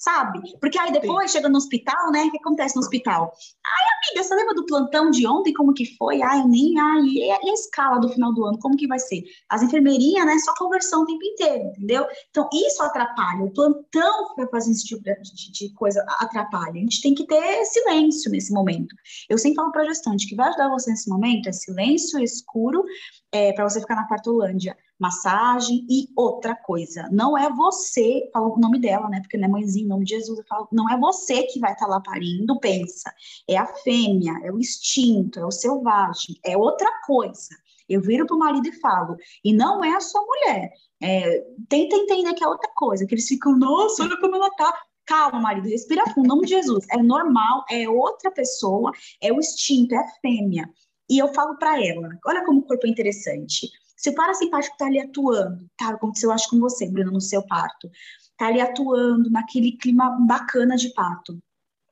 sabe? 0.00 0.40
Porque 0.58 0.78
aí 0.78 0.90
depois 0.90 1.30
Sim. 1.30 1.36
chega 1.36 1.48
no 1.48 1.58
hospital, 1.58 2.10
né? 2.10 2.24
O 2.24 2.30
que 2.30 2.38
acontece 2.38 2.74
no 2.74 2.80
hospital? 2.80 3.30
Ai, 3.64 3.84
amiga, 4.08 4.24
você 4.24 4.34
lembra 4.34 4.54
do 4.54 4.64
plantão 4.64 5.10
de 5.10 5.26
ontem? 5.26 5.52
Como 5.52 5.74
que 5.74 5.94
foi? 5.96 6.22
Ai, 6.22 6.42
nem. 6.46 6.80
Ai, 6.80 7.02
e 7.02 7.30
a, 7.30 7.38
escala 7.52 8.00
do 8.00 8.08
final 8.08 8.32
do 8.32 8.44
ano? 8.46 8.58
Como 8.58 8.76
que 8.76 8.86
vai 8.86 8.98
ser? 8.98 9.22
As 9.50 9.62
enfermeirinhas, 9.62 10.24
né? 10.24 10.38
Só 10.38 10.54
conversão 10.54 11.02
o 11.02 11.06
tempo 11.06 11.22
inteiro, 11.22 11.64
entendeu? 11.68 12.06
Então, 12.30 12.48
isso 12.52 12.82
atrapalha. 12.82 13.44
O 13.44 13.52
plantão 13.52 14.28
que 14.28 14.36
vai 14.36 14.46
fazer 14.50 14.70
esse 14.70 14.84
tipo 14.84 15.02
de, 15.02 15.52
de 15.52 15.74
coisa 15.74 16.02
atrapalha. 16.18 16.72
A 16.72 16.78
gente 16.78 17.02
tem 17.02 17.14
que 17.14 17.26
ter 17.26 17.64
silêncio 17.66 18.30
nesse 18.30 18.52
momento. 18.52 18.94
Eu 19.28 19.36
sempre 19.36 19.56
falo 19.56 19.70
para 19.70 19.84
gestante 19.84 20.26
que 20.26 20.34
vai 20.34 20.48
ajudar 20.48 20.70
você 20.70 20.90
nesse 20.90 21.10
momento 21.10 21.48
é 21.48 21.52
silêncio 21.52 22.18
escuro 22.18 22.82
é, 23.30 23.52
para 23.52 23.68
você 23.68 23.80
ficar 23.80 23.96
na 23.96 24.06
partolândia 24.06 24.76
massagem 25.00 25.86
e 25.88 26.08
outra 26.14 26.54
coisa, 26.54 27.08
não 27.10 27.36
é 27.36 27.50
você, 27.50 28.28
falo 28.32 28.54
o 28.54 28.60
nome 28.60 28.78
dela, 28.78 29.08
né? 29.08 29.20
Porque 29.20 29.38
não 29.38 29.46
é 29.46 29.48
mãezinha, 29.48 29.86
em 29.86 29.88
nome 29.88 30.04
de 30.04 30.14
Jesus, 30.14 30.38
eu 30.38 30.44
falo, 30.44 30.68
não 30.70 30.88
é 30.90 30.98
você 30.98 31.44
que 31.44 31.58
vai 31.58 31.72
estar 31.72 31.86
tá 31.86 31.90
lá 31.90 32.00
parindo, 32.00 32.60
pensa. 32.60 33.10
É 33.48 33.56
a 33.56 33.66
fêmea, 33.66 34.34
é 34.44 34.52
o 34.52 34.58
instinto, 34.58 35.40
é 35.40 35.46
o 35.46 35.50
selvagem, 35.50 36.36
é 36.44 36.56
outra 36.56 36.90
coisa. 37.06 37.48
Eu 37.88 38.02
viro 38.02 38.26
pro 38.26 38.38
marido 38.38 38.68
e 38.68 38.78
falo, 38.78 39.16
e 39.42 39.52
não 39.54 39.82
é 39.82 39.96
a 39.96 40.00
sua 40.00 40.20
mulher. 40.20 40.70
É, 41.02 41.44
tenta 41.68 41.96
entender 41.96 42.34
que 42.34 42.44
é 42.44 42.46
outra 42.46 42.70
coisa, 42.76 43.06
que 43.06 43.14
eles 43.14 43.26
ficam, 43.26 43.56
nossa, 43.56 44.02
olha 44.02 44.20
como 44.20 44.36
ela 44.36 44.50
tá. 44.50 44.72
Calma, 45.06 45.40
marido, 45.40 45.66
respira 45.66 46.04
fundo, 46.14 46.26
em 46.26 46.28
nome 46.28 46.42
de 46.42 46.50
Jesus. 46.50 46.86
É 46.88 47.02
normal, 47.02 47.64
é 47.68 47.88
outra 47.88 48.30
pessoa, 48.30 48.92
é 49.20 49.32
o 49.32 49.40
instinto, 49.40 49.92
é 49.94 49.98
a 49.98 50.08
fêmea. 50.20 50.70
E 51.10 51.18
eu 51.18 51.34
falo 51.34 51.56
para 51.56 51.84
ela, 51.84 52.08
olha 52.24 52.44
como 52.44 52.60
o 52.60 52.62
corpo 52.62 52.86
é 52.86 52.90
interessante. 52.90 53.68
Se 54.00 54.08
o 54.08 54.14
parasimpático 54.14 54.72
está 54.72 54.86
ali 54.86 54.98
atuando, 54.98 55.68
tá? 55.76 55.90
Aconteceu, 55.90 56.32
acho, 56.32 56.48
com 56.48 56.58
você, 56.58 56.88
Bruno, 56.88 57.12
no 57.12 57.20
seu 57.20 57.46
parto. 57.46 57.90
Está 58.30 58.46
ali 58.46 58.58
atuando 58.58 59.30
naquele 59.30 59.72
clima 59.72 60.16
bacana 60.26 60.74
de 60.74 60.88
parto. 60.94 61.38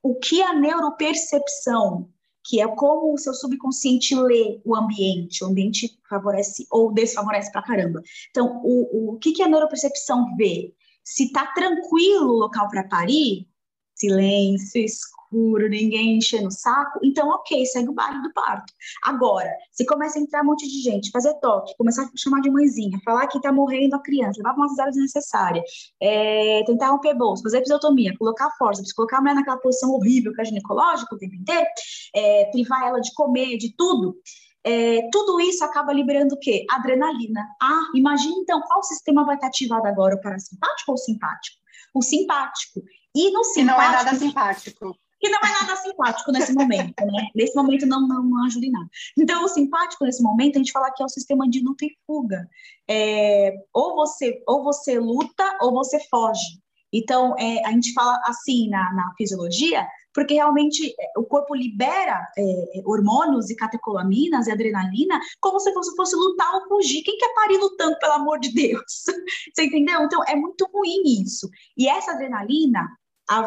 O 0.02 0.14
que 0.14 0.40
a 0.40 0.54
neuropercepção, 0.54 2.08
que 2.42 2.62
é 2.62 2.66
como 2.66 3.12
o 3.12 3.18
seu 3.18 3.34
subconsciente 3.34 4.14
lê 4.14 4.58
o 4.64 4.74
ambiente, 4.74 5.44
o 5.44 5.48
ambiente 5.48 5.98
favorece 6.08 6.66
ou 6.70 6.94
desfavorece 6.94 7.52
pra 7.52 7.60
caramba. 7.62 8.00
Então, 8.30 8.62
o, 8.64 9.12
o 9.12 9.18
que, 9.18 9.32
que 9.32 9.42
a 9.42 9.48
neuropercepção 9.48 10.34
vê? 10.34 10.72
Se 11.04 11.24
está 11.24 11.46
tranquilo 11.48 12.30
o 12.30 12.38
local 12.38 12.68
para 12.68 12.88
parir, 12.88 13.46
silêncio, 13.98 14.80
escuro, 14.82 15.68
ninguém 15.68 16.16
enchendo 16.16 16.48
o 16.48 16.50
saco, 16.50 17.00
então 17.02 17.28
ok, 17.28 17.64
segue 17.66 17.88
o 17.88 17.92
baile 17.92 18.22
do 18.22 18.32
parto. 18.32 18.72
Agora, 19.04 19.50
se 19.72 19.84
começa 19.84 20.18
a 20.18 20.22
entrar 20.22 20.42
um 20.42 20.46
monte 20.46 20.66
de 20.66 20.80
gente, 20.80 21.10
fazer 21.10 21.34
toque, 21.40 21.76
começar 21.76 22.04
a 22.04 22.10
chamar 22.16 22.40
de 22.40 22.50
mãezinha, 22.50 22.98
falar 23.04 23.26
que 23.26 23.40
tá 23.40 23.52
morrendo 23.52 23.96
a 23.96 24.02
criança, 24.02 24.38
levar 24.38 24.54
umas 24.54 24.78
horas 24.78 24.96
necessárias, 24.96 25.64
é, 26.00 26.62
tentar 26.64 26.90
romper 26.90 27.14
bolsa, 27.14 27.42
fazer 27.42 27.58
episiotomia, 27.58 28.16
colocar 28.18 28.50
força, 28.58 28.82
colocar 28.94 29.18
a 29.18 29.20
mulher 29.20 29.34
naquela 29.34 29.58
posição 29.58 29.90
horrível 29.90 30.32
que 30.32 30.40
é 30.40 30.44
ginecológica 30.44 31.14
o 31.14 31.18
tempo 31.18 31.34
inteiro, 31.34 31.66
é, 32.14 32.44
privar 32.50 32.88
ela 32.88 33.00
de 33.00 33.12
comer, 33.14 33.58
de 33.58 33.74
tudo, 33.76 34.16
é, 34.64 35.08
tudo 35.10 35.40
isso 35.40 35.64
acaba 35.64 35.92
liberando 35.92 36.34
o 36.34 36.38
quê? 36.38 36.66
Adrenalina. 36.70 37.40
Ah, 37.60 37.88
imagina 37.94 38.36
então 38.38 38.60
qual 38.62 38.82
sistema 38.82 39.24
vai 39.24 39.36
estar 39.36 39.46
ativado 39.46 39.86
agora, 39.86 40.16
o 40.16 40.20
parasimpático 40.20 40.90
ou 40.90 40.94
o 40.94 40.98
simpático? 40.98 41.56
O 41.94 42.02
simpático. 42.02 42.82
E 43.14 43.30
no 43.30 43.44
simpático. 43.44 43.60
E 43.60 43.64
não 43.64 43.80
é 43.80 43.90
nada 43.90 44.14
simpático 44.16 44.98
que 45.20 45.28
não 45.28 45.38
é 45.38 45.52
nada 45.60 45.76
simpático 45.76 46.32
nesse 46.32 46.52
momento, 46.54 47.04
né? 47.04 47.28
Nesse 47.34 47.54
momento 47.54 47.86
não, 47.86 48.06
não, 48.06 48.22
não, 48.22 48.44
ajuda 48.46 48.66
em 48.66 48.70
nada. 48.70 48.88
Então, 49.18 49.44
o 49.44 49.48
simpático 49.48 50.04
nesse 50.04 50.22
momento, 50.22 50.56
a 50.56 50.58
gente 50.58 50.72
fala 50.72 50.92
que 50.92 51.02
é 51.02 51.06
o 51.06 51.08
sistema 51.08 51.48
de 51.48 51.60
luta 51.60 51.84
e 51.84 51.96
fuga. 52.06 52.48
É, 52.88 53.52
ou, 53.72 53.96
você, 53.96 54.42
ou 54.46 54.62
você 54.62 54.98
luta 54.98 55.58
ou 55.60 55.72
você 55.72 55.98
foge. 56.08 56.60
Então, 56.92 57.34
é, 57.38 57.64
a 57.66 57.72
gente 57.72 57.92
fala 57.92 58.18
assim 58.24 58.68
na, 58.70 58.92
na 58.94 59.12
fisiologia, 59.16 59.86
porque 60.18 60.34
realmente 60.34 60.96
é, 60.98 61.12
o 61.16 61.22
corpo 61.22 61.54
libera 61.54 62.26
é, 62.36 62.82
hormônios 62.84 63.50
e 63.50 63.54
catecolaminas 63.54 64.48
e 64.48 64.50
adrenalina 64.50 65.20
como 65.40 65.60
se 65.60 65.72
fosse, 65.72 65.94
fosse 65.94 66.16
lutar 66.16 66.56
ou 66.56 66.66
fugir. 66.66 67.04
Quem 67.04 67.16
quer 67.16 67.32
parir 67.34 67.56
lutando, 67.56 67.96
pelo 68.00 68.14
amor 68.14 68.40
de 68.40 68.52
Deus? 68.52 69.04
Você 69.54 69.66
entendeu? 69.66 70.02
Então, 70.02 70.20
é 70.26 70.34
muito 70.34 70.68
ruim 70.74 71.22
isso. 71.22 71.48
E 71.76 71.88
essa 71.88 72.10
adrenalina, 72.10 72.84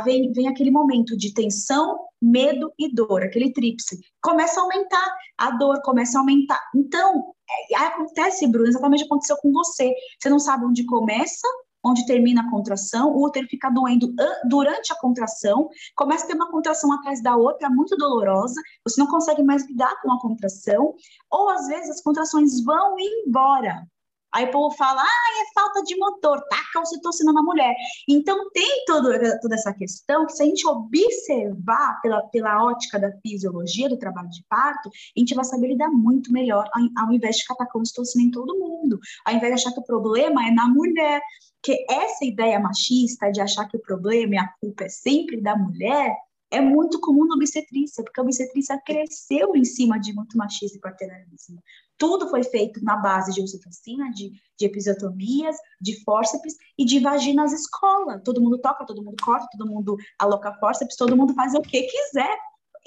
vem, 0.06 0.32
vem 0.32 0.48
aquele 0.48 0.72
momento 0.72 1.18
de 1.18 1.34
tensão, 1.34 2.00
medo 2.22 2.72
e 2.80 2.88
dor, 2.96 3.22
aquele 3.22 3.52
tríplice. 3.52 4.00
Começa 4.24 4.62
a 4.62 4.64
aumentar, 4.64 5.16
a 5.38 5.52
dor 5.52 5.82
começa 5.82 6.18
a 6.18 6.22
aumentar. 6.22 6.62
Então, 6.74 7.34
é, 7.70 7.76
acontece, 7.80 8.48
Bruno, 8.48 8.70
exatamente 8.70 9.04
aconteceu 9.04 9.36
com 9.42 9.52
você. 9.52 9.94
Você 10.18 10.30
não 10.30 10.40
sabe 10.40 10.64
onde 10.64 10.86
começa, 10.86 11.46
onde 11.84 12.06
termina 12.06 12.42
a 12.42 12.50
contração, 12.50 13.12
o 13.12 13.26
útero 13.26 13.48
fica 13.48 13.70
doendo 13.70 14.14
durante 14.48 14.94
a 14.94 14.96
contração, 14.96 15.70
começa 15.96 16.26
a 16.26 16.28
ter 16.28 16.36
uma 16.36 16.52
contração 16.52 16.92
atrás 16.94 17.22
da 17.22 17.36
outra, 17.36 17.70
muito 17.70 17.96
dolorosa, 17.98 18.62
você 18.84 19.00
não 19.00 19.08
consegue 19.08 19.44
mais 19.44 19.66
lidar 19.68 20.00
com 20.02 20.12
a 20.12 20.20
contração, 20.20 20.96
ou 21.30 21.50
às 21.50 21.68
vezes 21.68 21.90
as 21.90 22.02
contrações 22.02 22.64
vão 22.64 22.96
embora, 23.00 23.88
Aí 24.34 24.46
o 24.46 24.52
povo 24.52 24.76
fala, 24.76 25.02
ah, 25.02 25.42
é 25.42 25.54
falta 25.54 25.84
de 25.84 25.96
motor, 25.98 26.42
tá 26.48 26.58
a 26.76 26.82
ocitocina 26.82 27.34
na 27.34 27.42
mulher. 27.42 27.76
Então 28.08 28.50
tem 28.52 28.84
todo, 28.86 29.10
toda 29.42 29.56
essa 29.56 29.74
questão 29.74 30.26
que 30.26 30.34
se 30.34 30.44
a 30.44 30.46
gente 30.46 30.66
observar 30.68 32.00
pela, 32.02 32.22
pela 32.28 32.64
ótica 32.64 33.00
da 33.00 33.12
fisiologia 33.22 33.90
do 33.90 33.98
trabalho 33.98 34.30
de 34.30 34.44
parto, 34.48 34.90
a 34.90 35.20
gente 35.20 35.36
vai 35.36 35.44
saber 35.44 35.68
lidar 35.68 35.90
muito 35.90 36.32
melhor 36.32 36.70
ao, 36.74 37.06
ao 37.06 37.14
invés 37.14 37.38
de 37.38 37.46
catacar 37.46 37.82
ocitocina 37.82 38.24
em 38.24 38.32
todo 38.32 38.58
mundo, 38.58 39.00
ao 39.26 39.34
invés 39.34 39.54
de 39.54 39.62
achar 39.62 39.74
que 39.74 39.80
o 39.80 39.86
problema 39.86 40.48
é 40.48 40.52
na 40.52 40.68
mulher, 40.68 41.22
que 41.62 41.86
essa 41.90 42.26
ideia 42.26 42.60
machista 42.60 43.32
de 43.32 43.42
achar 43.42 43.68
que 43.68 43.78
o 43.78 43.82
problema 43.82 44.36
e 44.36 44.38
a 44.38 44.48
culpa 44.60 44.86
é 44.86 44.90
sempre 44.90 45.42
da 45.42 45.56
mulher, 45.56 46.16
é 46.52 46.60
muito 46.60 47.00
comum 47.00 47.26
na 47.26 47.36
obstetrícia, 47.36 48.04
porque 48.04 48.20
a 48.20 48.24
obstetrícia 48.24 48.80
cresceu 48.86 49.56
em 49.56 49.64
cima 49.64 49.98
de 49.98 50.14
muito 50.14 50.38
machismo 50.38 50.78
e 50.78 50.82
paternalismo. 50.82 51.64
Tudo 52.02 52.28
foi 52.30 52.44
feito 52.44 52.84
na 52.84 52.98
base 52.98 53.32
de 53.32 53.44
ocitocina, 53.44 54.10
de, 54.10 54.32
de 54.58 54.66
episiotomias, 54.66 55.56
de 55.80 56.04
fórceps 56.04 56.56
e 56.76 56.84
de 56.84 56.98
vaginas 56.98 57.54
escola. 57.54 58.20
Todo 58.26 58.42
mundo 58.42 58.58
toca, 58.58 58.84
todo 58.88 59.04
mundo 59.04 59.18
corta, 59.24 59.46
todo 59.52 59.70
mundo 59.70 59.96
aloca 60.18 60.52
fórceps, 60.56 60.96
todo 60.96 61.16
mundo 61.16 61.36
faz 61.36 61.54
o 61.54 61.62
que 61.62 61.84
quiser. 61.84 62.36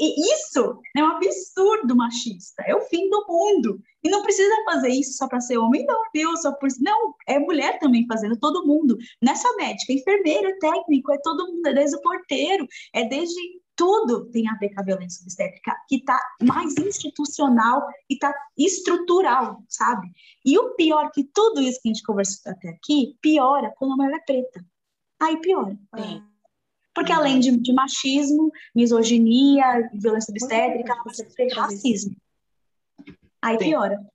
E 0.00 0.34
isso 0.34 0.80
é 0.96 1.04
um 1.04 1.06
absurdo 1.06 1.94
machista, 1.94 2.64
é 2.66 2.74
o 2.74 2.80
fim 2.80 3.08
do 3.08 3.24
mundo. 3.28 3.80
E 4.02 4.10
não 4.10 4.24
precisa 4.24 4.52
fazer 4.64 4.88
isso 4.88 5.16
só 5.16 5.28
para 5.28 5.40
ser 5.40 5.58
homem, 5.58 5.86
não, 5.86 6.02
viu? 6.12 6.36
Só 6.36 6.50
por... 6.50 6.68
Não, 6.80 7.14
é 7.28 7.38
mulher 7.38 7.78
também 7.78 8.04
fazendo, 8.08 8.36
todo 8.36 8.66
mundo. 8.66 8.98
Não 9.22 9.32
é 9.32 9.36
só 9.36 9.54
médica, 9.54 9.92
é 9.92 9.96
enfermeira, 9.96 10.48
é 10.48 10.58
técnico, 10.58 11.12
é 11.12 11.18
todo 11.22 11.46
mundo, 11.46 11.64
é 11.68 11.72
desde 11.72 11.96
o 11.96 12.02
porteiro, 12.02 12.66
é 12.92 13.04
desde 13.04 13.38
tudo 13.76 14.30
tem 14.30 14.48
a 14.48 14.54
ver 14.54 14.70
com 14.72 14.80
a 14.80 14.84
violência 14.84 15.22
obstétrica, 15.22 15.76
que 15.88 15.96
está 15.96 16.18
mais 16.42 16.76
institucional 16.76 17.86
e 18.08 18.14
está 18.14 18.32
estrutural, 18.56 19.62
sabe? 19.68 20.12
E 20.44 20.56
o 20.58 20.74
pior 20.74 21.10
que 21.10 21.24
tudo 21.24 21.60
isso 21.60 21.80
que 21.82 21.88
a 21.88 21.92
gente 21.92 22.02
conversou 22.04 22.52
até 22.52 22.68
aqui, 22.68 23.16
piora 23.20 23.72
quando 23.76 23.92
a 23.92 23.96
mulher 23.96 24.16
é 24.16 24.20
preta. 24.20 24.64
Aí 25.20 25.40
piora. 25.40 25.76
Sim. 25.98 26.22
Porque 26.94 27.10
além 27.12 27.40
de, 27.40 27.56
de 27.56 27.72
machismo, 27.72 28.52
misoginia, 28.74 29.90
violência 29.94 30.30
obstétrica, 30.30 30.94
Muito 30.94 31.16
você 31.16 31.24
tem 31.24 31.48
racismo. 31.52 32.16
Aí 33.42 33.58
Sim. 33.58 33.64
piora. 33.70 34.06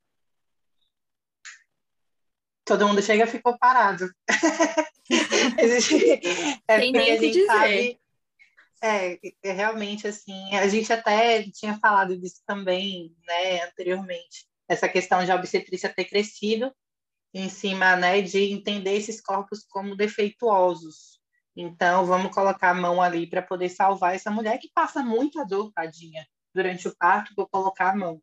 Todo 2.66 2.88
mundo 2.88 3.02
chega 3.02 3.24
e 3.24 3.28
ficou 3.28 3.58
parado. 3.58 4.10
Existe- 5.58 6.22
é 6.68 6.80
Tem 6.80 6.92
porque 6.94 7.06
nem 7.06 7.16
o 7.16 7.20
que 7.20 7.26
gente 7.26 7.34
dizer. 7.34 7.48
sabe- 7.48 8.00
é, 8.82 9.20
realmente 9.44 10.08
assim, 10.08 10.56
a 10.56 10.68
gente 10.68 10.92
até 10.92 11.44
tinha 11.52 11.78
falado 11.80 12.18
disso 12.18 12.42
também, 12.46 13.16
né, 13.28 13.64
anteriormente, 13.64 14.46
essa 14.68 14.88
questão 14.88 15.24
de 15.24 15.32
a 15.32 15.36
obstetrícia 15.36 15.94
ter 15.94 16.06
crescido 16.06 16.74
em 17.34 17.50
cima, 17.50 17.96
né, 17.96 18.22
de 18.22 18.52
entender 18.52 18.96
esses 18.96 19.22
corpos 19.22 19.66
como 19.70 19.96
defeituosos. 19.96 21.20
Então, 21.56 22.06
vamos 22.06 22.34
colocar 22.34 22.72
a 22.72 22.74
mão 22.74 23.02
ali 23.02 23.28
para 23.28 23.42
poder 23.42 23.70
salvar 23.70 24.16
essa 24.16 24.32
mulher 24.32 24.58
que 24.60 24.72
passa 24.74 25.04
muita 25.04 25.46
dor, 25.46 25.72
tadinha, 25.74 26.26
durante 26.54 26.88
o 26.88 26.96
parto, 26.96 27.34
vou 27.36 27.48
colocar 27.48 27.92
a 27.92 27.96
mão. 27.96 28.22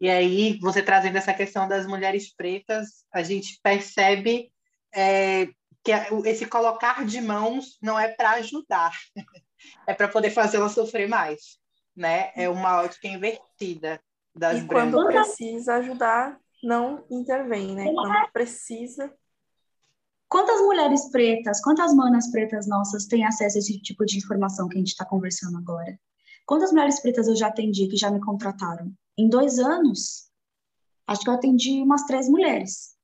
E 0.00 0.10
aí, 0.10 0.58
você 0.60 0.82
trazendo 0.82 1.16
essa 1.16 1.32
questão 1.32 1.66
das 1.68 1.86
mulheres 1.86 2.34
pretas, 2.34 3.04
a 3.12 3.22
gente 3.22 3.58
percebe 3.62 4.52
é, 4.94 5.46
que 5.82 5.92
esse 6.26 6.46
colocar 6.46 7.04
de 7.04 7.20
mãos 7.20 7.78
não 7.80 7.98
é 7.98 8.08
para 8.08 8.32
ajudar, 8.32 8.92
é 9.86 9.94
para 9.94 10.08
poder 10.08 10.30
fazê-la 10.30 10.68
sofrer 10.68 11.08
mais, 11.08 11.58
né? 11.96 12.32
É 12.34 12.48
uma 12.48 12.82
ótica 12.82 13.08
invertida 13.08 14.00
das 14.34 14.62
E 14.62 14.66
quando 14.66 14.96
brancas. 14.96 15.28
precisa 15.28 15.74
ajudar, 15.76 16.38
não 16.62 17.04
intervém, 17.10 17.74
né? 17.74 17.84
Quando 17.84 18.32
precisa. 18.32 19.12
Quantas 20.28 20.60
mulheres 20.62 21.10
pretas, 21.10 21.60
quantas 21.60 21.94
manas 21.94 22.30
pretas 22.30 22.66
nossas 22.66 23.06
têm 23.06 23.24
acesso 23.24 23.56
a 23.56 23.60
esse 23.60 23.80
tipo 23.80 24.04
de 24.04 24.18
informação 24.18 24.68
que 24.68 24.76
a 24.76 24.78
gente 24.78 24.88
está 24.88 25.04
conversando 25.04 25.58
agora? 25.58 25.98
Quantas 26.44 26.72
mulheres 26.72 27.00
pretas 27.00 27.28
eu 27.28 27.36
já 27.36 27.48
atendi 27.48 27.86
que 27.86 27.96
já 27.96 28.10
me 28.10 28.20
contrataram? 28.20 28.92
Em 29.16 29.28
dois 29.28 29.58
anos, 29.58 30.28
acho 31.06 31.22
que 31.22 31.30
eu 31.30 31.34
atendi 31.34 31.80
umas 31.80 32.04
três 32.04 32.28
mulheres 32.28 32.96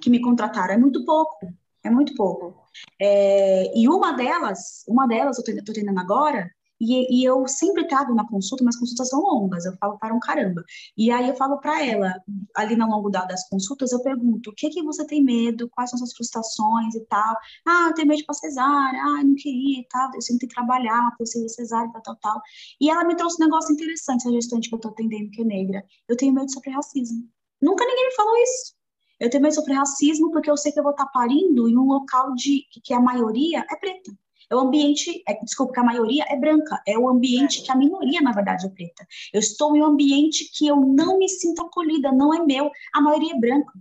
que 0.00 0.08
me 0.10 0.20
contrataram. 0.20 0.74
É 0.74 0.78
muito 0.78 1.04
pouco, 1.04 1.52
é 1.84 1.90
muito 1.90 2.14
pouco. 2.14 2.54
É, 3.00 3.76
e 3.78 3.88
uma 3.88 4.12
delas, 4.12 4.84
uma 4.88 5.06
delas 5.06 5.38
eu 5.38 5.44
estou 5.54 5.72
atendendo 5.72 6.00
agora, 6.00 6.50
e, 6.84 7.20
e 7.20 7.24
eu 7.24 7.46
sempre 7.46 7.86
trago 7.86 8.12
na 8.12 8.26
consulta, 8.26 8.64
mas 8.64 8.76
consultas 8.76 9.08
são 9.08 9.20
longas, 9.20 9.64
eu 9.64 9.72
falo 9.76 9.96
para 9.98 10.12
um 10.12 10.18
caramba. 10.18 10.64
E 10.96 11.12
aí 11.12 11.28
eu 11.28 11.36
falo 11.36 11.58
para 11.60 11.84
ela, 11.86 12.12
ali 12.56 12.74
no 12.74 12.88
longo 12.88 13.08
da- 13.08 13.24
das 13.24 13.48
consultas, 13.48 13.92
eu 13.92 14.02
pergunto, 14.02 14.50
o 14.50 14.54
que 14.54 14.68
que 14.68 14.82
você 14.82 15.06
tem 15.06 15.22
medo, 15.22 15.68
quais 15.70 15.90
são 15.90 15.98
suas 15.98 16.12
frustrações 16.12 16.94
e 16.96 17.00
tal. 17.06 17.36
Ah, 17.66 17.86
eu 17.88 17.94
tenho 17.94 18.08
medo 18.08 18.18
de 18.18 18.24
pra 18.26 18.34
cesárea, 18.34 19.00
ah, 19.00 19.20
eu 19.20 19.28
não 19.28 19.34
queria 19.36 19.78
e 19.80 19.86
tal, 19.88 20.10
eu 20.14 20.20
sempre 20.20 20.40
tenho 20.40 20.48
que 20.50 20.54
trabalhar, 20.56 20.98
uma 21.00 21.16
possível 21.16 21.48
cesárea, 21.48 21.88
tal, 21.92 22.02
tal, 22.02 22.16
tal. 22.16 22.42
E 22.80 22.90
ela 22.90 23.04
me 23.04 23.14
trouxe 23.16 23.40
um 23.40 23.44
negócio 23.46 23.72
interessante, 23.72 24.26
a 24.28 24.32
gestante 24.32 24.68
que 24.68 24.74
eu 24.74 24.80
tô 24.80 24.88
atendendo, 24.88 25.30
que 25.30 25.42
é 25.42 25.44
negra. 25.44 25.84
Eu 26.08 26.16
tenho 26.16 26.32
medo 26.32 26.46
de 26.46 26.52
sofrer 26.52 26.72
racismo. 26.74 27.28
Nunca 27.60 27.84
ninguém 27.84 28.08
me 28.08 28.14
falou 28.16 28.36
isso. 28.42 28.74
Eu 29.22 29.30
tenho 29.30 29.40
medo 29.40 29.52
de 29.52 29.56
sofrer 29.60 29.76
racismo 29.76 30.32
porque 30.32 30.50
eu 30.50 30.56
sei 30.56 30.72
que 30.72 30.80
eu 30.80 30.82
vou 30.82 30.90
estar 30.90 31.06
parindo 31.06 31.68
em 31.68 31.78
um 31.78 31.84
local 31.84 32.34
de 32.34 32.66
que 32.82 32.92
a 32.92 32.98
maioria 32.98 33.64
é 33.70 33.76
preta. 33.76 34.10
É 34.50 34.56
o 34.56 34.58
ambiente, 34.58 35.22
é, 35.28 35.38
desculpa, 35.44 35.74
que 35.74 35.78
a 35.78 35.84
maioria 35.84 36.24
é 36.28 36.36
branca. 36.36 36.82
É 36.84 36.98
o 36.98 37.08
ambiente 37.08 37.62
que 37.62 37.70
a 37.70 37.76
minoria, 37.76 38.20
na 38.20 38.32
verdade, 38.32 38.66
é 38.66 38.68
preta. 38.68 39.06
Eu 39.32 39.38
estou 39.38 39.76
em 39.76 39.80
um 39.80 39.84
ambiente 39.86 40.50
que 40.52 40.66
eu 40.66 40.74
não 40.74 41.20
me 41.20 41.28
sinto 41.28 41.62
acolhida, 41.62 42.10
não 42.10 42.34
é 42.34 42.44
meu. 42.44 42.68
A 42.92 43.00
maioria 43.00 43.32
é 43.32 43.38
branca. 43.38 43.72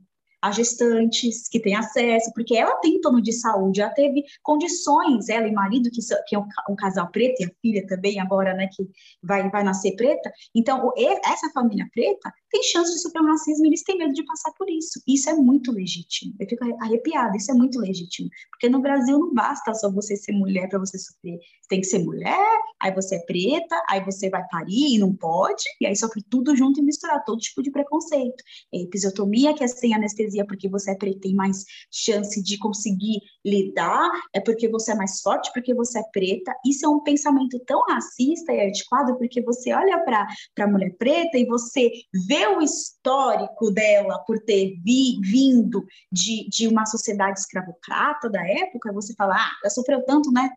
As 0.44 0.58
gestantes 0.58 1.50
que 1.50 1.60
têm 1.60 1.76
acesso, 1.76 2.32
porque 2.36 2.56
ela 2.56 2.76
tem 2.76 3.02
plano 3.02 3.20
de 3.20 3.34
saúde, 3.34 3.82
ela 3.82 3.92
teve 3.92 4.24
condições, 4.44 5.28
ela 5.28 5.48
e 5.48 5.52
marido, 5.52 5.90
que, 5.90 6.02
que 6.28 6.36
é 6.36 6.40
um, 6.40 6.46
um 6.70 6.76
casal 6.76 7.10
preto, 7.12 7.42
e 7.42 7.46
a 7.46 7.52
filha 7.62 7.88
também 7.88 8.20
agora, 8.20 8.54
né, 8.54 8.68
que 8.72 8.88
vai, 9.24 9.50
vai 9.50 9.64
nascer 9.64 9.96
preta. 9.96 10.32
Então, 10.54 10.94
essa 11.26 11.50
família 11.52 11.88
preta 11.92 12.32
tem 12.52 12.62
chance 12.64 12.92
de 12.92 13.00
sofrer 13.00 13.24
racismo, 13.24 13.66
eles 13.66 13.84
têm 13.84 13.98
medo 13.98 14.14
de 14.14 14.24
passar 14.26 14.52
por 14.54 14.70
isso. 14.70 15.02
Isso 15.08 15.30
é 15.30 15.34
muito 15.34 15.72
legítimo. 15.72 16.34
Eu 16.40 16.48
fico 16.48 16.64
arre- 16.64 16.76
arrepiada, 16.82 17.36
isso 17.38 17.52
é 17.52 17.54
muito 17.54 17.80
legítimo. 17.80 18.30
Porque 18.52 18.70
no 18.70 18.82
Brasil 18.82 19.18
não 19.18 19.34
basta 19.34 19.74
só 19.74 19.90
você 19.92 20.16
ser 20.16 20.34
mulher 20.34 20.68
para 20.70 20.80
você 20.80 20.98
sofrer. 20.98 21.40
Tem 21.70 21.80
que 21.80 21.88
ser 21.88 22.00
mulher, 22.00 22.60
aí 22.82 22.94
você 22.94 23.16
é 23.16 23.20
preta, 23.26 23.82
aí 23.90 24.04
você 24.04 24.30
vai 24.30 24.46
parir 24.52 24.96
e 24.96 24.98
não 24.98 25.16
pode, 25.16 25.64
e 25.80 25.86
aí 25.86 25.96
sofre 25.96 26.22
tudo 26.30 26.54
junto 26.56 26.82
e 26.82 26.84
misturar 26.84 27.24
todo 27.24 27.40
tipo 27.40 27.64
de 27.64 27.72
preconceito. 27.72 28.44
É 28.74 28.82
episiotomia, 28.82 29.54
que 29.54 29.64
é 29.64 29.68
sem 29.68 29.94
anestesia 29.94 30.46
porque 30.46 30.68
você 30.68 30.92
é 30.92 30.96
preta, 30.96 31.22
tem 31.22 31.34
mais 31.34 31.64
chance 31.90 32.44
de 32.44 32.58
conseguir 32.58 33.22
lidar, 33.46 34.10
é 34.34 34.42
porque 34.42 34.68
você 34.68 34.92
é 34.92 34.96
mais 34.96 35.22
forte, 35.22 35.50
porque 35.54 35.74
você 35.74 36.00
é 36.00 36.04
preta. 36.12 36.54
Isso 36.66 36.86
é 36.86 36.90
um 36.90 37.00
pensamento 37.00 37.58
tão 37.66 37.82
racista 37.88 38.52
e 38.52 38.68
antiquado, 38.68 39.18
porque 39.18 39.42
você 39.42 39.74
olha 39.74 40.04
para 40.04 40.28
a 40.60 40.68
mulher 40.68 40.94
preta 40.98 41.38
e 41.38 41.46
você 41.46 41.90
vê 42.28 42.41
o 42.50 42.62
histórico 42.62 43.72
dela 43.72 44.20
por 44.20 44.40
ter 44.40 44.76
vi, 44.84 45.20
vindo 45.22 45.86
de, 46.12 46.48
de 46.50 46.68
uma 46.68 46.86
sociedade 46.86 47.40
escravocrata 47.40 48.30
da 48.30 48.46
época, 48.48 48.94
você 48.94 49.14
fala, 49.16 49.36
ah, 49.36 49.52
ela 49.64 49.70
sofreu 49.70 50.04
tanto, 50.06 50.32
né? 50.32 50.50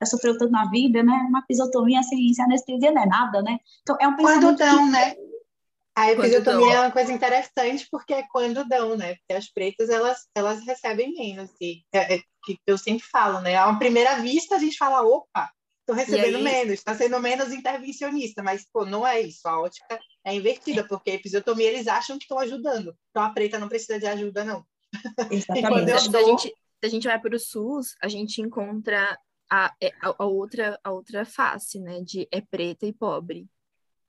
Ela 0.00 0.08
sofreu 0.08 0.38
tanto 0.38 0.52
na 0.52 0.70
vida, 0.70 1.02
né? 1.02 1.12
Uma 1.28 1.40
episiotomia 1.40 2.02
sem, 2.02 2.32
sem 2.32 2.44
anestesia 2.44 2.92
não 2.92 3.02
é 3.02 3.06
nada, 3.06 3.42
né? 3.42 3.58
Então, 3.82 3.96
é 4.00 4.06
um 4.06 4.16
pensamento 4.16 4.40
Quando 4.42 4.56
que- 4.58 4.64
dão, 4.64 4.90
né? 4.90 5.14
A 5.96 6.12
episiotomia 6.12 6.74
é 6.74 6.80
uma 6.80 6.92
coisa 6.92 7.12
interessante 7.12 7.88
porque 7.90 8.14
é 8.14 8.22
quando 8.30 8.64
dão, 8.68 8.96
né? 8.96 9.16
Porque 9.16 9.32
as 9.32 9.48
pretas, 9.52 9.88
elas, 9.90 10.28
elas 10.32 10.64
recebem 10.64 11.12
menos. 11.12 11.50
E 11.60 11.82
é, 11.92 12.14
é 12.14 12.18
que 12.44 12.56
eu 12.68 12.78
sempre 12.78 13.04
falo, 13.10 13.40
né? 13.40 13.56
À 13.56 13.74
primeira 13.74 14.20
vista, 14.20 14.54
a 14.54 14.58
gente 14.60 14.76
fala, 14.76 15.02
opa, 15.02 15.50
tô 15.88 15.94
recebendo 15.94 16.36
aí? 16.36 16.42
menos, 16.42 16.74
está 16.74 16.94
sendo 16.94 17.18
menos 17.18 17.50
intervencionista. 17.50 18.42
Mas, 18.42 18.66
pô, 18.70 18.84
não 18.84 19.06
é 19.06 19.20
isso. 19.22 19.48
A 19.48 19.58
ótica 19.58 19.98
é 20.22 20.34
invertida, 20.34 20.86
porque 20.86 21.10
a 21.10 21.14
episiotomia, 21.14 21.66
eles 21.66 21.88
acham 21.88 22.18
que 22.18 22.24
estão 22.24 22.38
ajudando. 22.38 22.94
Então, 23.10 23.22
a 23.22 23.30
preta 23.30 23.58
não 23.58 23.68
precisa 23.68 23.98
de 23.98 24.06
ajuda, 24.06 24.44
não. 24.44 24.64
Exatamente. 25.32 25.90
eu 25.90 25.98
se, 25.98 26.08
a 26.08 26.12
dou- 26.12 26.24
gente, 26.26 26.48
se 26.48 26.84
a 26.84 26.88
gente 26.88 27.06
vai 27.06 27.18
para 27.18 27.34
o 27.34 27.40
SUS, 27.40 27.94
a 28.02 28.08
gente 28.08 28.42
encontra 28.42 29.18
a, 29.50 29.74
é, 29.82 29.88
a, 30.02 30.14
a 30.18 30.26
outra, 30.26 30.78
a 30.84 30.92
outra 30.92 31.24
face, 31.24 31.80
né? 31.80 32.02
De 32.02 32.28
é 32.30 32.42
preta 32.42 32.84
e 32.84 32.92
pobre. 32.92 33.46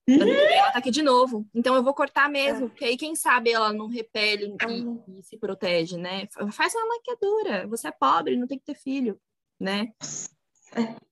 Uhum. 0.08 0.28
Ela 0.28 0.72
tá 0.72 0.80
aqui 0.80 0.92
de 0.92 1.02
novo. 1.02 1.48
Então 1.56 1.76
eu 1.76 1.84
vou 1.84 1.94
cortar 1.94 2.30
mesmo, 2.30 2.68
porque 2.70 2.84
aí 2.84 2.98
quem 2.98 3.16
sabe 3.16 3.52
ela 3.52 3.72
não 3.72 3.88
repele 3.88 4.54
e, 4.68 5.20
e 5.20 5.24
se 5.24 5.38
protege, 5.38 5.98
né? 5.98 6.28
Fa- 6.32 6.52
Faz 6.52 6.74
uma 6.76 6.88
maquiadura. 6.88 7.68
Você 7.68 7.88
é 7.88 7.92
pobre, 7.92 8.36
não 8.36 8.48
tem 8.48 8.58
que 8.58 8.66
ter 8.66 8.76
filho, 8.76 9.18
né? 9.60 9.94
É 10.76 11.09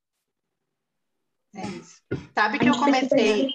isso. 1.54 2.02
Sabe 2.34 2.60
que 2.60 2.68
eu 2.70 2.78
comecei, 2.78 3.50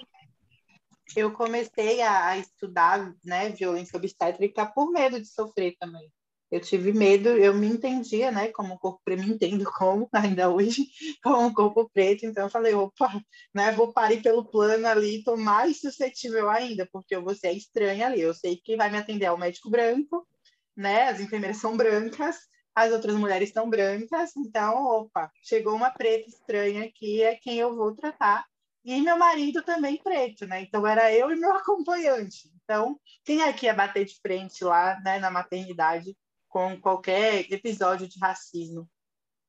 eu 1.15 1.31
comecei 1.31 2.01
a, 2.01 2.37
estudar, 2.37 3.13
né, 3.23 3.49
violência 3.49 3.97
obstétrica 3.97 4.65
por 4.65 4.91
medo 4.91 5.19
de 5.19 5.27
sofrer 5.27 5.75
também. 5.79 6.11
Eu 6.51 6.59
tive 6.59 6.93
medo, 6.93 7.29
eu 7.29 7.53
me 7.53 7.65
entendia, 7.67 8.31
né, 8.31 8.49
como 8.49 8.77
corpo 8.77 9.01
preto, 9.03 9.23
me 9.23 9.33
entendo 9.33 9.65
como, 9.65 10.07
ainda 10.37 10.49
hoje, 10.51 10.87
como 11.23 11.53
corpo 11.53 11.89
preto, 11.91 12.25
então 12.25 12.43
eu 12.43 12.49
falei, 12.49 12.73
opa, 12.75 13.21
né, 13.53 13.71
vou 13.71 13.91
parir 13.91 14.21
pelo 14.21 14.45
plano 14.45 14.87
ali, 14.87 15.23
tô 15.23 15.35
mais 15.35 15.79
suscetível 15.79 16.49
ainda, 16.49 16.87
porque 16.91 17.15
eu 17.15 17.23
vou 17.23 17.33
ser 17.33 17.51
estranha 17.53 18.05
ali, 18.07 18.21
eu 18.21 18.33
sei 18.33 18.57
que 18.57 18.77
vai 18.77 18.91
me 18.91 18.97
atender 18.97 19.25
é 19.25 19.31
o 19.31 19.37
médico 19.37 19.69
branco, 19.69 20.27
né, 20.75 21.09
as 21.09 21.19
enfermeiras 21.19 21.57
são 21.57 21.75
brancas, 21.75 22.37
as 22.75 22.91
outras 22.91 23.15
mulheres 23.15 23.51
são 23.51 23.69
brancas, 23.69 24.35
então, 24.35 24.85
opa, 24.85 25.31
chegou 25.43 25.75
uma 25.75 25.91
preta 25.91 26.27
estranha 26.27 26.85
aqui, 26.85 27.21
é 27.21 27.35
quem 27.35 27.57
eu 27.57 27.75
vou 27.75 27.95
tratar, 27.95 28.45
e 28.83 28.99
meu 29.01 29.17
marido 29.17 29.61
também 29.63 29.97
preto, 29.97 30.45
né? 30.45 30.61
Então 30.61 30.85
era 30.85 31.13
eu 31.13 31.31
e 31.31 31.35
meu 31.35 31.53
acompanhante. 31.55 32.51
Então, 32.63 32.99
quem 33.23 33.41
é 33.41 33.55
ia 33.61 33.73
bater 33.73 34.05
de 34.05 34.19
frente 34.19 34.63
lá, 34.63 34.99
né, 35.01 35.19
na 35.19 35.31
maternidade 35.31 36.15
com 36.49 36.79
qualquer 36.79 37.51
episódio 37.51 38.07
de 38.07 38.19
racismo? 38.19 38.89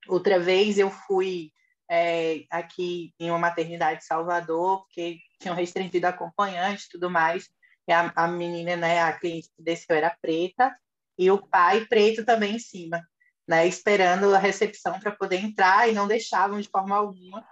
Outra 0.08 0.38
vez 0.38 0.78
eu 0.78 0.90
fui 0.90 1.50
é, 1.90 2.44
aqui 2.50 3.12
em 3.18 3.30
uma 3.30 3.38
maternidade 3.38 4.00
de 4.00 4.06
Salvador, 4.06 4.82
porque 4.82 5.18
tinham 5.40 5.56
restringido 5.56 6.06
acompanhante 6.06 6.84
e 6.86 6.88
tudo 6.90 7.10
mais. 7.10 7.48
E 7.88 7.92
a, 7.92 8.12
a 8.14 8.28
menina, 8.28 8.76
né, 8.76 9.02
a 9.02 9.12
cliente 9.12 9.48
que 9.56 9.62
desceu 9.62 9.96
era 9.96 10.16
preta, 10.20 10.74
e 11.18 11.30
o 11.30 11.38
pai 11.46 11.86
preto 11.86 12.24
também 12.24 12.56
em 12.56 12.58
cima, 12.58 13.02
né, 13.46 13.66
esperando 13.66 14.34
a 14.34 14.38
recepção 14.38 14.98
para 14.98 15.12
poder 15.12 15.36
entrar 15.36 15.88
e 15.88 15.92
não 15.92 16.08
deixavam 16.08 16.60
de 16.60 16.68
forma 16.68 16.96
alguma. 16.96 17.44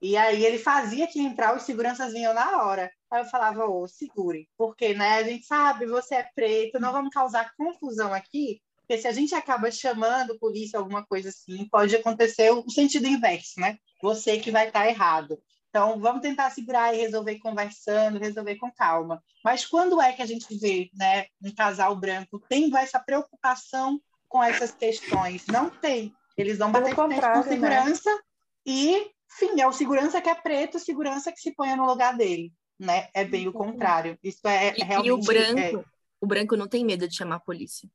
E 0.00 0.16
aí 0.16 0.44
ele 0.44 0.58
fazia 0.58 1.06
que 1.06 1.20
entrar, 1.20 1.54
os 1.54 1.64
seguranças 1.64 2.12
vinham 2.12 2.32
na 2.32 2.62
hora. 2.62 2.90
Aí 3.10 3.20
eu 3.20 3.26
falava, 3.26 3.66
ô, 3.66 3.86
segure, 3.86 4.48
porque 4.56 4.94
né, 4.94 5.18
a 5.18 5.22
gente 5.22 5.44
sabe, 5.44 5.86
você 5.86 6.16
é 6.16 6.28
preto, 6.34 6.80
não 6.80 6.92
vamos 6.92 7.12
causar 7.12 7.52
confusão 7.56 8.14
aqui, 8.14 8.62
Porque 8.80 8.98
se 8.98 9.06
a 9.06 9.12
gente 9.12 9.34
acaba 9.34 9.70
chamando 9.70 10.38
polícia, 10.38 10.78
alguma 10.78 11.04
coisa 11.04 11.28
assim, 11.28 11.68
pode 11.68 11.94
acontecer 11.94 12.50
o 12.50 12.68
sentido 12.70 13.06
inverso, 13.06 13.60
né? 13.60 13.76
Você 14.02 14.38
que 14.38 14.50
vai 14.50 14.68
estar 14.68 14.88
errado. 14.88 15.38
Então, 15.68 16.00
vamos 16.00 16.22
tentar 16.22 16.50
segurar 16.50 16.92
e 16.92 16.98
resolver 16.98 17.38
conversando, 17.38 18.18
resolver 18.18 18.56
com 18.56 18.72
calma. 18.72 19.22
Mas 19.44 19.64
quando 19.64 20.00
é 20.02 20.12
que 20.12 20.22
a 20.22 20.26
gente 20.26 20.52
vê 20.58 20.90
né, 20.94 21.26
um 21.42 21.54
casal 21.54 21.94
branco 21.94 22.42
tendo 22.48 22.76
essa 22.76 22.98
preocupação 22.98 24.00
com 24.30 24.42
essas 24.42 24.70
questões? 24.70 25.44
Não 25.48 25.68
tem. 25.68 26.14
Eles 26.38 26.56
vão 26.56 26.72
bater 26.72 26.94
com 26.94 27.06
né? 27.06 27.42
segurança 27.42 28.10
né? 28.10 28.20
e, 28.64 29.10
enfim, 29.30 29.60
é 29.60 29.66
o 29.66 29.72
segurança 29.72 30.22
que 30.22 30.30
é 30.30 30.34
preto, 30.34 30.76
o 30.76 30.80
segurança 30.80 31.30
que 31.30 31.40
se 31.40 31.52
põe 31.52 31.74
no 31.76 31.84
lugar 31.84 32.16
dele. 32.16 32.50
Né? 32.78 33.08
É 33.12 33.24
bem 33.24 33.46
o 33.46 33.52
contrário. 33.52 34.18
Isso 34.22 34.40
é, 34.46 34.72
e, 34.74 34.82
realmente... 34.82 35.08
E 35.08 35.12
o 35.12 35.18
branco, 35.18 35.60
é... 35.60 35.84
o 36.22 36.26
branco 36.26 36.56
não 36.56 36.66
tem 36.66 36.82
medo 36.82 37.06
de 37.06 37.14
chamar 37.14 37.34
a 37.36 37.40
polícia. 37.40 37.90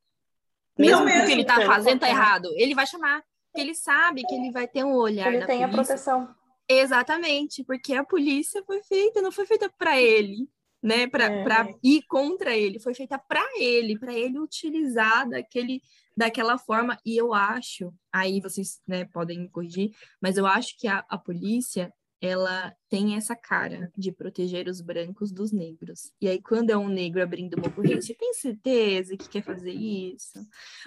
Mesmo 0.77 1.05
não, 1.05 1.23
o 1.23 1.25
que 1.25 1.31
ele 1.31 1.41
está 1.41 1.65
fazendo 1.65 2.01
tá 2.01 2.09
errado, 2.09 2.49
ele 2.55 2.75
vai 2.75 2.85
chamar. 2.85 3.23
Porque 3.47 3.61
ele 3.61 3.73
sabe 3.73 4.21
que 4.23 4.35
ele 4.35 4.51
vai 4.51 4.67
ter 4.67 4.83
um 4.83 4.93
olhar 4.93 5.29
ele 5.29 5.39
da 5.39 5.47
tem 5.47 5.61
polícia. 5.61 5.81
a 5.81 5.85
proteção. 5.85 6.35
Exatamente, 6.67 7.63
porque 7.63 7.93
a 7.93 8.03
polícia 8.03 8.61
foi 8.65 8.83
feita, 8.83 9.21
não 9.21 9.31
foi 9.31 9.45
feita 9.45 9.71
para 9.77 9.99
ele, 10.01 10.49
né? 10.85 11.07
Para 11.07 11.25
é. 11.25 11.73
ir 11.83 12.03
contra 12.03 12.55
ele, 12.55 12.79
foi 12.79 12.93
feita 12.93 13.17
para 13.17 13.43
ele, 13.57 13.97
para 13.97 14.13
ele 14.13 14.37
utilizar 14.39 15.27
daquele, 15.27 15.81
daquela 16.15 16.59
forma. 16.59 16.95
E 17.03 17.17
eu 17.17 17.33
acho, 17.33 17.91
aí 18.13 18.39
vocês 18.39 18.79
né, 18.87 19.03
podem 19.05 19.39
me 19.39 19.49
corrigir, 19.49 19.91
mas 20.21 20.37
eu 20.37 20.45
acho 20.45 20.77
que 20.77 20.87
a, 20.87 21.03
a 21.09 21.17
polícia 21.17 21.91
ela 22.21 22.73
tem 22.87 23.15
essa 23.15 23.35
cara 23.35 23.91
de 23.97 24.11
proteger 24.11 24.67
os 24.67 24.79
brancos 24.79 25.31
dos 25.31 25.51
negros. 25.51 26.11
E 26.21 26.27
aí, 26.27 26.41
quando 26.41 26.69
é 26.69 26.77
um 26.77 26.87
negro 26.87 27.21
abrindo 27.21 27.55
uma 27.55 27.67
ocorrência, 27.67 28.15
tem 28.17 28.33
certeza 28.33 29.17
que 29.17 29.27
quer 29.27 29.43
fazer 29.43 29.73
isso? 29.73 30.39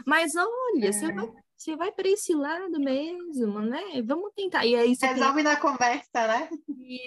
Mas 0.06 0.32
olha, 0.36 0.86
é. 0.86 0.92
você 0.92 1.12
vai 1.12 1.28
você 1.58 1.74
vai 1.74 1.90
para 1.90 2.08
esse 2.08 2.32
lado 2.34 2.78
mesmo, 2.78 3.60
né? 3.60 4.00
Vamos 4.04 4.32
tentar. 4.32 4.64
E 4.64 4.76
aí 4.76 4.94
Resolve 4.94 5.34
tem... 5.34 5.42
na 5.42 5.56
conversa, 5.56 6.26
né? 6.28 6.48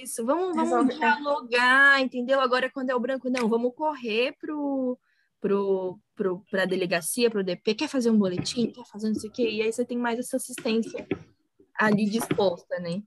Isso, 0.03 0.25
vamos, 0.25 0.53
vamos 0.55 0.93
dialogar, 0.93 2.01
entendeu? 2.01 2.41
Agora, 2.41 2.69
quando 2.69 2.89
é 2.89 2.95
o 2.95 2.99
branco, 2.99 3.29
não, 3.29 3.47
vamos 3.47 3.73
correr 3.73 4.35
pro 4.37 4.99
pro, 5.39 5.99
pro, 6.13 6.45
para 6.51 6.63
a 6.63 6.67
delegacia, 6.67 7.31
para 7.31 7.39
o 7.39 7.43
DP, 7.43 7.73
quer 7.73 7.87
fazer 7.87 8.11
um 8.11 8.17
boletim, 8.17 8.71
quer 8.71 8.85
fazer 8.85 9.07
não 9.07 9.15
sei 9.15 9.29
o 9.29 9.33
quê, 9.33 9.49
e 9.49 9.61
aí 9.63 9.73
você 9.73 9.83
tem 9.83 9.97
mais 9.97 10.19
essa 10.19 10.37
assistência 10.37 11.07
ali 11.73 12.05
disposta, 12.05 12.77
né? 12.79 13.01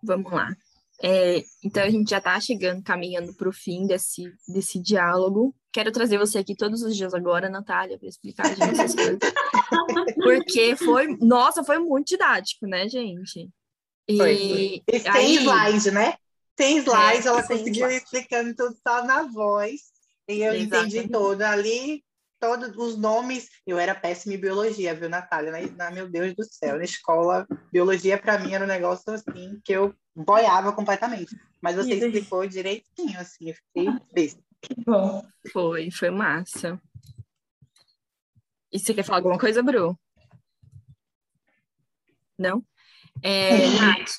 Vamos 0.00 0.30
lá. 0.30 0.54
É, 1.02 1.42
então 1.64 1.82
a 1.82 1.90
gente 1.90 2.10
já 2.10 2.18
está 2.18 2.38
chegando, 2.38 2.82
caminhando 2.84 3.34
para 3.34 3.48
o 3.48 3.52
fim 3.52 3.86
desse, 3.86 4.32
desse 4.46 4.78
diálogo. 4.78 5.52
Quero 5.74 5.90
trazer 5.90 6.18
você 6.18 6.38
aqui 6.38 6.54
todos 6.54 6.82
os 6.82 6.96
dias 6.96 7.12
agora, 7.12 7.48
Natália, 7.48 7.98
para 7.98 8.08
explicar 8.08 8.46
a 8.46 8.54
gente 8.54 8.80
essas 8.80 8.94
coisas. 8.94 9.18
Porque 10.22 10.76
foi, 10.76 11.16
nossa, 11.20 11.64
foi 11.64 11.80
muito 11.80 12.10
didático, 12.10 12.64
né, 12.64 12.88
gente? 12.88 13.50
E, 14.08 14.16
foi, 14.16 14.36
foi. 14.36 14.82
e 14.86 15.00
tem 15.00 15.10
aí, 15.10 15.34
slide, 15.38 15.90
né? 15.90 16.14
Tem 16.54 16.78
slide, 16.78 17.26
é, 17.26 17.28
ela 17.28 17.42
conseguiu 17.42 17.86
slide. 17.86 17.96
explicando 17.96 18.54
tudo 18.54 18.76
só 18.86 19.04
na 19.04 19.22
voz. 19.22 19.80
E 20.28 20.42
eu 20.42 20.54
Exatamente. 20.54 20.96
entendi 20.96 21.12
todo. 21.12 21.42
Ali 21.42 22.04
todos 22.38 22.76
os 22.76 22.96
nomes. 22.96 23.48
Eu 23.66 23.76
era 23.76 23.96
péssima 23.96 24.34
em 24.34 24.40
biologia, 24.40 24.94
viu, 24.94 25.08
Natália? 25.08 25.50
Na, 25.50 25.60
na 25.72 25.90
meu 25.90 26.08
Deus 26.08 26.36
do 26.36 26.44
céu, 26.44 26.76
na 26.76 26.84
escola, 26.84 27.48
biologia 27.72 28.16
para 28.16 28.38
mim 28.38 28.54
era 28.54 28.64
um 28.64 28.68
negócio 28.68 29.12
assim 29.12 29.60
que 29.64 29.72
eu 29.72 29.92
boiava 30.14 30.72
completamente. 30.72 31.36
Mas 31.60 31.74
você 31.74 31.94
explicou 31.94 32.46
direitinho, 32.46 33.18
assim, 33.18 33.48
eu 33.48 33.54
fiquei 33.54 33.88
besta. 34.12 34.40
Que 34.64 34.74
bom. 34.84 35.22
Foi, 35.52 35.90
foi 35.90 36.10
massa. 36.10 36.80
E 38.72 38.78
você 38.78 38.94
quer 38.94 39.04
falar 39.04 39.18
alguma 39.18 39.38
coisa, 39.38 39.62
Bru? 39.62 39.98
Não? 42.38 42.64
É, 43.22 43.68
Nath, 43.78 44.16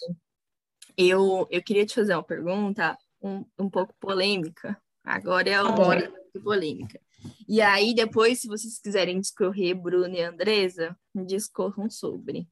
eu, 0.95 1.47
eu 1.49 1.63
queria 1.63 1.85
te 1.85 1.95
fazer 1.95 2.13
uma 2.13 2.23
pergunta 2.23 2.97
um, 3.21 3.45
um 3.59 3.69
pouco 3.69 3.93
polêmica. 3.99 4.79
Agora 5.03 5.49
é 5.49 5.55
a 5.55 5.63
hora 5.63 6.13
de 6.33 6.39
polêmica. 6.39 7.01
E 7.47 7.59
aí, 7.59 7.93
depois, 7.93 8.39
se 8.39 8.47
vocês 8.47 8.79
quiserem 8.79 9.19
discorrer, 9.19 9.75
Bruna 9.75 10.15
e 10.15 10.21
Andresa, 10.21 10.97
discorram 11.13 11.89
sobre. 11.89 12.47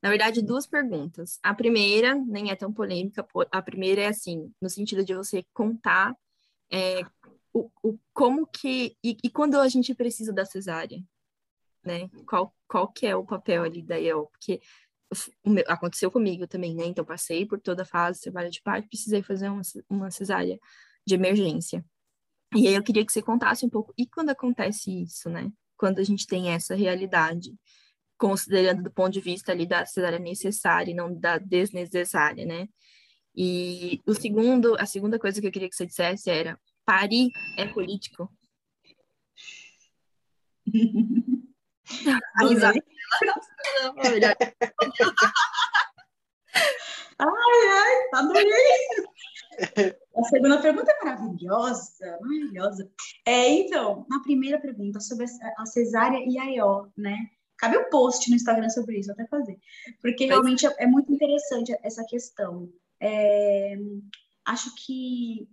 Na 0.00 0.08
verdade, 0.08 0.42
duas 0.42 0.66
perguntas. 0.66 1.38
A 1.42 1.52
primeira 1.52 2.14
nem 2.14 2.50
é 2.50 2.56
tão 2.56 2.72
polêmica, 2.72 3.26
a 3.50 3.62
primeira 3.62 4.02
é 4.02 4.06
assim, 4.06 4.52
no 4.62 4.70
sentido 4.70 5.04
de 5.04 5.14
você 5.14 5.44
contar 5.52 6.16
é, 6.70 7.00
o, 7.56 7.70
o, 7.82 7.98
como 8.12 8.46
que. 8.46 8.96
E, 9.02 9.16
e, 9.24 9.30
quando 9.30 9.58
a 9.58 9.68
gente 9.68 9.94
precisa 9.94 10.32
da 10.32 10.44
cesárea, 10.44 11.02
né? 11.82 12.08
Qual, 12.28 12.54
qual 12.68 12.92
que 12.92 13.06
é 13.06 13.16
o 13.16 13.24
papel 13.24 13.62
ali 13.62 13.82
da 13.82 13.96
IEL? 13.96 14.26
Porque 14.26 14.60
meu, 15.44 15.64
aconteceu 15.68 16.10
comigo 16.10 16.46
também, 16.46 16.74
né? 16.74 16.84
Então, 16.84 17.04
passei 17.04 17.46
por 17.46 17.60
toda 17.60 17.82
a 17.82 17.86
fase, 17.86 18.20
cesárea 18.20 18.50
de 18.50 18.60
parto, 18.60 18.88
precisei 18.88 19.22
fazer 19.22 19.48
uma, 19.48 19.62
uma 19.88 20.10
cesárea 20.10 20.58
de 21.06 21.14
emergência. 21.14 21.84
E 22.54 22.68
aí 22.68 22.74
eu 22.74 22.82
queria 22.82 23.04
que 23.04 23.12
você 23.12 23.22
contasse 23.22 23.64
um 23.64 23.70
pouco, 23.70 23.94
e 23.96 24.06
quando 24.06 24.30
acontece 24.30 25.02
isso, 25.02 25.30
né? 25.30 25.50
Quando 25.76 25.98
a 25.98 26.04
gente 26.04 26.26
tem 26.26 26.50
essa 26.50 26.74
realidade, 26.74 27.54
considerando 28.18 28.82
do 28.82 28.90
ponto 28.90 29.12
de 29.12 29.20
vista 29.20 29.52
ali 29.52 29.66
da 29.66 29.84
cesárea 29.86 30.18
necessária 30.18 30.90
e 30.90 30.94
não 30.94 31.14
da 31.14 31.38
desnecessária, 31.38 32.44
né? 32.44 32.68
E 33.34 34.02
o 34.06 34.14
segundo, 34.14 34.74
a 34.80 34.86
segunda 34.86 35.18
coisa 35.18 35.40
que 35.40 35.46
eu 35.46 35.52
queria 35.52 35.68
que 35.68 35.76
você 35.76 35.86
dissesse 35.86 36.30
era, 36.30 36.58
parir 36.86 37.30
é 37.58 37.66
político? 37.66 38.30
A 42.34 42.46
risada 42.46 42.80
Ai, 47.18 47.28
ai, 47.72 47.94
adorei! 48.14 48.44
A 50.16 50.22
segunda 50.24 50.60
pergunta 50.60 50.90
é 50.90 51.04
maravilhosa, 51.04 52.18
maravilhosa. 52.20 52.90
É, 53.24 53.48
então, 53.48 54.06
na 54.08 54.20
primeira 54.20 54.60
pergunta, 54.60 55.00
sobre 55.00 55.24
a 55.56 55.66
cesárea 55.66 56.18
e 56.26 56.38
a 56.38 56.50
EO, 56.52 56.92
né? 56.96 57.16
Cabe 57.56 57.78
um 57.78 57.88
post 57.88 58.28
no 58.28 58.36
Instagram 58.36 58.68
sobre 58.68 58.98
isso, 58.98 59.10
até 59.12 59.26
fazer. 59.26 59.58
Porque 60.02 60.26
realmente 60.26 60.66
é, 60.66 60.74
é 60.78 60.86
muito 60.86 61.10
interessante 61.10 61.74
essa 61.82 62.04
questão. 62.04 62.70
É, 63.00 63.76
acho 64.44 64.74
que 64.74 65.48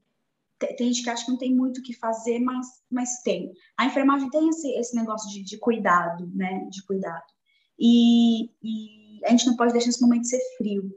tem 0.67 0.91
gente 0.91 1.03
que 1.03 1.09
acha 1.09 1.25
que 1.25 1.31
não 1.31 1.37
tem 1.37 1.55
muito 1.55 1.79
o 1.79 1.83
que 1.83 1.93
fazer, 1.93 2.39
mas, 2.39 2.67
mas 2.89 3.21
tem. 3.21 3.51
A 3.77 3.85
enfermagem 3.85 4.29
tem 4.29 4.49
esse, 4.49 4.69
esse 4.73 4.95
negócio 4.95 5.29
de, 5.31 5.43
de 5.43 5.57
cuidado, 5.57 6.29
né? 6.33 6.67
De 6.69 6.83
cuidado. 6.83 7.25
E, 7.79 8.51
e 8.61 9.21
a 9.25 9.29
gente 9.29 9.45
não 9.47 9.55
pode 9.55 9.73
deixar 9.73 9.89
esse 9.89 10.01
momento 10.01 10.27
ser 10.27 10.39
frio. 10.57 10.91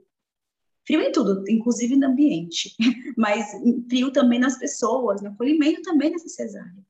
Frio 0.87 1.01
em 1.01 1.11
tudo, 1.11 1.43
inclusive 1.49 1.97
no 1.97 2.07
ambiente, 2.07 2.77
mas 3.19 3.51
frio 3.89 4.13
também 4.13 4.39
nas 4.39 4.57
pessoas, 4.57 5.21
no 5.21 5.31
acolhimento 5.31 5.83
também 5.83 6.11
nessa 6.11 6.29
cesárea. 6.29 6.87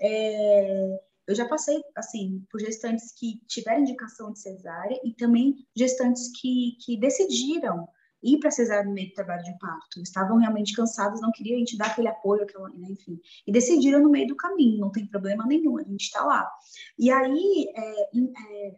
É, 0.00 1.00
eu 1.28 1.34
já 1.34 1.46
passei, 1.46 1.80
assim, 1.94 2.44
por 2.50 2.60
gestantes 2.60 3.12
que 3.12 3.40
tiveram 3.46 3.82
indicação 3.82 4.32
de 4.32 4.40
cesárea 4.40 5.00
e 5.04 5.12
também 5.12 5.66
gestantes 5.76 6.30
que, 6.40 6.76
que 6.84 6.96
decidiram 6.96 7.88
ir 8.22 8.38
para 8.38 8.50
cesárea 8.50 8.84
no 8.84 8.92
meio 8.92 9.08
do 9.08 9.14
trabalho 9.14 9.42
de 9.42 9.58
parto. 9.58 10.00
Estavam 10.00 10.38
realmente 10.38 10.74
cansados, 10.74 11.20
não 11.20 11.32
queriam 11.32 11.56
a 11.56 11.58
gente 11.58 11.76
dar 11.76 11.86
aquele 11.86 12.08
apoio, 12.08 12.42
aquela, 12.42 12.68
né, 12.70 12.88
enfim. 12.90 13.18
E 13.46 13.52
decidiram 13.52 14.00
no 14.00 14.10
meio 14.10 14.26
do 14.26 14.36
caminho, 14.36 14.78
não 14.78 14.90
tem 14.90 15.06
problema 15.06 15.46
nenhum, 15.46 15.78
a 15.78 15.82
gente 15.82 16.02
está 16.02 16.24
lá. 16.24 16.50
E 16.98 17.10
aí, 17.10 17.66
é, 17.74 18.02
é, 18.02 18.76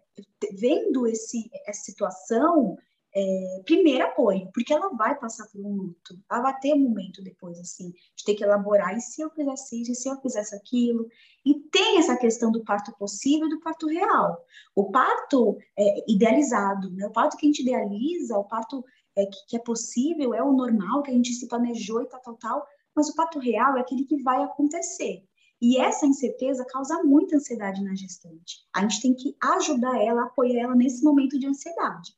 vendo 0.52 1.06
esse, 1.06 1.50
essa 1.66 1.82
situação, 1.82 2.76
é, 3.14 3.62
primeiro 3.64 4.04
apoio, 4.04 4.50
porque 4.52 4.72
ela 4.72 4.90
vai 4.90 5.18
passar 5.18 5.46
por 5.48 5.60
um 5.60 5.74
luto, 5.74 6.18
ela 6.30 6.42
vai 6.42 6.60
ter 6.60 6.74
um 6.74 6.78
momento 6.78 7.22
depois, 7.22 7.58
assim, 7.58 7.90
de 8.14 8.24
ter 8.24 8.34
que 8.34 8.44
elaborar, 8.44 8.96
e 8.96 9.00
se 9.00 9.22
eu 9.22 9.30
fizesse 9.30 9.82
isso, 9.82 9.92
e 9.92 9.94
se 9.94 10.08
eu 10.08 10.20
fizesse 10.20 10.54
aquilo, 10.54 11.08
e 11.44 11.54
tem 11.70 11.98
essa 11.98 12.16
questão 12.16 12.52
do 12.52 12.62
parto 12.62 12.92
possível 12.98 13.46
e 13.46 13.50
do 13.50 13.60
parto 13.60 13.88
real. 13.88 14.44
O 14.74 14.90
parto 14.90 15.56
é, 15.76 16.04
idealizado, 16.06 16.90
né? 16.90 17.06
o 17.06 17.12
parto 17.12 17.36
que 17.36 17.46
a 17.46 17.48
gente 17.48 17.62
idealiza, 17.62 18.36
o 18.36 18.44
parto 18.44 18.84
é, 19.18 19.26
que, 19.26 19.46
que 19.48 19.56
é 19.56 19.60
possível, 19.60 20.32
é 20.32 20.42
o 20.42 20.52
normal, 20.52 21.02
que 21.02 21.10
a 21.10 21.14
gente 21.14 21.34
se 21.34 21.48
planejou 21.48 22.02
e 22.02 22.06
tal, 22.06 22.20
tal, 22.20 22.36
tal, 22.36 22.66
mas 22.94 23.08
o 23.08 23.14
parto 23.14 23.38
real 23.38 23.76
é 23.76 23.80
aquele 23.80 24.04
que 24.04 24.22
vai 24.22 24.42
acontecer. 24.42 25.24
E 25.60 25.80
essa 25.80 26.06
incerteza 26.06 26.64
causa 26.64 27.02
muita 27.02 27.36
ansiedade 27.36 27.82
na 27.82 27.94
gestante. 27.94 28.58
A 28.74 28.82
gente 28.82 29.02
tem 29.02 29.14
que 29.14 29.36
ajudar 29.42 30.00
ela, 30.00 30.24
apoiar 30.24 30.62
ela 30.62 30.74
nesse 30.74 31.02
momento 31.02 31.38
de 31.38 31.46
ansiedade. 31.46 32.12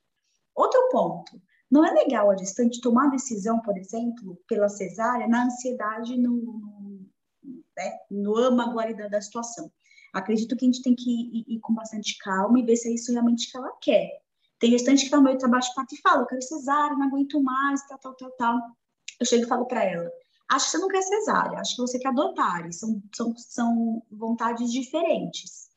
Outro 0.54 0.88
ponto, 0.90 1.40
não 1.70 1.84
é 1.86 1.92
legal 1.92 2.30
a 2.30 2.36
gestante 2.36 2.80
tomar 2.80 3.10
decisão, 3.10 3.60
por 3.62 3.78
exemplo, 3.78 4.38
pela 4.46 4.68
cesárea, 4.68 5.26
na 5.26 5.46
ansiedade, 5.46 6.18
no, 6.18 6.36
no, 6.36 7.06
né, 7.76 7.98
no 8.10 8.36
âmago 8.36 8.78
ali 8.78 8.94
da, 8.94 9.08
da 9.08 9.20
situação. 9.20 9.72
Acredito 10.12 10.56
que 10.56 10.64
a 10.64 10.68
gente 10.68 10.82
tem 10.82 10.94
que 10.94 11.10
ir, 11.10 11.44
ir, 11.48 11.60
com 11.60 11.72
bastante 11.72 12.18
calma 12.18 12.58
e 12.58 12.64
ver 12.64 12.76
se 12.76 12.88
é 12.88 12.92
isso 12.92 13.12
realmente 13.12 13.50
que 13.50 13.56
ela 13.56 13.72
quer. 13.80 14.20
Tem 14.60 14.70
gestante 14.70 15.00
que 15.00 15.06
está 15.06 15.16
no 15.16 15.24
meio 15.24 15.36
do 15.36 15.40
trabalho 15.40 15.62
de 15.62 15.74
parto 15.74 15.94
e 15.94 16.00
fala, 16.00 16.22
eu 16.22 16.26
quero 16.26 16.42
cesárea, 16.42 16.96
não 16.96 17.08
aguento 17.08 17.42
mais, 17.42 17.84
tal, 17.88 17.98
tal, 17.98 18.14
tal, 18.14 18.30
tal. 18.32 18.60
Eu 19.18 19.26
chego 19.26 19.44
e 19.44 19.48
falo 19.48 19.66
para 19.66 19.82
ela, 19.82 20.08
Acho 20.50 20.64
que 20.64 20.70
você 20.72 20.78
não 20.78 20.88
quer 20.88 21.02
cesárea, 21.02 21.60
acho 21.60 21.76
que 21.76 21.82
você 21.82 21.98
quer 22.00 22.08
adotar, 22.08 22.72
são, 22.72 23.00
são, 23.14 23.32
são 23.36 24.02
vontades 24.10 24.72
diferentes. 24.72 25.70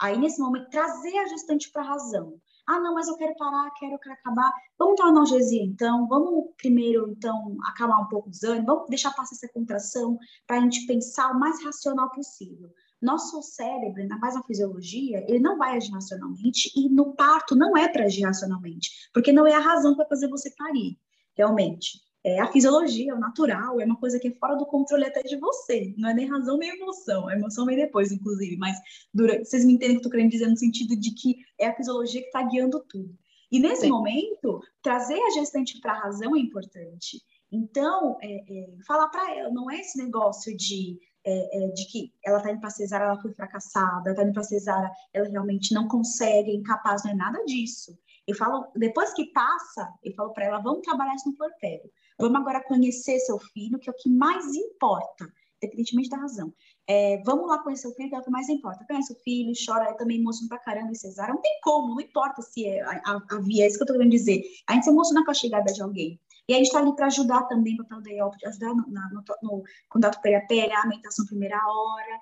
Aí, 0.00 0.18
nesse 0.18 0.40
momento, 0.40 0.68
trazer 0.68 1.16
a 1.16 1.28
gestante 1.28 1.70
para 1.70 1.82
a 1.82 1.86
razão. 1.90 2.40
Ah, 2.66 2.80
não, 2.80 2.92
mas 2.92 3.06
eu 3.06 3.16
quero 3.16 3.36
parar, 3.36 3.70
quero, 3.78 3.96
quero 4.00 4.14
acabar. 4.14 4.52
Vamos 4.76 4.96
tomar 4.96 5.10
analgesia, 5.10 5.62
então. 5.62 6.08
Vamos 6.08 6.50
primeiro, 6.56 7.08
então, 7.10 7.56
acalmar 7.66 8.02
um 8.02 8.08
pouco 8.08 8.30
os 8.30 8.42
ânimos. 8.42 8.66
Vamos 8.66 8.88
deixar 8.88 9.12
passar 9.12 9.36
essa 9.36 9.48
contração 9.52 10.18
para 10.44 10.56
a 10.56 10.60
gente 10.60 10.86
pensar 10.86 11.30
o 11.30 11.38
mais 11.38 11.62
racional 11.62 12.10
possível. 12.10 12.68
Nosso 13.00 13.40
cérebro, 13.42 14.02
ainda 14.02 14.18
mais 14.18 14.34
na 14.34 14.42
fisiologia, 14.42 15.24
ele 15.28 15.38
não 15.38 15.56
vai 15.56 15.76
agir 15.76 15.92
racionalmente 15.92 16.70
e 16.76 16.88
no 16.88 17.14
parto 17.14 17.56
não 17.56 17.76
é 17.76 17.88
para 17.88 18.04
agir 18.04 18.24
racionalmente, 18.24 18.90
porque 19.12 19.32
não 19.32 19.46
é 19.46 19.54
a 19.54 19.60
razão 19.60 19.92
que 19.92 19.98
vai 19.98 20.08
fazer 20.08 20.28
você 20.28 20.50
parir, 20.56 20.98
realmente. 21.34 21.98
É 22.22 22.38
a 22.38 22.52
fisiologia, 22.52 23.14
o 23.14 23.18
natural, 23.18 23.80
é 23.80 23.84
uma 23.84 23.96
coisa 23.96 24.18
que 24.18 24.28
é 24.28 24.34
fora 24.34 24.54
do 24.54 24.66
controle 24.66 25.06
até 25.06 25.22
de 25.22 25.36
você. 25.36 25.94
Não 25.96 26.10
é 26.10 26.14
nem 26.14 26.28
razão 26.28 26.58
nem 26.58 26.68
emoção. 26.68 27.26
A 27.26 27.34
emoção 27.34 27.64
vem 27.64 27.76
depois, 27.76 28.12
inclusive. 28.12 28.58
Mas 28.58 28.76
durante, 29.12 29.46
vocês 29.46 29.64
me 29.64 29.72
entendem 29.72 29.96
o 29.96 30.00
que 30.00 30.06
eu 30.06 30.08
estou 30.08 30.12
querendo 30.12 30.30
dizer 30.30 30.48
no 30.48 30.56
sentido 30.56 30.94
de 30.96 31.14
que 31.14 31.38
é 31.58 31.68
a 31.68 31.74
fisiologia 31.74 32.20
que 32.20 32.26
está 32.26 32.42
guiando 32.42 32.84
tudo. 32.86 33.16
E 33.50 33.58
nesse 33.58 33.82
Sim. 33.82 33.88
momento, 33.88 34.60
trazer 34.82 35.18
a 35.18 35.30
gestante 35.30 35.80
para 35.80 35.92
a 35.92 36.00
razão 36.00 36.36
é 36.36 36.38
importante. 36.38 37.22
Então, 37.50 38.16
é, 38.22 38.44
é, 38.48 38.76
falar 38.86 39.08
para 39.08 39.34
ela, 39.34 39.50
não 39.50 39.70
é 39.70 39.80
esse 39.80 39.98
negócio 39.98 40.56
de, 40.56 41.00
é, 41.24 41.64
é 41.64 41.68
de 41.68 41.86
que 41.86 42.12
ela 42.24 42.38
está 42.38 42.50
indo 42.50 42.60
para 42.60 42.70
cesárea, 42.70 43.04
ela 43.04 43.20
foi 43.20 43.32
fracassada, 43.32 44.10
está 44.10 44.22
indo 44.22 44.32
para 44.32 44.42
cesárea, 44.42 44.90
ela 45.12 45.28
realmente 45.28 45.74
não 45.74 45.88
consegue, 45.88 46.50
é 46.50 46.54
incapaz, 46.54 47.04
não 47.04 47.12
é 47.12 47.14
nada 47.14 47.44
disso. 47.44 47.98
Eu 48.26 48.36
falo, 48.36 48.66
depois 48.76 49.12
que 49.12 49.26
passa, 49.32 49.92
eu 50.02 50.14
falo 50.14 50.32
para 50.32 50.46
ela, 50.46 50.60
vamos 50.60 50.82
trabalhar 50.82 51.14
isso 51.14 51.28
no 51.28 51.36
porpério. 51.36 51.90
Vamos 52.18 52.40
agora 52.40 52.62
conhecer 52.62 53.18
seu 53.20 53.38
filho, 53.38 53.78
que 53.78 53.88
é 53.88 53.92
o 53.92 53.96
que 53.96 54.08
mais 54.10 54.54
importa, 54.54 55.26
independentemente 55.56 56.10
da 56.10 56.18
razão. 56.18 56.52
É, 56.86 57.22
vamos 57.24 57.48
lá 57.48 57.58
conhecer 57.62 57.88
o 57.88 57.94
filho, 57.94 58.08
que 58.08 58.14
é 58.14 58.18
o 58.18 58.22
que 58.22 58.30
mais 58.30 58.48
importa. 58.48 58.84
Conhece 58.86 59.12
o 59.12 59.16
filho, 59.16 59.52
chora, 59.64 59.90
é 59.90 59.94
também 59.94 60.18
emociona 60.18 60.48
pra 60.48 60.58
caramba 60.58 60.90
em 60.90 60.94
cesárea. 60.94 61.34
Não 61.34 61.40
tem 61.40 61.58
como, 61.62 61.94
não 61.94 62.00
importa 62.00 62.42
se 62.42 62.66
é 62.66 62.82
a, 62.82 63.00
a, 63.06 63.36
a 63.36 63.40
via, 63.40 63.66
isso 63.66 63.76
que 63.76 63.82
eu 63.82 63.86
tô 63.86 63.92
querendo 63.94 64.10
dizer. 64.10 64.42
A 64.66 64.74
gente 64.74 64.84
se 64.84 64.90
emociona 64.90 65.24
com 65.24 65.30
a 65.30 65.34
chegada 65.34 65.72
de 65.72 65.82
alguém. 65.82 66.20
E 66.50 66.52
a 66.52 66.56
gente 66.56 66.66
está 66.66 66.80
ali 66.80 66.92
para 66.96 67.06
ajudar 67.06 67.44
também, 67.44 67.76
papel 67.76 68.02
da 68.02 68.10
IOP, 68.10 68.44
ajudar 68.44 68.74
no, 68.74 68.84
na, 68.90 69.08
no, 69.10 69.22
no 69.40 69.62
contato 69.88 70.20
pele 70.20 70.34
a 70.34 70.46
pele, 70.48 70.72
a 70.72 70.80
amamentação 70.80 71.24
primeira 71.24 71.56
hora. 71.56 72.20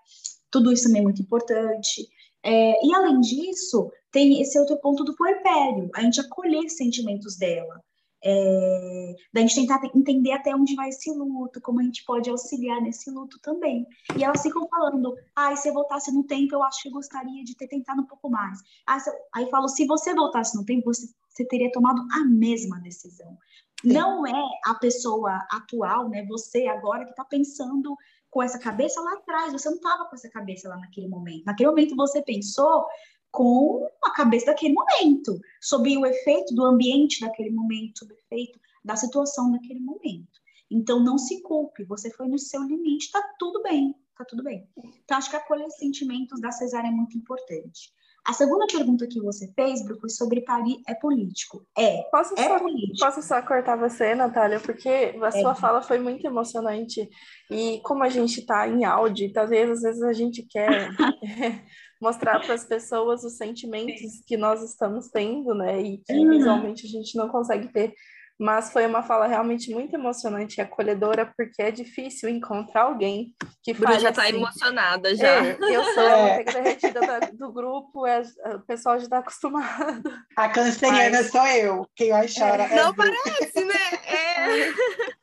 Tudo 0.50 0.70
isso 0.70 0.84
também 0.84 1.00
é 1.00 1.02
muito 1.02 1.22
importante. 1.22 2.06
É, 2.42 2.86
e 2.86 2.94
além 2.94 3.20
disso, 3.20 3.90
tem 4.12 4.38
esse 4.42 4.60
outro 4.60 4.76
ponto 4.82 5.02
do 5.02 5.16
puerpério, 5.16 5.88
a 5.94 6.02
gente 6.02 6.20
acolher 6.20 6.68
sentimentos 6.68 7.38
dela. 7.38 7.82
É, 8.22 9.14
da 9.32 9.40
gente 9.40 9.54
tentar 9.54 9.80
entender 9.94 10.32
até 10.32 10.54
onde 10.54 10.74
vai 10.74 10.90
esse 10.90 11.10
luto, 11.10 11.58
como 11.62 11.80
a 11.80 11.84
gente 11.84 12.04
pode 12.04 12.28
auxiliar 12.28 12.82
nesse 12.82 13.10
luto 13.10 13.38
também. 13.40 13.86
E 14.14 14.24
elas 14.24 14.42
ficam 14.42 14.68
falando, 14.68 15.14
ah, 15.34 15.56
se 15.56 15.70
eu 15.70 15.72
voltasse 15.72 16.12
no 16.12 16.22
tempo, 16.24 16.54
eu 16.54 16.62
acho 16.62 16.82
que 16.82 16.88
eu 16.88 16.92
gostaria 16.92 17.42
de 17.44 17.56
ter 17.56 17.68
tentado 17.68 18.02
um 18.02 18.06
pouco 18.06 18.28
mais. 18.28 18.58
Ah. 18.86 18.98
Aí 19.34 19.48
falo, 19.48 19.68
se 19.68 19.86
você 19.86 20.12
voltasse 20.12 20.54
no 20.54 20.66
tempo, 20.66 20.92
você, 20.92 21.06
você 21.30 21.46
teria 21.46 21.72
tomado 21.72 22.06
a 22.12 22.26
mesma 22.26 22.78
decisão. 22.80 23.38
Não 23.84 24.26
é 24.26 24.48
a 24.64 24.74
pessoa 24.74 25.46
atual, 25.50 26.08
né? 26.08 26.24
Você 26.26 26.66
agora 26.66 27.04
que 27.04 27.10
está 27.10 27.24
pensando 27.24 27.96
com 28.30 28.42
essa 28.42 28.58
cabeça 28.58 29.00
lá 29.00 29.14
atrás. 29.14 29.52
Você 29.52 29.68
não 29.68 29.76
estava 29.76 30.04
com 30.06 30.14
essa 30.14 30.28
cabeça 30.28 30.68
lá 30.68 30.76
naquele 30.76 31.08
momento. 31.08 31.44
Naquele 31.44 31.70
momento 31.70 31.96
você 31.96 32.22
pensou 32.22 32.86
com 33.30 33.86
a 34.02 34.10
cabeça 34.10 34.46
daquele 34.46 34.74
momento, 34.74 35.38
sob 35.60 35.96
o 35.96 36.06
efeito 36.06 36.54
do 36.54 36.64
ambiente 36.64 37.20
daquele 37.20 37.50
momento, 37.50 37.98
sob 38.00 38.12
o 38.12 38.16
efeito 38.16 38.58
da 38.84 38.96
situação 38.96 39.52
daquele 39.52 39.80
momento. 39.80 40.40
Então, 40.70 41.00
não 41.00 41.16
se 41.16 41.42
culpe, 41.42 41.84
você 41.84 42.10
foi 42.10 42.28
no 42.28 42.38
seu 42.38 42.62
limite, 42.62 43.06
está 43.06 43.22
tudo 43.38 43.62
bem, 43.62 43.94
está 44.10 44.24
tudo 44.24 44.42
bem. 44.42 44.68
Então, 45.04 45.16
acho 45.16 45.30
que 45.30 45.36
acolher 45.36 45.70
sentimentos 45.70 46.40
da 46.40 46.50
cesárea 46.50 46.88
é 46.88 46.90
muito 46.90 47.16
importante. 47.16 47.92
A 48.28 48.32
segunda 48.34 48.66
pergunta 48.66 49.06
que 49.06 49.22
você 49.22 49.50
fez, 49.54 49.82
Bru, 49.82 49.98
foi 49.98 50.10
sobre 50.10 50.42
Paris 50.42 50.76
é 50.86 50.94
político. 50.94 51.64
É, 51.74 52.02
posso 52.10 52.34
é 52.36 52.46
só, 52.46 52.58
político. 52.58 52.98
Posso 53.00 53.22
só 53.22 53.40
cortar 53.40 53.74
você, 53.74 54.14
Natália, 54.14 54.60
porque 54.60 55.16
a 55.22 55.30
sua 55.30 55.52
é. 55.52 55.54
fala 55.54 55.80
foi 55.80 55.98
muito 55.98 56.26
emocionante. 56.26 57.08
E 57.50 57.80
como 57.82 58.04
a 58.04 58.10
gente 58.10 58.40
está 58.40 58.68
em 58.68 58.84
áudio, 58.84 59.32
talvez 59.32 59.70
às 59.70 59.80
vezes 59.80 60.02
a 60.02 60.12
gente 60.12 60.42
quer 60.42 60.90
mostrar 61.98 62.38
para 62.40 62.52
as 62.52 62.64
pessoas 62.64 63.24
os 63.24 63.38
sentimentos 63.38 64.20
que 64.26 64.36
nós 64.36 64.62
estamos 64.62 65.08
tendo, 65.08 65.54
né? 65.54 65.80
E 65.80 65.96
que 65.96 66.12
uhum. 66.12 66.28
visualmente 66.28 66.84
a 66.84 66.88
gente 66.90 67.16
não 67.16 67.30
consegue 67.30 67.68
ter. 67.68 67.94
Mas 68.38 68.72
foi 68.72 68.86
uma 68.86 69.02
fala 69.02 69.26
realmente 69.26 69.72
muito 69.72 69.94
emocionante 69.94 70.58
e 70.58 70.60
acolhedora, 70.60 71.32
porque 71.36 71.60
é 71.60 71.72
difícil 71.72 72.28
encontrar 72.28 72.82
alguém 72.82 73.34
que 73.64 73.74
fale 73.74 73.98
já 73.98 74.10
está 74.10 74.22
assim. 74.22 74.36
emocionada 74.36 75.16
já. 75.16 75.44
É, 75.44 75.58
eu 75.60 75.84
sou 75.92 76.04
é. 76.06 76.44
derretida 76.44 77.00
da, 77.00 77.18
do 77.18 77.52
grupo, 77.52 78.06
é, 78.06 78.22
o 78.54 78.60
pessoal 78.60 78.96
já 78.98 79.04
está 79.04 79.18
acostumado. 79.18 80.08
A 80.36 80.48
canceriana 80.48 81.18
Mas... 81.18 81.30
sou 81.32 81.46
eu, 81.48 81.86
quem 81.96 82.10
vai 82.10 82.28
chorar. 82.28 82.70
É. 82.70 82.76
Não 82.76 82.94
parece, 82.94 83.64
né? 83.64 83.74
É. 84.06 84.72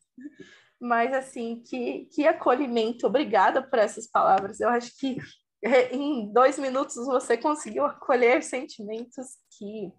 Mas 0.82 1.14
assim, 1.14 1.64
que, 1.66 2.10
que 2.14 2.28
acolhimento, 2.28 3.08
obrigada 3.08 3.64
por 3.64 3.80
essas 3.80 4.08
palavras. 4.08 4.60
Eu 4.60 4.68
acho 4.70 4.92
que 5.00 5.18
em 5.92 6.32
dois 6.32 6.60
minutos 6.60 6.96
você 6.96 7.38
conseguiu 7.38 7.86
acolher 7.86 8.44
sentimentos 8.44 9.38
que 9.58 9.92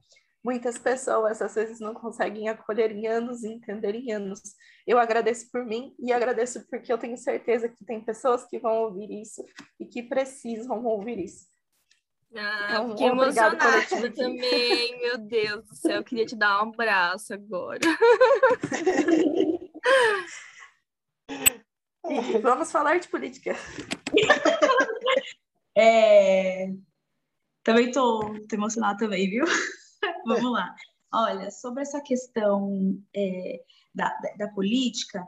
muitas 0.47 0.79
pessoas 0.79 1.43
às 1.43 1.57
vezes 1.57 1.81
não 1.81 1.93
conseguem 1.93 2.49
acolher 2.49 2.93
em 2.93 3.09
anos 3.09 3.43
e 3.43 3.49
entender 3.49 3.97
em 3.97 4.13
anos. 4.13 4.41
Eu 4.87 4.97
agradeço 4.97 5.51
por 5.51 5.67
mim 5.67 5.93
e 5.99 6.13
agradeço 6.13 6.65
porque 6.71 6.93
eu 6.93 6.99
tenho 6.99 7.19
certeza 7.19 7.69
que 7.69 7.85
tem 7.85 8.01
pessoas 8.01 8.47
que 8.47 8.61
vão 8.61 8.85
ouvir 8.85 9.11
isso 9.11 9.45
e 9.81 9.85
que 9.85 10.05
precisam 10.05 10.85
ouvir 10.85 11.19
isso. 11.19 11.47
Ah, 12.33 12.69
então, 12.71 12.95
que 12.95 13.03
emocionada 13.03 14.13
também, 14.15 15.01
meu 15.01 15.19
Deus 15.19 15.65
do 15.65 15.75
céu, 15.75 15.97
eu 15.97 16.05
queria 16.05 16.27
te 16.27 16.37
dar 16.37 16.63
um 16.63 16.69
abraço 16.69 17.35
agora. 17.35 17.81
E 22.09 22.39
vamos 22.39 22.71
falar 22.71 23.01
de 23.01 23.09
política. 23.09 23.57
É... 25.77 26.69
Também 27.65 27.91
tô, 27.91 28.33
tô 28.49 28.55
emocionada 28.55 28.97
também, 28.97 29.29
viu? 29.29 29.45
Vamos 30.27 30.53
lá. 30.53 30.75
Olha, 31.13 31.51
sobre 31.51 31.83
essa 31.83 32.01
questão 32.01 32.99
é, 33.15 33.63
da, 33.95 34.09
da, 34.21 34.47
da, 34.47 34.49
política, 34.49 35.27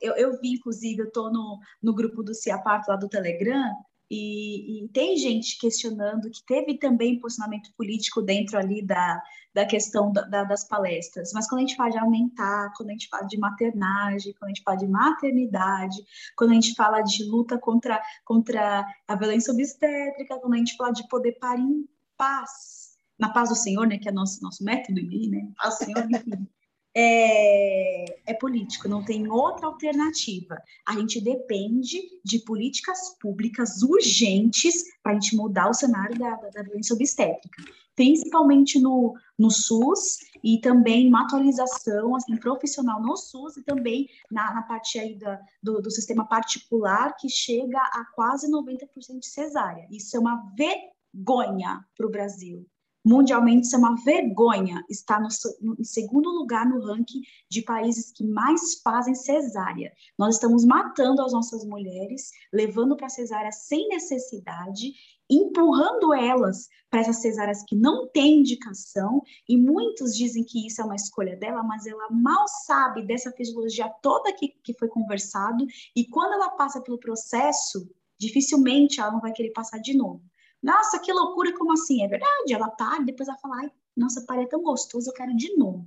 eu, 0.00 0.14
eu 0.14 0.40
vi, 0.40 0.54
inclusive, 0.54 1.02
eu 1.02 1.08
estou 1.08 1.30
no, 1.32 1.58
no 1.82 1.94
grupo 1.94 2.22
do 2.22 2.34
Ciapato 2.34 2.90
lá 2.90 2.96
do 2.96 3.08
Telegram, 3.08 3.74
e, 4.10 4.84
e, 4.84 4.88
tem 4.88 5.18
gente 5.18 5.58
questionando 5.58 6.30
que 6.30 6.42
teve 6.46 6.78
também 6.78 7.20
posicionamento 7.20 7.70
político 7.76 8.22
dentro 8.22 8.56
ali 8.56 8.80
da, 8.80 9.22
da 9.52 9.66
questão 9.66 10.10
da, 10.10 10.22
da, 10.22 10.44
das 10.44 10.66
palestras, 10.66 11.30
mas 11.34 11.46
quando 11.46 11.58
a 11.58 11.66
gente 11.66 11.76
fala 11.76 11.90
de 11.90 11.98
aumentar, 11.98 12.72
quando 12.74 12.88
a 12.88 12.92
gente 12.92 13.08
fala 13.08 13.26
de 13.26 13.36
maternagem, 13.36 14.32
quando 14.38 14.50
a 14.50 14.54
gente 14.54 14.62
fala 14.62 14.76
de 14.78 14.88
maternidade, 14.88 15.96
quando 16.34 16.52
a 16.52 16.54
gente 16.54 16.74
fala 16.74 17.02
de 17.02 17.22
luta 17.24 17.58
contra, 17.58 18.02
contra 18.24 18.86
a 19.06 19.14
violência 19.14 19.52
obstétrica, 19.52 20.38
quando 20.38 20.54
a 20.54 20.58
gente 20.58 20.76
fala 20.76 20.92
de 20.92 21.06
poder 21.06 21.32
parir 21.32 21.60
em 21.60 21.86
paz, 22.16 22.77
na 23.18 23.30
paz 23.30 23.48
do 23.48 23.56
Senhor, 23.56 23.86
né, 23.86 23.98
que 23.98 24.08
é 24.08 24.12
nosso, 24.12 24.42
nosso 24.42 24.62
método, 24.64 25.00
né, 25.00 25.52
paz 25.56 25.78
do 25.78 25.84
Senhor, 25.84 26.06
enfim 26.10 26.48
é, 27.00 28.30
é, 28.32 28.34
político, 28.34 28.88
não 28.88 29.04
tem 29.04 29.30
outra 29.30 29.66
alternativa. 29.66 30.60
A 30.84 30.94
gente 30.94 31.20
depende 31.20 32.00
de 32.24 32.40
políticas 32.40 33.16
públicas 33.20 33.82
urgentes 33.82 34.82
para 35.00 35.12
a 35.12 35.14
gente 35.14 35.36
mudar 35.36 35.70
o 35.70 35.74
cenário 35.74 36.18
da, 36.18 36.34
da, 36.34 36.48
da 36.48 36.62
violência 36.62 36.94
obstétrica, 36.94 37.62
principalmente 37.94 38.80
no, 38.80 39.14
no 39.38 39.48
SUS 39.48 40.18
e 40.42 40.60
também 40.60 41.06
uma 41.06 41.22
atualização 41.22 42.16
assim, 42.16 42.36
profissional 42.36 43.00
no 43.00 43.16
SUS 43.16 43.56
e 43.56 43.62
também 43.62 44.08
na, 44.28 44.54
na 44.54 44.62
parte 44.62 44.98
aí 44.98 45.16
da, 45.16 45.40
do, 45.62 45.80
do 45.80 45.92
sistema 45.92 46.26
particular 46.26 47.14
que 47.16 47.28
chega 47.28 47.78
a 47.78 48.04
quase 48.14 48.50
90% 48.50 49.20
de 49.20 49.26
cesárea. 49.26 49.86
Isso 49.88 50.16
é 50.16 50.20
uma 50.20 50.42
vergonha 50.56 51.84
para 51.96 52.06
o 52.08 52.10
Brasil. 52.10 52.66
Mundialmente, 53.08 53.66
isso 53.66 53.74
é 53.74 53.78
uma 53.78 53.96
vergonha 54.04 54.84
estar 54.86 55.18
no, 55.18 55.28
no, 55.62 55.82
segundo 55.82 56.28
lugar 56.28 56.68
no 56.68 56.84
ranking 56.84 57.22
de 57.48 57.62
países 57.62 58.12
que 58.12 58.22
mais 58.22 58.82
fazem 58.82 59.14
cesárea. 59.14 59.94
Nós 60.18 60.34
estamos 60.34 60.62
matando 60.62 61.22
as 61.22 61.32
nossas 61.32 61.64
mulheres, 61.64 62.32
levando 62.52 62.98
para 62.98 63.08
cesárea 63.08 63.50
sem 63.50 63.88
necessidade, 63.88 64.92
empurrando 65.30 66.12
elas 66.12 66.68
para 66.90 67.00
essas 67.00 67.16
cesáreas 67.16 67.64
que 67.66 67.74
não 67.74 68.06
têm 68.08 68.40
indicação, 68.40 69.22
e 69.48 69.56
muitos 69.56 70.14
dizem 70.14 70.44
que 70.44 70.66
isso 70.66 70.82
é 70.82 70.84
uma 70.84 70.94
escolha 70.94 71.34
dela, 71.34 71.62
mas 71.62 71.86
ela 71.86 72.10
mal 72.10 72.46
sabe 72.66 73.06
dessa 73.06 73.32
fisiologia 73.32 73.88
toda 74.02 74.34
que, 74.34 74.48
que 74.62 74.74
foi 74.74 74.88
conversado, 74.88 75.66
e 75.96 76.04
quando 76.04 76.34
ela 76.34 76.50
passa 76.50 76.78
pelo 76.82 76.98
processo, 76.98 77.90
dificilmente 78.18 79.00
ela 79.00 79.12
não 79.12 79.20
vai 79.20 79.32
querer 79.32 79.52
passar 79.52 79.78
de 79.78 79.96
novo. 79.96 80.20
Nossa, 80.62 80.98
que 80.98 81.12
loucura, 81.12 81.56
como 81.56 81.72
assim? 81.72 82.04
É 82.04 82.08
verdade, 82.08 82.52
ela 82.52 82.68
para, 82.70 83.04
depois 83.04 83.28
ela 83.28 83.38
fala, 83.38 83.56
ai, 83.58 83.70
nossa, 83.96 84.24
parei 84.26 84.46
tão 84.46 84.62
gostoso, 84.62 85.10
eu 85.10 85.14
quero 85.14 85.34
de 85.36 85.56
novo. 85.56 85.86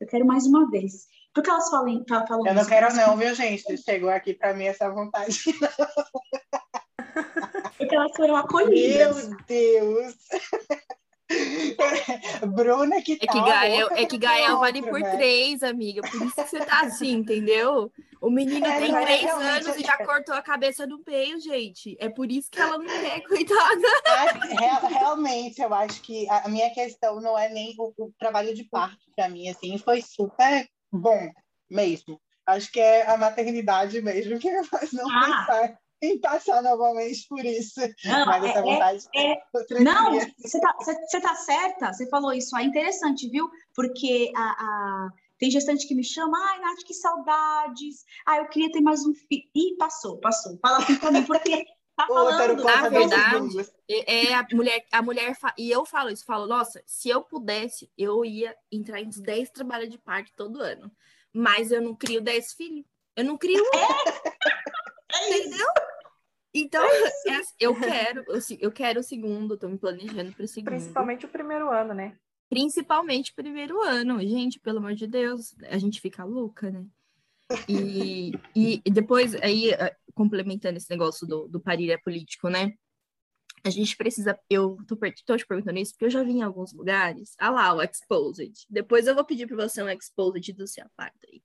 Eu 0.00 0.06
quero 0.06 0.26
mais 0.26 0.46
uma 0.46 0.70
vez. 0.70 1.06
Porque 1.34 1.50
elas 1.50 1.68
falam, 1.70 2.04
falam 2.08 2.46
Eu 2.46 2.54
não 2.54 2.64
quero 2.64 2.94
não, 2.94 3.16
viu, 3.16 3.34
gente? 3.34 3.76
Chegou 3.78 4.10
aqui 4.10 4.34
para 4.34 4.54
mim 4.54 4.64
essa 4.64 4.90
vontade. 4.90 5.38
Porque 7.78 7.94
elas 7.94 8.12
foram 8.16 8.36
acolhidas. 8.36 9.28
Meu 9.28 9.38
Deus! 9.46 10.14
Bruna, 12.54 13.00
que 13.02 13.12
É 13.12 13.18
que 13.18 13.26
tal? 13.26 13.44
Gael, 13.44 13.84
Outra 13.84 14.02
é 14.02 14.06
que 14.06 14.18
Gael 14.18 14.58
vale 14.58 14.78
outro, 14.78 14.92
por 14.92 15.00
né? 15.00 15.16
três, 15.16 15.62
amiga. 15.62 16.02
Por 16.02 16.22
isso 16.22 16.34
que 16.34 16.48
você 16.48 16.58
tá 16.58 16.80
assim, 16.80 17.12
entendeu? 17.12 17.92
O 18.30 18.32
menino 18.32 18.64
É, 18.64 18.78
tem 18.78 18.92
três 18.94 19.22
realmente- 19.22 19.66
anos 19.66 19.76
e 19.76 19.82
já 19.84 19.96
cortou 20.06 20.32
a 20.36 20.40
cabeça 20.40 20.86
no 20.86 21.02
meio, 21.04 21.40
gente. 21.40 21.96
É 21.98 22.08
por 22.08 22.30
isso 22.30 22.48
que 22.48 22.60
ela 22.60 22.78
não 22.78 22.86
quer, 22.86 23.20
coitada. 23.26 23.88
Real- 24.56 24.86
realmente, 24.86 25.60
eu 25.60 25.74
acho 25.74 26.00
que 26.00 26.28
a 26.30 26.48
minha 26.48 26.70
questão 26.72 27.20
não 27.20 27.36
é 27.36 27.48
nem 27.48 27.74
o, 27.76 27.92
o 27.98 28.12
trabalho 28.20 28.54
de 28.54 28.62
parto 28.62 28.96
para 29.16 29.28
mim, 29.28 29.48
assim, 29.48 29.76
foi 29.78 30.00
super 30.00 30.64
bom 30.92 31.28
mesmo. 31.68 32.20
Acho 32.46 32.70
que 32.70 32.78
é 32.78 33.04
a 33.10 33.16
maternidade 33.16 34.00
mesmo 34.00 34.38
que 34.38 34.48
me 34.48 34.64
faz 34.64 34.92
não 34.92 35.10
Ah. 35.10 35.24
pensar 35.46 35.78
em 36.00 36.20
passar 36.20 36.62
novamente 36.62 37.26
por 37.28 37.44
isso. 37.44 37.80
Não, 38.04 38.26
Mas 38.26 38.44
é- 38.44 38.48
essa 38.48 38.58
é- 38.60 38.62
vontade 38.62 39.04
é- 39.12 39.42
outra 39.52 39.80
Não, 39.80 40.12
dia. 40.12 40.32
você 40.38 40.60
tá, 40.60 40.74
você 40.78 41.20
tá 41.20 41.34
certa, 41.34 41.92
você 41.92 42.08
falou 42.08 42.32
isso, 42.32 42.56
é 42.56 42.62
interessante, 42.62 43.28
viu? 43.28 43.50
Porque 43.74 44.30
a, 44.36 44.40
a- 44.40 45.08
tem 45.40 45.50
gestante 45.50 45.88
que 45.88 45.94
me 45.94 46.04
chama, 46.04 46.38
ai, 46.50 46.60
Nath, 46.60 46.84
que 46.86 46.92
saudades, 46.92 48.04
ai, 48.26 48.40
eu 48.40 48.48
queria 48.48 48.70
ter 48.70 48.80
mais 48.82 49.04
um 49.06 49.14
filho. 49.14 49.42
Ih, 49.54 49.74
passou, 49.78 50.20
passou. 50.20 50.58
Fala 50.60 50.78
assim 50.78 50.96
pra 50.96 51.10
mim, 51.10 51.24
porque 51.24 51.64
tá 51.96 52.06
falando. 52.06 52.62
Na 52.62 52.88
verdade. 52.90 53.70
É 53.88 54.26
é 54.28 54.34
a 54.34 54.46
mulher, 54.52 54.86
a 54.92 55.02
mulher 55.02 55.34
fa- 55.34 55.54
e 55.58 55.70
eu 55.70 55.84
falo 55.84 56.10
isso, 56.10 56.24
falo, 56.24 56.46
nossa, 56.46 56.80
se 56.86 57.08
eu 57.08 57.22
pudesse, 57.22 57.90
eu 57.98 58.24
ia 58.24 58.54
entrar 58.70 59.00
em 59.00 59.08
uns 59.08 59.18
10 59.18 59.50
trabalhos 59.50 59.88
de 59.88 59.98
parto 59.98 60.30
todo 60.36 60.60
ano. 60.62 60.92
Mas 61.32 61.72
eu 61.72 61.80
não 61.80 61.94
crio 61.96 62.20
10 62.20 62.52
filhos. 62.52 62.84
Eu 63.16 63.24
não 63.24 63.36
crio 63.38 63.62
um. 63.62 63.70
Entendeu? 65.26 65.66
Então, 66.52 66.84
é 67.26 67.36
assim, 67.36 67.54
eu 67.60 67.74
quero, 67.78 68.24
eu, 68.28 68.40
eu 68.60 68.72
quero 68.72 69.00
o 69.00 69.04
segundo, 69.04 69.56
tô 69.56 69.68
me 69.68 69.78
planejando 69.78 70.32
para 70.32 70.44
o 70.44 70.48
segundo. 70.48 70.70
Principalmente 70.70 71.24
o 71.24 71.28
primeiro 71.28 71.70
ano, 71.70 71.94
né? 71.94 72.16
Principalmente 72.50 73.32
primeiro 73.32 73.80
ano. 73.80 74.20
Gente, 74.20 74.58
pelo 74.58 74.78
amor 74.78 74.94
de 74.94 75.06
Deus, 75.06 75.54
a 75.68 75.78
gente 75.78 76.00
fica 76.00 76.24
louca, 76.24 76.68
né? 76.68 76.84
E, 77.68 78.32
e 78.54 78.90
depois, 78.90 79.34
aí, 79.36 79.70
eh, 79.70 79.96
complementando 80.14 80.76
esse 80.76 80.90
negócio 80.90 81.26
do, 81.26 81.48
do 81.48 81.60
parir 81.60 81.90
é 81.92 81.96
político, 81.96 82.48
né? 82.48 82.74
A 83.62 83.70
gente 83.70 83.96
precisa. 83.96 84.38
Eu 84.48 84.78
tô, 84.86 84.96
tô 84.96 85.36
te 85.36 85.46
perguntando 85.46 85.78
isso 85.78 85.92
porque 85.92 86.06
eu 86.06 86.10
já 86.10 86.22
vi 86.22 86.32
em 86.32 86.42
alguns 86.42 86.72
lugares. 86.72 87.34
Ah 87.38 87.50
lá, 87.50 87.74
o 87.74 87.82
Exposed. 87.82 88.66
Depois 88.68 89.06
eu 89.06 89.14
vou 89.14 89.24
pedir 89.24 89.46
para 89.46 89.68
você 89.68 89.82
um 89.82 89.88
Exposed 89.88 90.52
do 90.54 90.66
seu 90.66 90.86
parto 90.96 91.26
aí. 91.30 91.42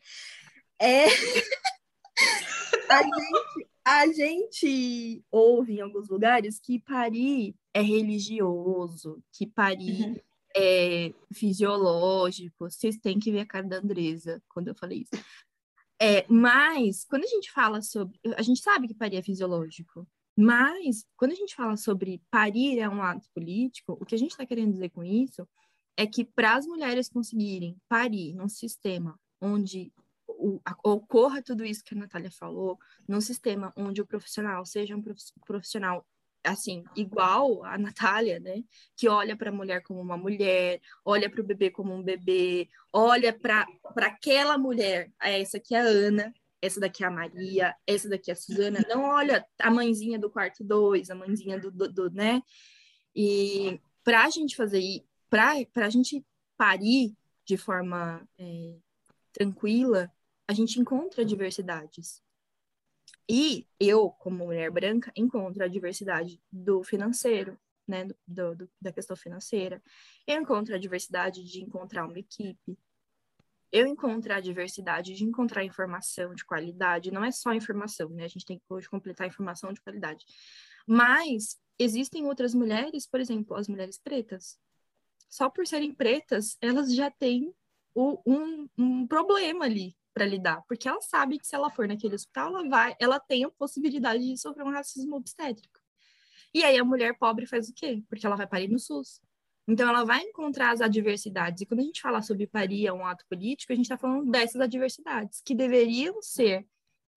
É. 0.80 1.06
a, 2.90 3.04
gente, 3.04 3.68
a 3.84 4.08
gente 4.08 5.24
ouve 5.30 5.78
em 5.78 5.82
alguns 5.82 6.10
lugares 6.10 6.60
que 6.60 6.80
parir 6.80 7.56
é 7.74 7.82
religioso, 7.82 9.22
que 9.32 9.46
parir 9.46 10.06
Uhum. 10.06 10.20
É 10.56 11.14
fisiológico. 11.34 12.70
Vocês 12.70 12.98
têm 12.98 13.20
que 13.20 13.32
ver 13.32 13.42
a 13.42 13.46
cara 13.46 13.68
da 13.68 13.78
Andresa 13.78 14.42
quando 14.50 14.70
eu 14.70 14.76
falei 14.76 15.00
isso. 15.02 15.24
É, 16.02 16.26
mas, 16.30 17.06
quando 17.06 17.24
a 17.24 17.28
gente 17.28 17.52
fala 17.52 17.82
sobre. 17.82 18.20
A 18.38 18.42
gente 18.42 18.62
sabe 18.62 18.88
que 18.88 18.94
parir 18.94 19.18
é 19.18 19.22
fisiológico. 19.22 20.08
Mas, 20.38 21.06
quando 21.16 21.32
a 21.32 21.36
gente 21.36 21.56
fala 21.56 21.78
sobre 21.78 22.22
parir 22.30 22.80
é 22.80 22.90
um 22.90 23.02
ato 23.02 23.28
político, 23.34 23.98
o 24.00 24.06
que 24.06 24.16
a 24.16 24.18
gente 24.18 24.32
está 24.32 24.46
querendo 24.46 24.74
dizer 24.74 24.90
com 24.90 25.04
isso 25.04 25.48
é 25.98 26.06
que 26.06 26.26
para 26.26 26.56
as 26.58 26.66
mulheres 26.66 27.08
conseguirem 27.08 27.78
parir 27.88 28.34
num 28.34 28.50
sistema 28.50 29.18
onde 29.40 29.94
o- 30.28 30.60
a- 30.66 30.76
ocorra 30.84 31.42
tudo 31.42 31.64
isso 31.64 31.82
que 31.84 31.96
a 31.96 31.98
Natália 31.98 32.30
falou, 32.30 32.78
num 33.08 33.22
sistema 33.22 33.72
onde 33.78 34.02
o 34.02 34.06
profissional 34.06 34.66
seja 34.66 34.94
um 34.96 35.02
prof- 35.02 35.32
profissional 35.46 36.06
assim, 36.46 36.84
igual 36.96 37.64
a 37.66 37.78
Natália, 37.78 38.40
né? 38.40 38.64
Que 38.96 39.08
olha 39.08 39.36
para 39.36 39.50
a 39.50 39.54
mulher 39.54 39.82
como 39.84 40.00
uma 40.00 40.18
mulher, 40.18 40.80
olha 41.04 41.30
para 41.30 41.42
o 41.42 41.44
bebê 41.44 41.70
como 41.72 41.94
um 41.94 42.04
bebê, 42.04 42.70
olha 42.94 43.34
para 43.34 43.68
aquela 43.98 44.58
mulher, 44.58 45.12
"Ah, 45.20 45.30
essa 45.30 45.58
aqui 45.58 45.76
é 45.76 45.80
a 45.80 45.84
Ana, 45.84 46.34
essa 46.62 46.80
daqui 46.80 47.04
é 47.04 47.08
a 47.08 47.12
Maria, 47.12 47.76
essa 47.86 48.10
daqui 48.10 48.32
é 48.32 48.34
a 48.34 48.38
Suzana, 48.38 48.84
não 48.90 49.04
olha 49.04 49.46
a 49.60 49.70
mãezinha 49.70 50.18
do 50.18 50.30
quarto 50.30 50.64
dois, 50.64 51.10
a 51.10 51.16
mãezinha 51.16 51.60
do, 51.60 51.72
do, 51.72 51.92
do 51.92 52.10
né? 52.12 52.42
E 53.16 53.80
para 54.04 54.26
a 54.26 54.30
gente 54.30 54.56
fazer 54.56 54.82
para 55.30 55.86
a 55.86 55.90
gente 55.90 56.26
parir 56.58 57.16
de 57.46 57.58
forma 57.58 58.28
é, 58.40 58.76
tranquila, 59.34 60.12
a 60.48 60.54
gente 60.54 60.80
encontra 60.80 61.26
diversidades. 61.26 62.22
E 63.30 63.68
eu, 63.80 64.10
como 64.10 64.46
mulher 64.46 64.70
branca, 64.72 65.12
encontro 65.16 65.64
a 65.64 65.68
diversidade 65.68 66.40
do 66.52 66.84
financeiro, 66.84 67.60
né, 67.88 68.06
do, 68.28 68.56
do- 68.56 68.70
da 68.82 68.92
questão 68.92 69.16
financeira. 69.16 69.82
Eu 70.28 70.42
encontro 70.42 70.74
a 70.76 70.78
diversidade 70.78 71.44
de 71.44 71.62
encontrar 71.62 72.06
uma 72.06 72.20
equipe. 72.20 72.78
Eu 73.72 73.88
encontro 73.88 74.32
a 74.34 74.40
diversidade 74.40 75.14
de 75.16 75.24
encontrar 75.24 75.64
informação 75.64 76.34
de 76.34 76.46
qualidade. 76.46 77.12
Não 77.12 77.24
é 77.24 77.32
só 77.32 77.54
informação, 77.54 78.10
né? 78.10 78.24
A 78.24 78.28
gente 78.28 78.46
tem 78.46 78.58
que 78.58 78.64
hoje 78.70 78.88
completar 78.90 79.28
informação 79.28 79.74
de 79.74 79.82
qualidade. 79.82 80.26
Mas 80.88 81.60
existem 81.78 82.26
outras 82.26 82.54
mulheres, 82.54 83.06
por 83.08 83.20
exemplo, 83.20 83.56
as 83.56 83.68
mulheres 83.68 83.98
pretas. 83.98 84.58
Só 85.30 85.50
por 85.50 85.68
serem 85.68 85.94
pretas, 85.94 86.58
elas 86.62 86.94
já 86.96 87.12
têm 87.12 87.54
o- 87.94 88.22
um, 88.26 88.70
um 88.78 89.08
problema 89.08 89.66
ali 89.66 89.96
para 90.16 90.26
lidar, 90.26 90.64
porque 90.66 90.88
ela 90.88 91.02
sabe 91.02 91.38
que 91.38 91.46
se 91.46 91.54
ela 91.54 91.70
for 91.70 91.90
naquele 91.90 92.16
hospital, 92.16 92.48
ela 92.48 92.70
vai, 92.70 92.96
ela 93.02 93.20
tem 93.20 93.44
a 93.44 93.52
possibilidade 93.52 94.26
de 94.26 94.38
sofrer 94.38 94.66
um 94.66 94.72
racismo 94.72 95.18
obstétrico. 95.18 95.78
E 96.54 96.64
aí 96.64 96.78
a 96.80 96.86
mulher 96.86 97.18
pobre 97.20 97.46
faz 97.46 97.68
o 97.68 97.74
quê? 97.74 98.02
Porque 98.08 98.26
ela 98.26 98.38
vai 98.38 98.48
parir 98.48 98.70
no 98.70 98.80
SUS. 98.80 99.20
Então 99.68 99.90
ela 99.90 100.06
vai 100.06 100.22
encontrar 100.22 100.72
as 100.72 100.80
adversidades. 100.80 101.62
E 101.62 101.66
quando 101.66 101.82
a 101.82 101.84
gente 101.84 102.02
fala 102.02 102.22
sobre 102.22 102.48
parir 102.48 102.88
é 102.88 102.94
um 102.94 103.06
ato 103.06 103.26
político, 103.30 103.74
a 103.74 103.76
gente 103.76 103.86
está 103.86 103.98
falando 103.98 104.32
dessas 104.32 104.62
adversidades 104.62 105.42
que 105.44 105.54
deveriam 105.54 106.22
ser 106.22 106.66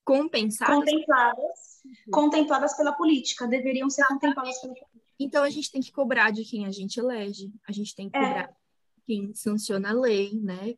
compensadas. 0.04 0.74
Contempladas, 0.74 1.82
contempladas 2.10 2.76
pela 2.76 2.92
política, 2.94 3.46
deveriam 3.46 3.88
ser 3.88 4.04
contempladas 4.06 4.60
pela 4.60 4.74
política. 4.74 5.00
Então 5.20 5.44
a 5.44 5.50
gente 5.50 5.70
tem 5.70 5.80
que 5.80 5.92
cobrar 5.92 6.32
de 6.32 6.44
quem 6.44 6.66
a 6.66 6.72
gente 6.72 6.98
elege, 6.98 7.52
a 7.64 7.70
gente 7.70 7.94
tem 7.94 8.10
que 8.10 8.16
É. 8.16 8.20
cobrar 8.20 8.46
de 8.48 9.02
quem 9.06 9.32
sanciona 9.34 9.90
a 9.90 9.92
lei, 9.92 10.34
né? 10.40 10.74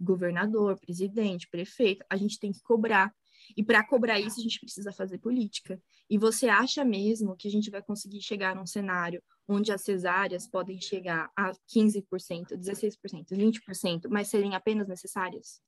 Governador, 0.00 0.78
presidente, 0.78 1.48
prefeito, 1.48 2.04
a 2.08 2.16
gente 2.16 2.38
tem 2.38 2.52
que 2.52 2.62
cobrar. 2.62 3.14
E 3.56 3.62
para 3.62 3.84
cobrar 3.84 4.20
isso, 4.20 4.38
a 4.38 4.42
gente 4.42 4.60
precisa 4.60 4.92
fazer 4.92 5.18
política. 5.18 5.80
E 6.08 6.16
você 6.16 6.48
acha 6.48 6.84
mesmo 6.84 7.36
que 7.36 7.48
a 7.48 7.50
gente 7.50 7.70
vai 7.70 7.82
conseguir 7.82 8.20
chegar 8.20 8.54
num 8.54 8.66
cenário 8.66 9.22
onde 9.48 9.72
as 9.72 9.82
cesáreas 9.82 10.46
podem 10.46 10.80
chegar 10.80 11.30
a 11.36 11.52
15%, 11.74 12.56
16%, 12.56 13.28
20%, 13.30 14.08
mas 14.08 14.28
serem 14.28 14.54
apenas 14.54 14.86
necessárias? 14.86 15.60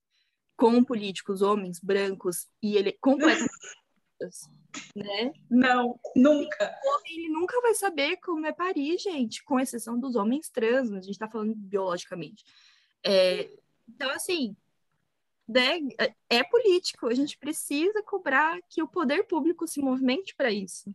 Com 0.56 0.84
políticos, 0.84 1.42
homens, 1.42 1.80
brancos 1.80 2.46
e 2.62 2.76
ele 2.76 2.92
completamente 3.00 3.50
né? 4.94 5.32
Não, 5.50 5.98
nunca. 6.16 6.74
ele 7.06 7.28
nunca 7.28 7.60
vai 7.60 7.74
saber 7.74 8.16
como 8.18 8.46
é 8.46 8.52
parir, 8.52 8.98
gente, 8.98 9.42
com 9.44 9.60
exceção 9.60 9.98
dos 9.98 10.14
homens 10.14 10.48
trans, 10.48 10.90
mas 10.90 11.04
a 11.04 11.06
gente 11.06 11.18
tá 11.18 11.28
falando 11.28 11.54
biologicamente. 11.54 12.44
É, 13.04 13.50
então, 13.88 14.10
assim, 14.10 14.56
né, 15.46 15.78
é 16.28 16.42
político, 16.42 17.06
a 17.06 17.14
gente 17.14 17.36
precisa 17.38 18.02
cobrar 18.02 18.58
que 18.68 18.82
o 18.82 18.88
poder 18.88 19.24
público 19.24 19.66
se 19.66 19.80
movimente 19.80 20.34
para 20.34 20.50
isso. 20.50 20.94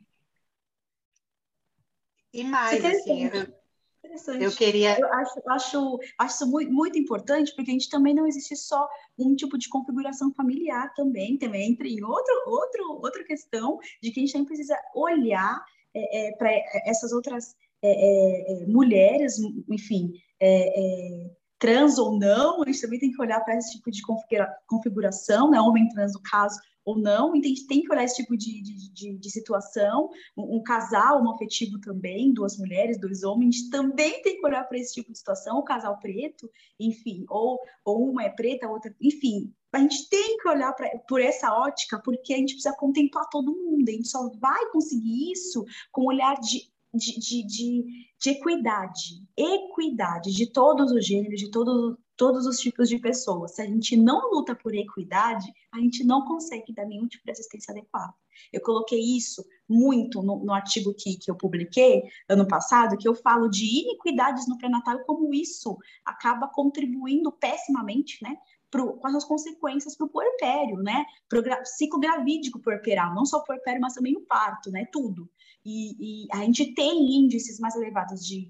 E 2.34 2.44
mais, 2.44 2.84
assim, 2.84 3.26
eu, 3.26 3.60
Interessante. 4.04 4.44
eu 4.44 4.52
queria. 4.52 5.00
Eu 5.00 5.14
acho, 5.14 5.42
acho, 5.48 6.00
acho 6.18 6.36
isso 6.36 6.48
muito, 6.50 6.72
muito 6.72 6.98
importante, 6.98 7.54
porque 7.56 7.70
a 7.70 7.74
gente 7.74 7.90
também 7.90 8.14
não 8.14 8.26
existe 8.26 8.56
só 8.56 8.88
um 9.18 9.36
tipo 9.36 9.58
de 9.58 9.68
configuração 9.68 10.34
familiar 10.34 10.94
também, 10.94 11.38
também 11.38 11.72
entra 11.72 11.88
em 11.88 12.04
outro, 12.04 12.34
outro, 12.48 13.00
outra 13.02 13.24
questão 13.24 13.78
de 14.02 14.12
que 14.12 14.20
a 14.20 14.24
gente 14.24 14.34
também 14.34 14.48
precisa 14.48 14.78
olhar 14.96 15.64
é, 15.94 16.32
para 16.38 16.52
essas 16.86 17.12
outras 17.12 17.56
é, 17.82 17.92
é, 17.92 18.64
é, 18.64 18.68
mulheres, 18.68 19.38
enfim, 19.70 20.14
é, 20.40 21.26
é, 21.26 21.32
trans 21.60 21.99
ou 21.99 22.18
não, 22.18 22.64
a 22.64 22.66
gente 22.66 22.82
também 22.82 22.99
tem 22.99 23.12
que 23.12 23.22
olhar 23.22 23.41
para 23.41 23.57
esse 23.57 23.74
tipo 23.74 23.91
de 23.91 24.01
configura, 24.01 24.49
configuração, 24.66 25.51
né, 25.51 25.60
homem 25.60 25.89
trans 25.89 26.14
no 26.14 26.22
caso, 26.22 26.57
ou 26.86 26.97
não, 26.97 27.36
então 27.36 27.51
a 27.51 27.53
gente 27.53 27.68
tem 27.68 27.84
que 27.84 27.91
olhar 27.91 28.03
esse 28.03 28.16
tipo 28.16 28.36
de, 28.36 28.62
de, 28.64 28.91
de, 28.91 29.18
de 29.18 29.30
situação, 29.30 30.10
um, 30.36 30.55
um, 30.55 30.64
casal 30.64 31.20
homoafetivo 31.20 31.80
também, 31.80 32.34
duas 32.34 32.57
mulheres, 32.57 32.99
dois 32.99 33.24
homens, 33.24 33.70
também 33.70 34.22
tem 34.24 34.39
que 34.39 34.45
olhar 34.45 34.64
para 34.64 34.78
esse 34.78 34.93
tipo 34.93 35.12
de 35.12 35.18
situação, 35.18 35.60
o 35.60 35.64
casal 35.64 35.99
preto, 35.99 36.49
enfim, 36.80 37.26
ou, 37.30 37.60
ou 37.86 38.10
uma 38.10 38.24
é 38.24 38.30
preta, 38.30 38.66
a 38.66 38.72
outra, 38.72 38.95
enfim, 38.99 39.53
a 39.72 39.80
gente 39.80 40.10
tem 40.10 40.38
que 40.38 40.49
olhar 40.49 40.74
pra, 40.74 40.89
por 41.07 41.22
essa 41.22 41.53
ótica, 41.53 42.01
porque 42.03 42.34
a 42.34 42.38
gente 42.38 42.53
precisa 42.53 42.76
contemplar 42.76 43.30
todo 43.30 43.53
mundo, 43.53 43.88
a 43.88 43.91
gente 43.91 44.07
só 44.07 44.30
vai 44.39 44.72
conseguir 44.72 45.32
isso 45.32 45.64
com 45.91 46.05
olhar 46.05 46.39
de, 46.39 46.72
de, 46.94 47.20
de, 47.20 47.46
de, 47.46 47.86
de 48.20 48.30
equidade, 48.32 49.24
equidade 49.38 50.34
de 50.34 50.52
todos 50.52 50.92
os 50.92 51.06
gêneros, 51.06 51.40
de 51.40 51.52
todo, 51.52 51.98
todos 52.18 52.46
os 52.46 52.58
tipos 52.58 52.90
de 52.90 52.98
pessoas. 53.00 53.56
Se 53.56 53.62
a 53.62 53.66
gente 53.66 53.96
não 53.96 54.32
luta 54.32 54.56
por 54.56 54.74
equidade, 54.74 55.52
a 55.72 55.80
gente 55.80 56.04
não 56.04 56.26
consegue 56.26 56.74
dar 56.74 56.86
nenhum 56.86 57.08
tipo 57.08 57.24
de 57.26 57.32
assistência 57.32 57.72
adequada. 57.72 58.14
Eu 58.52 58.62
coloquei 58.62 59.00
isso 59.00 59.46
muito 59.68 60.22
no, 60.24 60.44
no 60.44 60.54
artigo 60.54 60.94
que, 60.94 61.18
que 61.18 61.30
eu 61.30 61.36
publiquei 61.36 62.04
ano 62.28 62.48
passado, 62.48 62.98
que 62.98 63.08
eu 63.08 63.14
falo 63.14 63.50
de 63.50 63.66
iniquidades 63.66 64.48
no 64.48 64.58
pré-natal, 64.58 65.00
como 65.06 65.34
isso 65.34 65.78
acaba 66.06 66.48
contribuindo 66.48 67.32
pessimamente, 67.32 68.24
né, 68.24 68.36
pro, 68.72 68.94
quais 68.98 69.16
as 69.16 69.26
consequências 69.26 69.96
para 69.96 70.06
o 70.06 70.10
puerpério, 70.10 70.78
né? 70.78 71.06
Pro 71.28 71.44
ciclo 71.66 72.00
gravídico 72.00 72.60
puerperal, 72.60 73.14
não 73.14 73.26
só 73.26 73.38
o 73.38 73.44
puerpério, 73.44 73.82
mas 73.82 73.94
também 73.94 74.16
o 74.16 74.22
parto, 74.22 74.72
né? 74.72 74.86
Tudo. 74.92 75.30
E, 75.66 76.24
e 76.24 76.28
a 76.32 76.43
gente 76.43 76.74
tem 76.74 77.18
índices 77.18 77.60
mais 77.60 77.76
elevados 77.76 78.26
de 78.26 78.49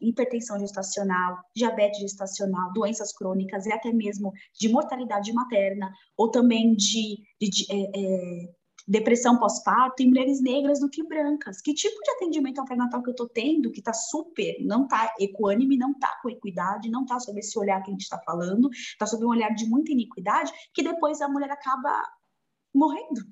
hipertensão 0.00 0.58
gestacional, 0.58 1.38
diabetes 1.54 2.00
gestacional, 2.00 2.72
doenças 2.72 3.12
crônicas 3.12 3.66
e 3.66 3.72
até 3.72 3.92
mesmo 3.92 4.32
de 4.58 4.68
mortalidade 4.68 5.32
materna, 5.32 5.92
ou 6.16 6.30
também 6.30 6.74
de, 6.74 7.18
de, 7.40 7.48
de 7.50 7.66
é, 7.70 7.90
é, 7.94 8.48
depressão 8.86 9.38
pós-parto 9.38 10.02
em 10.02 10.08
mulheres 10.08 10.40
negras 10.42 10.80
do 10.80 10.88
que 10.88 11.06
brancas. 11.06 11.60
Que 11.60 11.74
tipo 11.74 11.96
de 12.02 12.10
atendimento 12.12 12.58
ao 12.58 12.64
pré-natal 12.64 13.02
que 13.02 13.10
eu 13.10 13.12
estou 13.12 13.28
tendo, 13.28 13.70
que 13.70 13.80
está 13.80 13.92
super, 13.92 14.56
não 14.60 14.84
está 14.84 15.12
equânime, 15.18 15.76
não 15.76 15.92
está 15.92 16.18
com 16.22 16.30
equidade, 16.30 16.90
não 16.90 17.02
está 17.02 17.18
sob 17.20 17.38
esse 17.38 17.58
olhar 17.58 17.82
que 17.82 17.90
a 17.90 17.92
gente 17.92 18.02
está 18.02 18.18
falando, 18.18 18.68
está 18.72 19.06
sob 19.06 19.24
um 19.24 19.28
olhar 19.28 19.50
de 19.54 19.66
muita 19.66 19.92
iniquidade, 19.92 20.52
que 20.72 20.82
depois 20.82 21.20
a 21.20 21.28
mulher 21.28 21.50
acaba 21.50 22.02
morrendo, 22.74 23.22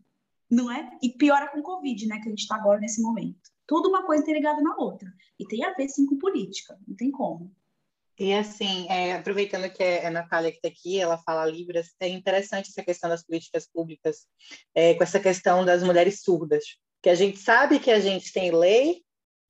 não 0.52 0.70
é? 0.70 0.86
E 1.02 1.08
piora 1.08 1.48
com 1.48 1.62
Covid, 1.62 2.06
né, 2.06 2.18
que 2.18 2.26
a 2.26 2.30
gente 2.30 2.42
está 2.42 2.56
agora 2.56 2.78
nesse 2.78 3.00
momento. 3.00 3.40
Tudo 3.66 3.88
uma 3.88 4.04
coisa 4.04 4.22
interligada 4.22 4.60
na 4.60 4.76
outra. 4.76 5.10
E 5.38 5.46
tem 5.46 5.64
a 5.64 5.72
ver, 5.72 5.88
sim, 5.88 6.04
com 6.04 6.18
política, 6.18 6.78
não 6.86 6.94
tem 6.94 7.10
como. 7.10 7.50
E 8.18 8.34
assim, 8.34 8.86
é, 8.90 9.14
aproveitando 9.14 9.72
que 9.72 9.82
é 9.82 10.06
a 10.06 10.10
Natália 10.10 10.50
que 10.50 10.58
está 10.58 10.68
aqui, 10.68 11.00
ela 11.00 11.16
fala 11.16 11.46
Libras, 11.46 11.94
é 11.98 12.06
interessante 12.06 12.68
essa 12.68 12.84
questão 12.84 13.08
das 13.08 13.24
políticas 13.24 13.66
públicas, 13.66 14.26
é, 14.74 14.92
com 14.92 15.02
essa 15.02 15.18
questão 15.18 15.64
das 15.64 15.82
mulheres 15.82 16.20
surdas, 16.20 16.76
que 17.02 17.08
a 17.08 17.14
gente 17.14 17.38
sabe 17.38 17.80
que 17.80 17.90
a 17.90 17.98
gente 17.98 18.30
tem 18.30 18.50
lei, 18.54 19.02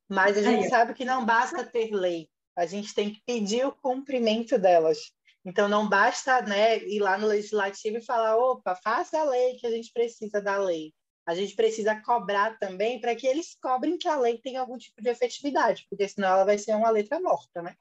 mas 0.08 0.38
a 0.38 0.42
gente 0.42 0.66
é. 0.66 0.68
sabe 0.68 0.94
que 0.94 1.04
não 1.04 1.26
basta 1.26 1.64
ter 1.66 1.90
lei, 1.90 2.28
a 2.56 2.64
gente 2.64 2.94
tem 2.94 3.12
que 3.12 3.20
pedir 3.26 3.66
o 3.66 3.72
cumprimento 3.72 4.56
delas. 4.56 4.98
Então, 5.44 5.68
não 5.68 5.88
basta 5.88 6.40
né, 6.42 6.78
ir 6.84 7.00
lá 7.00 7.18
no 7.18 7.26
legislativo 7.26 7.98
e 7.98 8.04
falar: 8.04 8.36
opa, 8.36 8.74
faça 8.76 9.18
a 9.18 9.24
lei 9.24 9.56
que 9.56 9.66
a 9.66 9.70
gente 9.70 9.92
precisa 9.92 10.40
da 10.40 10.56
lei. 10.58 10.92
A 11.26 11.34
gente 11.34 11.54
precisa 11.54 12.00
cobrar 12.00 12.58
também 12.58 13.00
para 13.00 13.14
que 13.14 13.26
eles 13.26 13.56
cobrem 13.60 13.96
que 13.96 14.08
a 14.08 14.18
lei 14.18 14.38
tenha 14.38 14.60
algum 14.60 14.76
tipo 14.76 15.00
de 15.00 15.08
efetividade, 15.08 15.86
porque 15.88 16.08
senão 16.08 16.28
ela 16.28 16.44
vai 16.44 16.58
ser 16.58 16.74
uma 16.74 16.90
letra 16.90 17.20
morta, 17.20 17.62
né? 17.62 17.76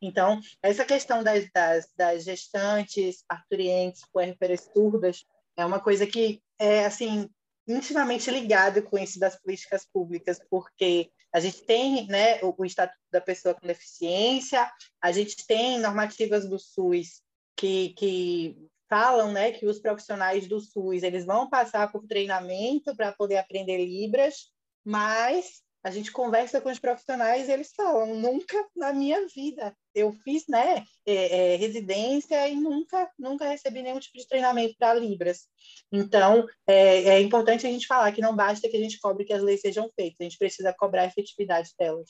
Então, 0.00 0.40
essa 0.62 0.84
questão 0.84 1.22
das, 1.22 1.48
das, 1.52 1.88
das 1.96 2.24
gestantes, 2.24 3.24
parturientes, 3.26 4.02
puérperas 4.12 4.68
surdas, 4.72 5.24
é 5.56 5.64
uma 5.64 5.80
coisa 5.80 6.06
que 6.06 6.42
é, 6.58 6.84
assim, 6.84 7.28
intimamente 7.66 8.30
ligada 8.30 8.82
com 8.82 8.98
isso 8.98 9.18
das 9.18 9.40
políticas 9.40 9.86
públicas, 9.86 10.40
porque 10.50 11.10
a 11.34 11.40
gente 11.40 11.64
tem 11.64 12.06
né, 12.06 12.40
o, 12.42 12.54
o 12.56 12.64
Estatuto 12.64 13.00
da 13.10 13.20
Pessoa 13.20 13.54
com 13.54 13.66
Deficiência, 13.66 14.70
a 15.02 15.10
gente 15.10 15.44
tem 15.48 15.80
normativas 15.80 16.48
do 16.48 16.60
SUS 16.60 17.22
que, 17.56 17.88
que 17.94 18.56
falam 18.88 19.32
né, 19.32 19.50
que 19.50 19.66
os 19.66 19.80
profissionais 19.80 20.46
do 20.46 20.60
SUS 20.60 21.02
eles 21.02 21.26
vão 21.26 21.50
passar 21.50 21.90
por 21.90 22.06
treinamento 22.06 22.94
para 22.94 23.10
poder 23.10 23.38
aprender 23.38 23.84
Libras, 23.84 24.52
mas 24.84 25.63
a 25.84 25.90
gente 25.90 26.10
conversa 26.10 26.62
com 26.62 26.70
os 26.70 26.78
profissionais 26.78 27.46
e 27.46 27.52
eles 27.52 27.70
falam, 27.76 28.16
nunca 28.16 28.56
na 28.74 28.90
minha 28.90 29.26
vida. 29.28 29.76
Eu 29.94 30.12
fiz 30.24 30.46
né, 30.48 30.82
é, 31.04 31.52
é, 31.52 31.56
residência 31.56 32.48
e 32.48 32.56
nunca, 32.56 33.10
nunca 33.18 33.46
recebi 33.46 33.82
nenhum 33.82 34.00
tipo 34.00 34.16
de 34.16 34.26
treinamento 34.26 34.74
para 34.78 34.94
Libras. 34.94 35.46
Então, 35.92 36.48
é, 36.66 37.02
é, 37.02 37.20
importante 37.20 37.66
a 37.66 37.70
gente 37.70 37.86
falar 37.86 38.10
que 38.12 38.22
não 38.22 38.34
basta 38.34 38.66
que 38.66 38.78
a 38.78 38.80
gente 38.80 38.98
cobre 38.98 39.26
que 39.26 39.32
as 39.34 39.42
leis 39.42 39.60
sejam 39.60 39.90
feitas, 39.94 40.16
a 40.20 40.24
gente 40.24 40.38
precisa 40.38 40.72
cobrar 40.72 41.02
a 41.02 41.06
efetividade 41.06 41.70
delas. 41.78 42.08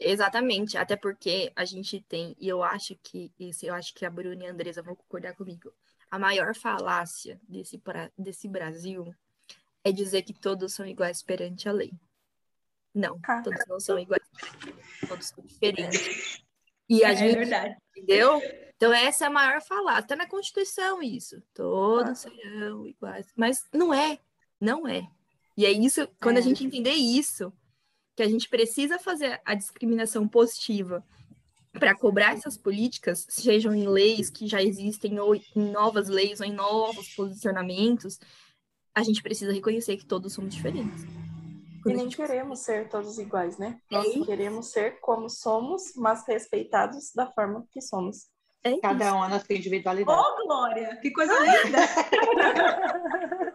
Exatamente, 0.00 0.78
até 0.78 0.96
porque 0.96 1.52
a 1.54 1.66
gente 1.66 2.00
tem, 2.00 2.34
e 2.38 2.48
eu 2.48 2.62
acho 2.62 2.96
que, 3.02 3.30
isso 3.38 3.66
eu 3.66 3.74
acho 3.74 3.94
que 3.94 4.06
a 4.06 4.10
Bruna 4.10 4.44
e 4.44 4.46
a 4.46 4.52
Andresa 4.52 4.82
vão 4.82 4.96
concordar 4.96 5.34
comigo, 5.34 5.70
a 6.10 6.18
maior 6.18 6.54
falácia 6.54 7.38
desse, 7.46 7.82
desse 8.16 8.48
Brasil 8.48 9.14
é 9.86 9.92
dizer 9.92 10.22
que 10.22 10.32
todos 10.32 10.74
são 10.74 10.84
iguais 10.84 11.22
perante 11.22 11.68
a 11.68 11.72
lei. 11.72 11.92
Não, 12.92 13.20
ah. 13.22 13.40
todos 13.40 13.60
não 13.68 13.78
são 13.78 13.96
iguais, 13.96 14.22
todos 15.06 15.28
são 15.28 15.44
diferentes. 15.44 16.42
E 16.88 17.04
a 17.04 17.12
é 17.12 17.16
gente, 17.16 17.36
verdade. 17.36 17.76
entendeu? 17.96 18.40
Então 18.76 18.92
essa 18.92 19.24
é 19.24 19.26
a 19.28 19.30
maior 19.30 19.62
falácia. 19.62 20.00
Está 20.00 20.16
na 20.16 20.26
Constituição 20.26 21.00
isso. 21.00 21.40
Todos 21.54 22.10
ah. 22.10 22.14
serão 22.14 22.84
iguais. 22.84 23.26
Mas 23.36 23.64
não 23.72 23.94
é, 23.94 24.18
não 24.60 24.88
é. 24.88 25.06
E 25.56 25.64
é 25.64 25.70
isso, 25.70 26.08
quando 26.20 26.38
é. 26.38 26.40
a 26.40 26.42
gente 26.42 26.64
entender 26.64 26.94
isso, 26.94 27.52
que 28.16 28.24
a 28.24 28.28
gente 28.28 28.48
precisa 28.48 28.98
fazer 28.98 29.40
a 29.44 29.54
discriminação 29.54 30.26
positiva 30.26 31.04
para 31.72 31.94
cobrar 31.94 32.32
essas 32.32 32.56
políticas, 32.56 33.24
sejam 33.28 33.72
em 33.72 33.86
leis 33.86 34.30
que 34.30 34.48
já 34.48 34.60
existem, 34.60 35.20
ou 35.20 35.34
em 35.34 35.44
novas 35.54 36.08
leis, 36.08 36.40
ou 36.40 36.46
em 36.46 36.52
novos 36.52 37.08
posicionamentos, 37.10 38.18
a 38.96 39.02
gente 39.02 39.22
precisa 39.22 39.52
reconhecer 39.52 39.98
que 39.98 40.06
todos 40.06 40.32
somos 40.32 40.54
diferentes. 40.54 41.04
E 41.84 41.92
nem 41.92 42.08
queremos 42.08 42.60
ser 42.60 42.88
todos 42.88 43.18
iguais, 43.18 43.58
né? 43.58 43.78
Nós 43.90 44.06
é 44.06 44.24
queremos 44.24 44.72
ser 44.72 44.98
como 45.00 45.28
somos, 45.28 45.92
mas 45.94 46.26
respeitados 46.26 47.12
da 47.14 47.30
forma 47.30 47.66
que 47.70 47.82
somos. 47.82 48.28
É 48.64 48.78
Cada 48.78 49.14
um 49.14 49.28
na 49.28 49.38
sua 49.38 49.54
individualidade. 49.54 50.18
Ô, 50.18 50.22
oh, 50.22 50.46
Glória! 50.46 50.98
Que 51.00 51.10
coisa 51.12 51.32
linda! 51.38 51.78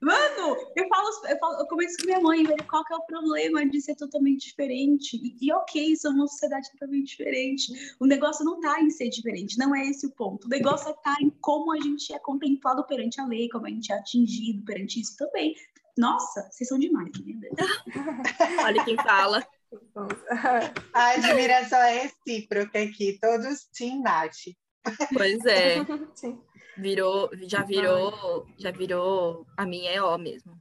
Mano, 0.00 0.56
eu 0.76 0.88
falo, 0.88 1.08
eu 1.28 1.38
falo, 1.38 1.60
eu 1.60 1.66
comento 1.66 1.92
com 1.98 2.06
minha 2.06 2.20
mãe, 2.20 2.44
velho, 2.44 2.66
qual 2.68 2.84
que 2.84 2.92
é 2.92 2.96
o 2.96 3.02
problema 3.02 3.66
de 3.66 3.80
ser 3.80 3.96
totalmente 3.96 4.48
diferente? 4.48 5.16
E, 5.16 5.36
e 5.40 5.52
ok, 5.52 5.96
somos 5.96 6.18
uma 6.18 6.28
sociedade 6.28 6.70
totalmente 6.70 7.08
diferente. 7.08 7.96
O 7.98 8.06
negócio 8.06 8.44
não 8.44 8.60
tá 8.60 8.80
em 8.80 8.90
ser 8.90 9.08
diferente, 9.08 9.58
não 9.58 9.74
é 9.74 9.86
esse 9.88 10.06
o 10.06 10.10
ponto. 10.10 10.46
O 10.46 10.48
negócio 10.48 10.88
é 10.88 10.92
tá 10.92 11.16
em 11.20 11.30
como 11.40 11.72
a 11.72 11.80
gente 11.80 12.12
é 12.12 12.18
contemplado 12.20 12.86
perante 12.86 13.20
a 13.20 13.26
lei, 13.26 13.48
como 13.48 13.66
a 13.66 13.70
gente 13.70 13.92
é 13.92 13.96
atingido 13.96 14.64
perante 14.64 15.00
isso 15.00 15.16
também. 15.16 15.56
Nossa, 15.96 16.48
vocês 16.48 16.68
são 16.68 16.78
demais, 16.78 17.10
Deus. 17.10 17.56
Olha 18.64 18.84
quem 18.84 18.96
fala. 18.96 19.44
A 20.94 21.10
admiração 21.10 21.80
é 21.80 22.02
recíproca 22.02 22.80
aqui, 22.80 23.18
todos 23.20 23.64
Team 23.76 24.00
Nath. 24.02 24.36
Pois 25.12 25.44
é. 25.44 25.76
Sim. 26.14 26.40
Virou, 26.78 27.28
já 27.42 27.64
virou, 27.64 28.46
já 28.56 28.70
virou, 28.70 29.44
a 29.56 29.66
minha 29.66 29.90
é 29.90 30.00
ó 30.00 30.16
mesmo. 30.16 30.56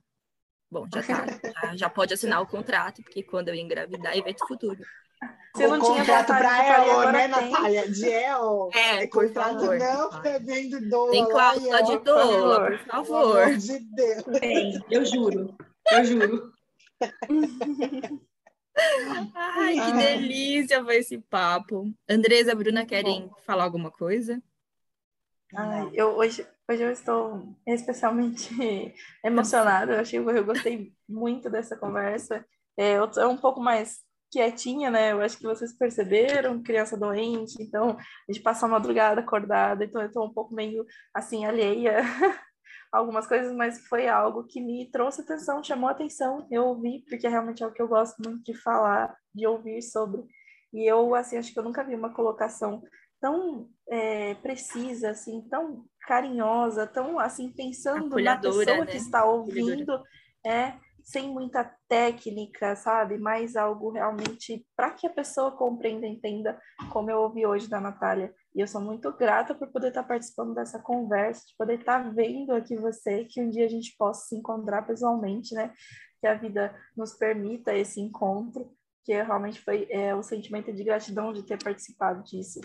Bom, 0.69 0.85
já 0.93 1.03
tá, 1.03 1.25
já, 1.63 1.75
já, 1.75 1.89
pode 1.89 2.13
assinar 2.13 2.41
o 2.41 2.47
contrato, 2.47 3.01
porque 3.03 3.23
quando 3.23 3.49
eu 3.49 3.55
engravidar, 3.55 4.13
é 4.13 4.17
evento 4.17 4.45
futuro. 4.47 4.79
Você 5.55 5.67
não 5.67 5.79
o 5.79 5.81
tinha 5.81 5.97
contrato 5.99 6.27
para 6.27 6.65
ela, 6.65 7.11
né, 7.11 7.27
tem. 7.27 7.49
Natália? 7.49 7.89
De 7.89 8.05
EO. 8.05 8.69
É, 8.75 9.03
é 9.03 9.07
contrato 9.07 9.59
favor. 9.59 9.79
não 9.79 10.21
prevendo 10.21 10.89
dor. 10.89 11.11
Tem 11.11 11.25
cláusula 11.25 11.83
de 11.83 11.97
dor, 11.99 12.67
por 12.67 12.79
favor. 12.79 13.33
Pelo 13.33 13.43
amor 13.43 13.57
de 13.57 13.79
Deus. 13.79 14.23
Tem, 14.39 14.85
eu 14.89 15.05
juro. 15.05 15.55
Eu 15.91 16.05
juro. 16.05 16.53
Ai, 19.33 19.73
que 19.73 19.91
delícia 19.93 20.83
foi 20.83 20.97
esse 20.97 21.17
papo. 21.17 21.91
Andresa, 22.07 22.53
Bruna, 22.53 22.85
querem 22.85 23.29
falar 23.45 23.63
alguma 23.63 23.89
coisa? 23.89 24.41
Ai, 25.55 25.91
eu, 25.93 26.09
hoje, 26.17 26.45
hoje 26.69 26.83
eu 26.83 26.91
estou 26.91 27.55
especialmente 27.65 28.49
emocionada. 29.23 29.93
Eu 29.93 29.99
achei 30.01 30.19
eu 30.19 30.45
gostei 30.45 30.93
muito 31.07 31.49
dessa 31.49 31.77
conversa. 31.77 32.45
É, 32.77 32.97
eu 32.97 33.09
tô 33.09 33.27
um 33.29 33.37
pouco 33.37 33.61
mais 33.61 33.99
quietinha, 34.29 34.91
né? 34.91 35.13
Eu 35.13 35.21
acho 35.21 35.37
que 35.37 35.45
vocês 35.45 35.71
perceberam, 35.73 36.61
criança 36.61 36.97
doente, 36.97 37.55
então 37.61 37.91
a 37.97 38.31
gente 38.31 38.43
passa 38.43 38.65
a 38.65 38.69
madrugada 38.69 39.21
acordada, 39.21 39.85
então 39.85 40.01
eu 40.01 40.07
estou 40.07 40.25
um 40.25 40.33
pouco 40.33 40.53
meio 40.53 40.85
assim 41.13 41.45
alheia 41.45 41.99
a 42.91 42.97
algumas 42.97 43.25
coisas, 43.25 43.55
mas 43.55 43.87
foi 43.87 44.07
algo 44.09 44.43
que 44.45 44.59
me 44.59 44.91
trouxe 44.91 45.21
atenção, 45.21 45.63
chamou 45.63 45.89
atenção. 45.89 46.45
Eu 46.51 46.65
ouvi, 46.65 47.05
porque 47.09 47.27
realmente 47.27 47.63
é 47.63 47.67
o 47.67 47.71
que 47.71 47.81
eu 47.81 47.87
gosto 47.87 48.17
muito 48.21 48.43
de 48.43 48.53
falar, 48.53 49.15
de 49.33 49.47
ouvir 49.47 49.81
sobre. 49.81 50.25
E 50.73 50.85
eu, 50.85 51.15
assim, 51.15 51.37
acho 51.37 51.53
que 51.53 51.59
eu 51.59 51.63
nunca 51.63 51.83
vi 51.83 51.95
uma 51.95 52.13
colocação 52.13 52.83
tão 53.19 53.69
é, 53.89 54.35
precisa, 54.35 55.11
assim, 55.11 55.41
tão 55.49 55.85
carinhosa, 56.01 56.87
tão 56.87 57.19
assim 57.19 57.51
pensando 57.51 58.17
na 58.19 58.37
pessoa 58.37 58.65
né? 58.65 58.85
que 58.85 58.97
está 58.97 59.25
ouvindo, 59.25 60.01
é 60.45 60.73
sem 61.03 61.29
muita 61.29 61.63
técnica, 61.87 62.75
sabe? 62.75 63.17
Mais 63.17 63.55
algo 63.55 63.91
realmente 63.91 64.65
para 64.75 64.91
que 64.91 65.07
a 65.07 65.09
pessoa 65.09 65.51
compreenda, 65.51 66.05
entenda, 66.05 66.59
como 66.91 67.09
eu 67.09 67.19
ouvi 67.19 67.45
hoje 67.45 67.69
da 67.69 67.79
Natália. 67.79 68.33
E 68.53 68.59
eu 68.59 68.67
sou 68.67 68.81
muito 68.81 69.11
grata 69.13 69.55
por 69.55 69.69
poder 69.69 69.89
estar 69.89 70.03
participando 70.03 70.53
dessa 70.53 70.79
conversa, 70.79 71.45
de 71.47 71.55
poder 71.57 71.79
estar 71.79 72.13
vendo 72.13 72.51
aqui 72.51 72.75
você, 72.75 73.23
que 73.23 73.41
um 73.41 73.49
dia 73.49 73.65
a 73.65 73.69
gente 73.69 73.95
possa 73.97 74.27
se 74.27 74.35
encontrar 74.35 74.81
pessoalmente, 74.81 75.55
né? 75.55 75.73
Que 76.19 76.27
a 76.27 76.33
vida 76.33 76.75
nos 76.95 77.13
permita 77.13 77.73
esse 77.73 78.01
encontro 78.01 78.75
porque 79.07 79.21
realmente 79.23 79.61
foi 79.61 79.87
é, 79.89 80.13
o 80.13 80.21
sentimento 80.21 80.73
de 80.73 80.83
gratidão 80.83 81.31
de 81.31 81.41
ter 81.41 81.57
participado 81.63 82.21
disso. 82.23 82.59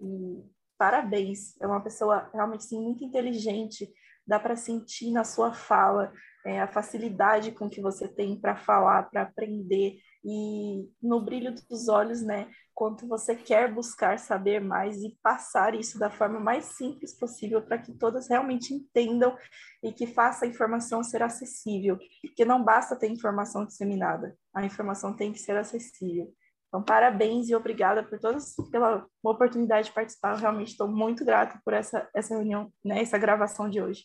E 0.00 0.44
parabéns, 0.76 1.60
é 1.60 1.66
uma 1.66 1.82
pessoa 1.82 2.30
realmente 2.32 2.64
sim, 2.64 2.80
muito 2.80 3.04
inteligente, 3.04 3.90
dá 4.26 4.38
para 4.38 4.56
sentir 4.56 5.10
na 5.10 5.24
sua 5.24 5.52
fala 5.52 6.12
é, 6.44 6.60
a 6.60 6.68
facilidade 6.68 7.52
com 7.52 7.68
que 7.68 7.80
você 7.80 8.06
tem 8.06 8.38
para 8.38 8.56
falar, 8.56 9.04
para 9.10 9.22
aprender 9.22 9.98
e 10.24 10.88
no 11.02 11.24
brilho 11.24 11.54
dos 11.68 11.88
olhos, 11.88 12.22
né? 12.22 12.50
Quanto 12.74 13.08
você 13.08 13.34
quer 13.34 13.72
buscar 13.72 14.18
saber 14.18 14.60
mais 14.60 15.02
e 15.02 15.16
passar 15.22 15.74
isso 15.74 15.98
da 15.98 16.10
forma 16.10 16.38
mais 16.38 16.64
simples 16.76 17.18
possível 17.18 17.62
para 17.62 17.78
que 17.78 17.92
todas 17.92 18.28
realmente 18.28 18.74
entendam 18.74 19.36
e 19.82 19.92
que 19.92 20.06
faça 20.06 20.44
a 20.44 20.48
informação 20.48 21.02
ser 21.02 21.22
acessível. 21.22 21.98
Porque 22.22 22.44
não 22.44 22.62
basta 22.62 22.96
ter 22.96 23.08
informação 23.08 23.64
disseminada, 23.64 24.36
a 24.54 24.64
informação 24.64 25.14
tem 25.14 25.32
que 25.32 25.38
ser 25.38 25.56
acessível. 25.56 26.32
Então, 26.68 26.82
parabéns 26.82 27.48
e 27.48 27.54
obrigada 27.54 28.02
por 28.02 28.18
todas 28.18 28.54
pela 28.70 29.06
oportunidade 29.22 29.88
de 29.88 29.94
participar. 29.94 30.34
Eu 30.34 30.40
realmente 30.40 30.68
estou 30.68 30.86
muito 30.86 31.24
grata 31.24 31.58
por 31.64 31.72
essa, 31.72 32.08
essa 32.14 32.34
reunião, 32.34 32.70
né, 32.84 33.00
essa 33.00 33.18
gravação 33.18 33.70
de 33.70 33.80
hoje. 33.80 34.04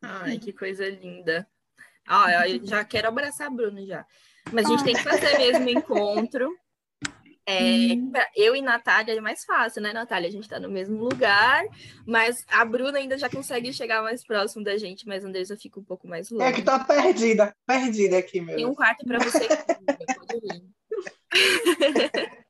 Ai, 0.00 0.38
que 0.38 0.52
coisa 0.52 0.88
linda. 0.88 1.46
Ah, 2.06 2.48
eu 2.48 2.64
já 2.64 2.84
quero 2.84 3.08
abraçar 3.08 3.48
a 3.48 3.50
Bruna 3.50 3.84
já. 3.84 4.04
Mas 4.52 4.66
a 4.66 4.70
gente 4.70 4.84
tem 4.84 4.94
que 4.94 5.02
fazer 5.02 5.38
mesmo 5.38 5.68
encontro. 5.68 6.52
É, 7.44 7.94
eu 8.36 8.54
e 8.54 8.62
Natália 8.62 9.16
é 9.16 9.20
mais 9.20 9.44
fácil, 9.44 9.82
né, 9.82 9.92
Natália? 9.92 10.28
A 10.28 10.32
gente 10.32 10.48
tá 10.48 10.60
no 10.60 10.68
mesmo 10.68 10.96
lugar, 10.96 11.64
mas 12.06 12.44
a 12.48 12.64
Bruna 12.64 12.98
ainda 12.98 13.18
já 13.18 13.28
consegue 13.28 13.72
chegar 13.72 14.00
mais 14.00 14.24
próximo 14.24 14.62
da 14.62 14.76
gente, 14.76 15.06
mas 15.08 15.24
Andressa 15.24 15.56
fica 15.56 15.80
um 15.80 15.84
pouco 15.84 16.06
mais 16.06 16.30
longe. 16.30 16.44
É 16.44 16.52
que 16.52 16.62
tá 16.62 16.78
perdida, 16.84 17.52
perdida 17.66 18.18
aqui 18.18 18.40
mesmo. 18.40 18.56
Tem 18.56 18.66
um 18.66 18.74
quarto 18.74 19.04
para 19.04 19.18
você. 19.18 19.40
Pode 20.16 20.40
vir. 20.40 20.71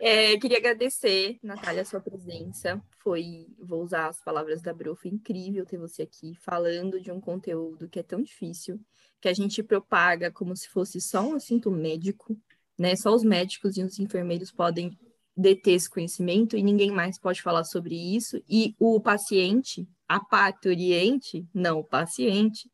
É, 0.00 0.38
queria 0.38 0.58
agradecer, 0.58 1.38
Natália, 1.42 1.82
a 1.82 1.84
sua 1.84 2.00
presença. 2.00 2.80
Foi, 3.02 3.46
vou 3.58 3.82
usar 3.82 4.08
as 4.08 4.22
palavras 4.22 4.62
da 4.62 4.72
Bru, 4.72 4.94
foi 4.94 5.10
incrível 5.10 5.66
ter 5.66 5.76
você 5.76 6.02
aqui 6.02 6.34
falando 6.36 7.00
de 7.00 7.10
um 7.10 7.20
conteúdo 7.20 7.88
que 7.88 7.98
é 7.98 8.02
tão 8.02 8.22
difícil, 8.22 8.80
que 9.20 9.28
a 9.28 9.34
gente 9.34 9.62
propaga 9.62 10.30
como 10.30 10.56
se 10.56 10.68
fosse 10.68 11.00
só 11.00 11.20
um 11.22 11.34
assunto 11.34 11.70
médico, 11.70 12.38
né? 12.78 12.94
Só 12.96 13.12
os 13.14 13.24
médicos 13.24 13.76
e 13.76 13.82
os 13.82 13.98
enfermeiros 13.98 14.52
podem 14.52 14.96
deter 15.36 15.74
esse 15.74 15.90
conhecimento 15.90 16.56
e 16.56 16.62
ninguém 16.62 16.90
mais 16.90 17.18
pode 17.18 17.42
falar 17.42 17.64
sobre 17.64 17.94
isso. 17.94 18.42
E 18.48 18.74
o 18.78 19.00
paciente, 19.00 19.88
a 20.08 20.20
parturiente, 20.20 21.46
não 21.52 21.80
o 21.80 21.84
paciente, 21.84 22.70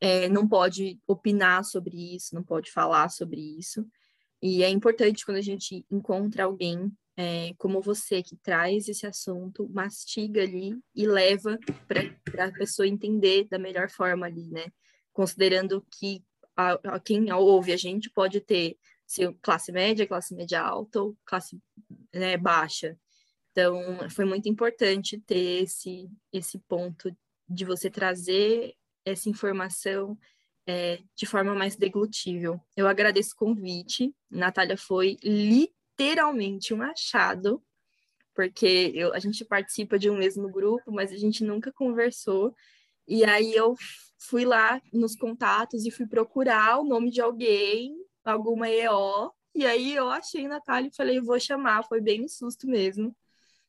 é, 0.00 0.28
não 0.28 0.46
pode 0.46 0.98
opinar 1.06 1.64
sobre 1.64 2.14
isso, 2.14 2.34
não 2.34 2.42
pode 2.42 2.70
falar 2.70 3.08
sobre 3.08 3.40
isso. 3.40 3.86
E 4.40 4.62
é 4.62 4.68
importante 4.68 5.24
quando 5.24 5.38
a 5.38 5.42
gente 5.42 5.84
encontra 5.90 6.44
alguém 6.44 6.92
é, 7.16 7.52
como 7.58 7.80
você 7.80 8.22
que 8.22 8.36
traz 8.36 8.88
esse 8.88 9.04
assunto, 9.04 9.68
mastiga 9.70 10.40
ali 10.42 10.78
e 10.94 11.04
leva 11.04 11.58
para 11.88 12.44
a 12.46 12.52
pessoa 12.52 12.86
entender 12.86 13.48
da 13.48 13.58
melhor 13.58 13.90
forma 13.90 14.26
ali, 14.26 14.48
né? 14.50 14.66
Considerando 15.12 15.84
que 15.90 16.24
a, 16.56 16.74
a 16.94 17.00
quem 17.00 17.32
ouve 17.32 17.72
a 17.72 17.76
gente 17.76 18.08
pode 18.08 18.40
ter 18.40 18.78
se 19.04 19.32
classe 19.42 19.72
média, 19.72 20.06
classe 20.06 20.34
média 20.34 20.60
alta 20.60 21.02
ou 21.02 21.16
classe 21.24 21.58
né, 22.14 22.36
baixa. 22.36 22.96
Então, 23.50 23.80
foi 24.10 24.24
muito 24.24 24.48
importante 24.48 25.18
ter 25.18 25.62
esse, 25.62 26.08
esse 26.32 26.58
ponto 26.68 27.10
de 27.48 27.64
você 27.64 27.90
trazer 27.90 28.76
essa 29.08 29.28
informação 29.28 30.18
é, 30.66 31.00
de 31.16 31.26
forma 31.26 31.54
mais 31.54 31.76
deglutível. 31.76 32.60
Eu 32.76 32.86
agradeço 32.86 33.32
o 33.34 33.38
convite. 33.38 34.14
Natália 34.30 34.76
foi 34.76 35.16
literalmente 35.22 36.74
um 36.74 36.82
achado, 36.82 37.62
porque 38.34 38.92
eu, 38.94 39.14
a 39.14 39.18
gente 39.18 39.44
participa 39.44 39.98
de 39.98 40.10
um 40.10 40.18
mesmo 40.18 40.50
grupo, 40.50 40.92
mas 40.92 41.12
a 41.12 41.16
gente 41.16 41.42
nunca 41.42 41.72
conversou. 41.72 42.54
E 43.06 43.24
aí 43.24 43.54
eu 43.54 43.74
fui 44.18 44.44
lá 44.44 44.80
nos 44.92 45.16
contatos 45.16 45.86
e 45.86 45.90
fui 45.90 46.06
procurar 46.06 46.78
o 46.78 46.84
nome 46.84 47.10
de 47.10 47.20
alguém, 47.20 47.96
alguma 48.24 48.68
EO, 48.68 49.32
e 49.54 49.66
aí 49.66 49.94
eu 49.94 50.08
achei 50.08 50.46
Natália 50.46 50.88
e 50.88 50.94
falei, 50.94 51.20
vou 51.20 51.40
chamar, 51.40 51.82
foi 51.84 52.00
bem 52.00 52.24
um 52.24 52.28
susto 52.28 52.66
mesmo. 52.66 53.12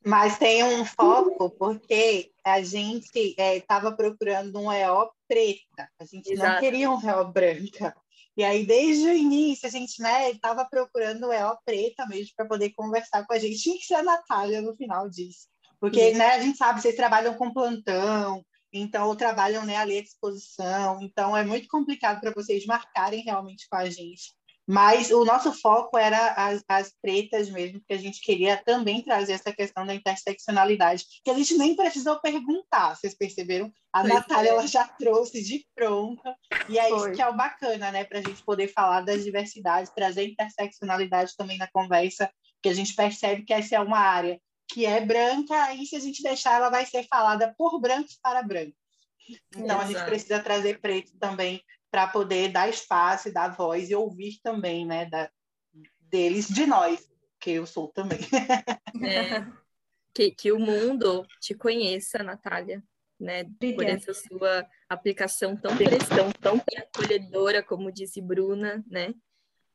Mas 0.04 0.38
tem 0.38 0.62
um 0.62 0.84
foco, 0.84 1.50
porque 1.50 2.30
a 2.44 2.62
gente 2.62 3.34
estava 3.38 3.88
é, 3.88 3.94
procurando 3.94 4.58
um 4.58 4.72
EO 4.72 5.10
preta, 5.28 5.88
a 5.98 6.04
gente 6.04 6.32
Exato. 6.32 6.52
não 6.52 6.60
queria 6.60 6.90
um 6.90 7.08
EO 7.08 7.32
branca. 7.32 7.94
E 8.36 8.44
aí, 8.44 8.64
desde 8.64 9.06
o 9.06 9.14
início, 9.14 9.66
a 9.66 9.70
gente 9.70 9.98
estava 9.98 10.62
né, 10.62 10.68
procurando 10.70 11.26
o 11.26 11.32
EO 11.32 11.58
preta 11.64 12.06
mesmo 12.06 12.32
para 12.36 12.46
poder 12.46 12.70
conversar 12.70 13.26
com 13.26 13.32
a 13.32 13.38
gente. 13.38 13.58
Tinha 13.58 13.76
que 13.76 13.84
ser 13.84 13.94
a 13.94 14.02
Natália 14.02 14.62
no 14.62 14.74
final 14.76 15.08
disso. 15.08 15.48
Porque 15.80 16.12
né, 16.12 16.30
a 16.30 16.40
gente 16.40 16.56
sabe, 16.56 16.80
vocês 16.80 16.94
trabalham 16.94 17.34
com 17.34 17.52
plantão, 17.52 18.44
então, 18.72 19.08
ou 19.08 19.16
trabalham 19.16 19.64
né, 19.64 19.76
ali 19.76 19.96
à 19.96 20.00
exposição. 20.00 21.02
Então, 21.02 21.36
é 21.36 21.44
muito 21.44 21.68
complicado 21.68 22.20
para 22.20 22.32
vocês 22.32 22.64
marcarem 22.66 23.22
realmente 23.22 23.66
com 23.68 23.76
a 23.76 23.86
gente. 23.86 24.32
Mas 24.70 25.10
o 25.10 25.24
nosso 25.24 25.52
foco 25.52 25.98
era 25.98 26.32
as, 26.34 26.62
as 26.68 26.94
pretas 27.02 27.50
mesmo, 27.50 27.80
porque 27.80 27.94
a 27.94 27.98
gente 27.98 28.20
queria 28.20 28.56
também 28.56 29.02
trazer 29.02 29.32
essa 29.32 29.52
questão 29.52 29.84
da 29.84 29.92
interseccionalidade, 29.92 31.04
que 31.24 31.30
a 31.30 31.34
gente 31.34 31.58
nem 31.58 31.74
precisou 31.74 32.20
perguntar, 32.20 32.94
vocês 32.94 33.12
perceberam? 33.16 33.72
A 33.92 34.02
pois 34.02 34.14
Natália 34.14 34.50
é. 34.50 34.52
ela 34.52 34.66
já 34.68 34.86
trouxe 34.86 35.42
de 35.42 35.66
pronta, 35.74 36.36
e 36.68 36.78
é 36.78 36.88
Foi. 36.88 36.98
isso 36.98 37.12
que 37.16 37.20
é 37.20 37.28
o 37.28 37.36
bacana, 37.36 37.90
né? 37.90 38.04
Para 38.04 38.20
a 38.20 38.22
gente 38.22 38.44
poder 38.44 38.68
falar 38.68 39.00
das 39.00 39.24
diversidades, 39.24 39.90
trazer 39.92 40.28
interseccionalidade 40.28 41.36
também 41.36 41.58
na 41.58 41.66
conversa, 41.66 42.30
que 42.62 42.68
a 42.68 42.74
gente 42.74 42.94
percebe 42.94 43.42
que 43.42 43.52
essa 43.52 43.74
é 43.74 43.80
uma 43.80 43.98
área 43.98 44.40
que 44.72 44.86
é 44.86 45.04
branca, 45.04 45.74
e 45.74 45.84
se 45.84 45.96
a 45.96 46.00
gente 46.00 46.22
deixar, 46.22 46.54
ela 46.54 46.70
vai 46.70 46.86
ser 46.86 47.04
falada 47.08 47.52
por 47.58 47.80
brancos 47.80 48.16
para 48.22 48.40
brancos. 48.40 48.78
Então, 49.56 49.64
Exato. 49.64 49.82
a 49.82 49.86
gente 49.86 50.04
precisa 50.04 50.38
trazer 50.38 50.80
preto 50.80 51.10
também 51.18 51.60
para 51.90 52.06
poder 52.08 52.52
dar 52.52 52.68
espaço 52.68 53.28
e 53.28 53.32
dar 53.32 53.56
voz 53.56 53.90
e 53.90 53.94
ouvir 53.94 54.38
também, 54.42 54.86
né, 54.86 55.06
da, 55.06 55.30
deles, 56.00 56.48
de 56.48 56.66
nós, 56.66 57.08
que 57.40 57.52
eu 57.52 57.66
sou 57.66 57.88
também. 57.88 58.20
É, 59.02 59.46
que, 60.12 60.30
que 60.32 60.52
o 60.52 60.58
mundo 60.58 61.26
te 61.40 61.54
conheça, 61.54 62.22
Natália, 62.22 62.82
né, 63.18 63.44
por 63.44 63.84
essa 63.84 64.12
sua 64.12 64.66
aplicação 64.88 65.56
tão 65.56 65.74
pressão, 65.76 66.30
tão 66.40 66.60
acolhedora, 66.76 67.62
como 67.62 67.92
disse 67.92 68.20
Bruna, 68.20 68.84
né, 68.86 69.14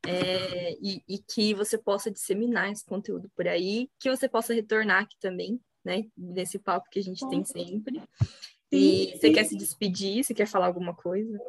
é, 0.05 0.73
e, 0.73 1.01
e, 1.07 1.17
que 1.17 1.53
você 1.53 1.77
possa 1.77 2.11
disseminar 2.11 2.71
esse 2.71 2.85
conteúdo 2.85 3.31
por 3.35 3.47
aí, 3.47 3.89
que 3.99 4.09
você 4.09 4.29
possa 4.29 4.53
retornar 4.53 5.03
aqui 5.03 5.17
também, 5.19 5.59
né, 5.83 6.05
nesse 6.15 6.59
papo 6.59 6.89
que 6.91 6.99
a 6.99 7.03
gente 7.03 7.27
tem 7.29 7.43
sempre. 7.43 8.01
E 8.71 9.13
você 9.15 9.31
quer 9.31 9.45
se 9.45 9.55
despedir? 9.55 10.23
Você 10.23 10.33
quer 10.33 10.47
falar 10.47 10.67
alguma 10.67 10.93
coisa? 10.93 11.39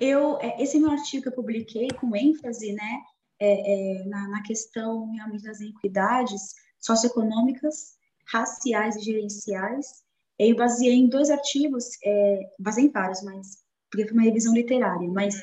Eu, 0.00 0.38
é, 0.40 0.62
esse 0.62 0.78
meu 0.78 0.90
artigo 0.90 1.22
que 1.22 1.28
eu 1.28 1.34
publiquei 1.34 1.88
com 1.88 2.16
ênfase, 2.16 2.72
né, 2.72 3.02
é, 3.38 4.00
é, 4.00 4.04
na, 4.04 4.28
na, 4.28 4.42
questão 4.42 5.10
realmente 5.12 5.44
das 5.44 5.60
inequidades 5.60 6.54
socioeconômicas, 6.78 7.94
raciais 8.26 8.96
e 8.96 9.00
gerenciais, 9.00 10.02
eu 10.38 10.56
baseei 10.56 10.94
em 10.94 11.08
dois 11.08 11.30
artigos, 11.30 11.90
é, 12.04 12.50
baseei 12.58 12.86
em 12.86 12.90
vários, 12.90 13.22
mas 13.22 13.58
porque 13.90 14.06
foi 14.06 14.12
uma 14.12 14.22
revisão 14.22 14.54
literária, 14.54 15.08
mas 15.08 15.34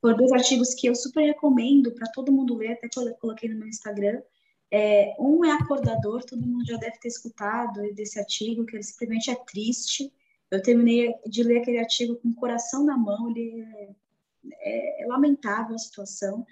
foram 0.00 0.16
dois 0.16 0.32
artigos 0.32 0.74
que 0.74 0.86
eu 0.86 0.94
super 0.94 1.24
recomendo 1.24 1.90
para 1.92 2.10
todo 2.12 2.30
mundo 2.30 2.54
ler, 2.54 2.72
até 2.72 2.88
que 2.88 2.98
eu 2.98 3.14
coloquei 3.14 3.48
no 3.48 3.58
meu 3.58 3.68
Instagram. 3.68 4.20
É, 4.70 5.14
um 5.18 5.44
é 5.44 5.52
Acordador, 5.52 6.22
todo 6.24 6.46
mundo 6.46 6.66
já 6.66 6.76
deve 6.76 6.98
ter 6.98 7.08
escutado 7.08 7.80
desse 7.94 8.18
artigo, 8.18 8.66
que 8.66 8.76
ele 8.76 8.82
simplesmente 8.82 9.30
é 9.30 9.34
triste, 9.34 10.12
eu 10.54 10.62
terminei 10.62 11.14
de 11.26 11.42
ler 11.42 11.58
aquele 11.58 11.78
artigo 11.78 12.16
com 12.16 12.28
o 12.28 12.34
coração 12.34 12.84
na 12.84 12.96
mão, 12.96 13.30
ele 13.30 13.60
é, 13.60 13.88
é, 14.60 15.02
é 15.02 15.06
lamentável 15.06 15.74
a 15.74 15.78
situação. 15.78 16.46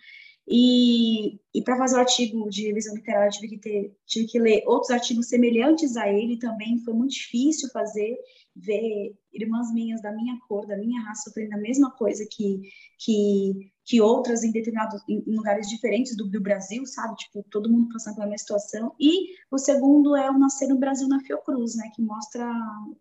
E, 0.46 1.38
e 1.54 1.62
para 1.62 1.76
fazer 1.76 1.96
o 1.96 2.00
artigo 2.00 2.50
de 2.50 2.66
revisão 2.66 2.94
literária, 2.94 3.30
tive 3.30 3.48
que, 3.48 3.58
ter, 3.58 3.96
tive 4.06 4.26
que 4.26 4.38
ler 4.38 4.64
outros 4.66 4.90
artigos 4.90 5.28
semelhantes 5.28 5.96
a 5.96 6.08
ele 6.08 6.36
também. 6.36 6.80
Foi 6.80 6.92
muito 6.92 7.12
difícil 7.12 7.68
fazer, 7.70 8.16
ver 8.54 9.14
irmãs 9.32 9.72
minhas 9.72 10.02
da 10.02 10.12
minha 10.12 10.38
cor, 10.48 10.66
da 10.66 10.76
minha 10.76 11.00
raça, 11.02 11.24
sofrendo 11.24 11.54
a 11.54 11.60
mesma 11.60 11.90
coisa 11.92 12.26
que, 12.28 12.60
que, 12.98 13.71
que 13.84 14.00
outras 14.00 14.44
em 14.44 14.52
determinados 14.52 15.02
em 15.08 15.22
lugares 15.26 15.68
diferentes 15.68 16.16
do, 16.16 16.28
do, 16.28 16.40
Brasil, 16.40 16.86
sabe? 16.86 17.16
Tipo, 17.16 17.44
todo 17.50 17.70
mundo 17.70 17.88
passando 17.92 18.14
pela 18.14 18.26
mesma 18.26 18.38
situação. 18.38 18.94
E 18.98 19.34
o 19.50 19.58
segundo 19.58 20.16
é 20.16 20.30
o 20.30 20.38
Nascer 20.38 20.68
no 20.68 20.78
Brasil 20.78 21.08
na 21.08 21.20
Fiocruz, 21.20 21.74
né? 21.74 21.90
Que 21.94 22.00
mostra, 22.00 22.48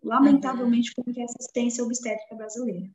lamentavelmente, 0.04 0.92
uhum. 0.98 1.04
como 1.04 1.20
é 1.20 1.22
a 1.22 1.26
assistência 1.26 1.84
obstétrica 1.84 2.36
brasileira. 2.36 2.90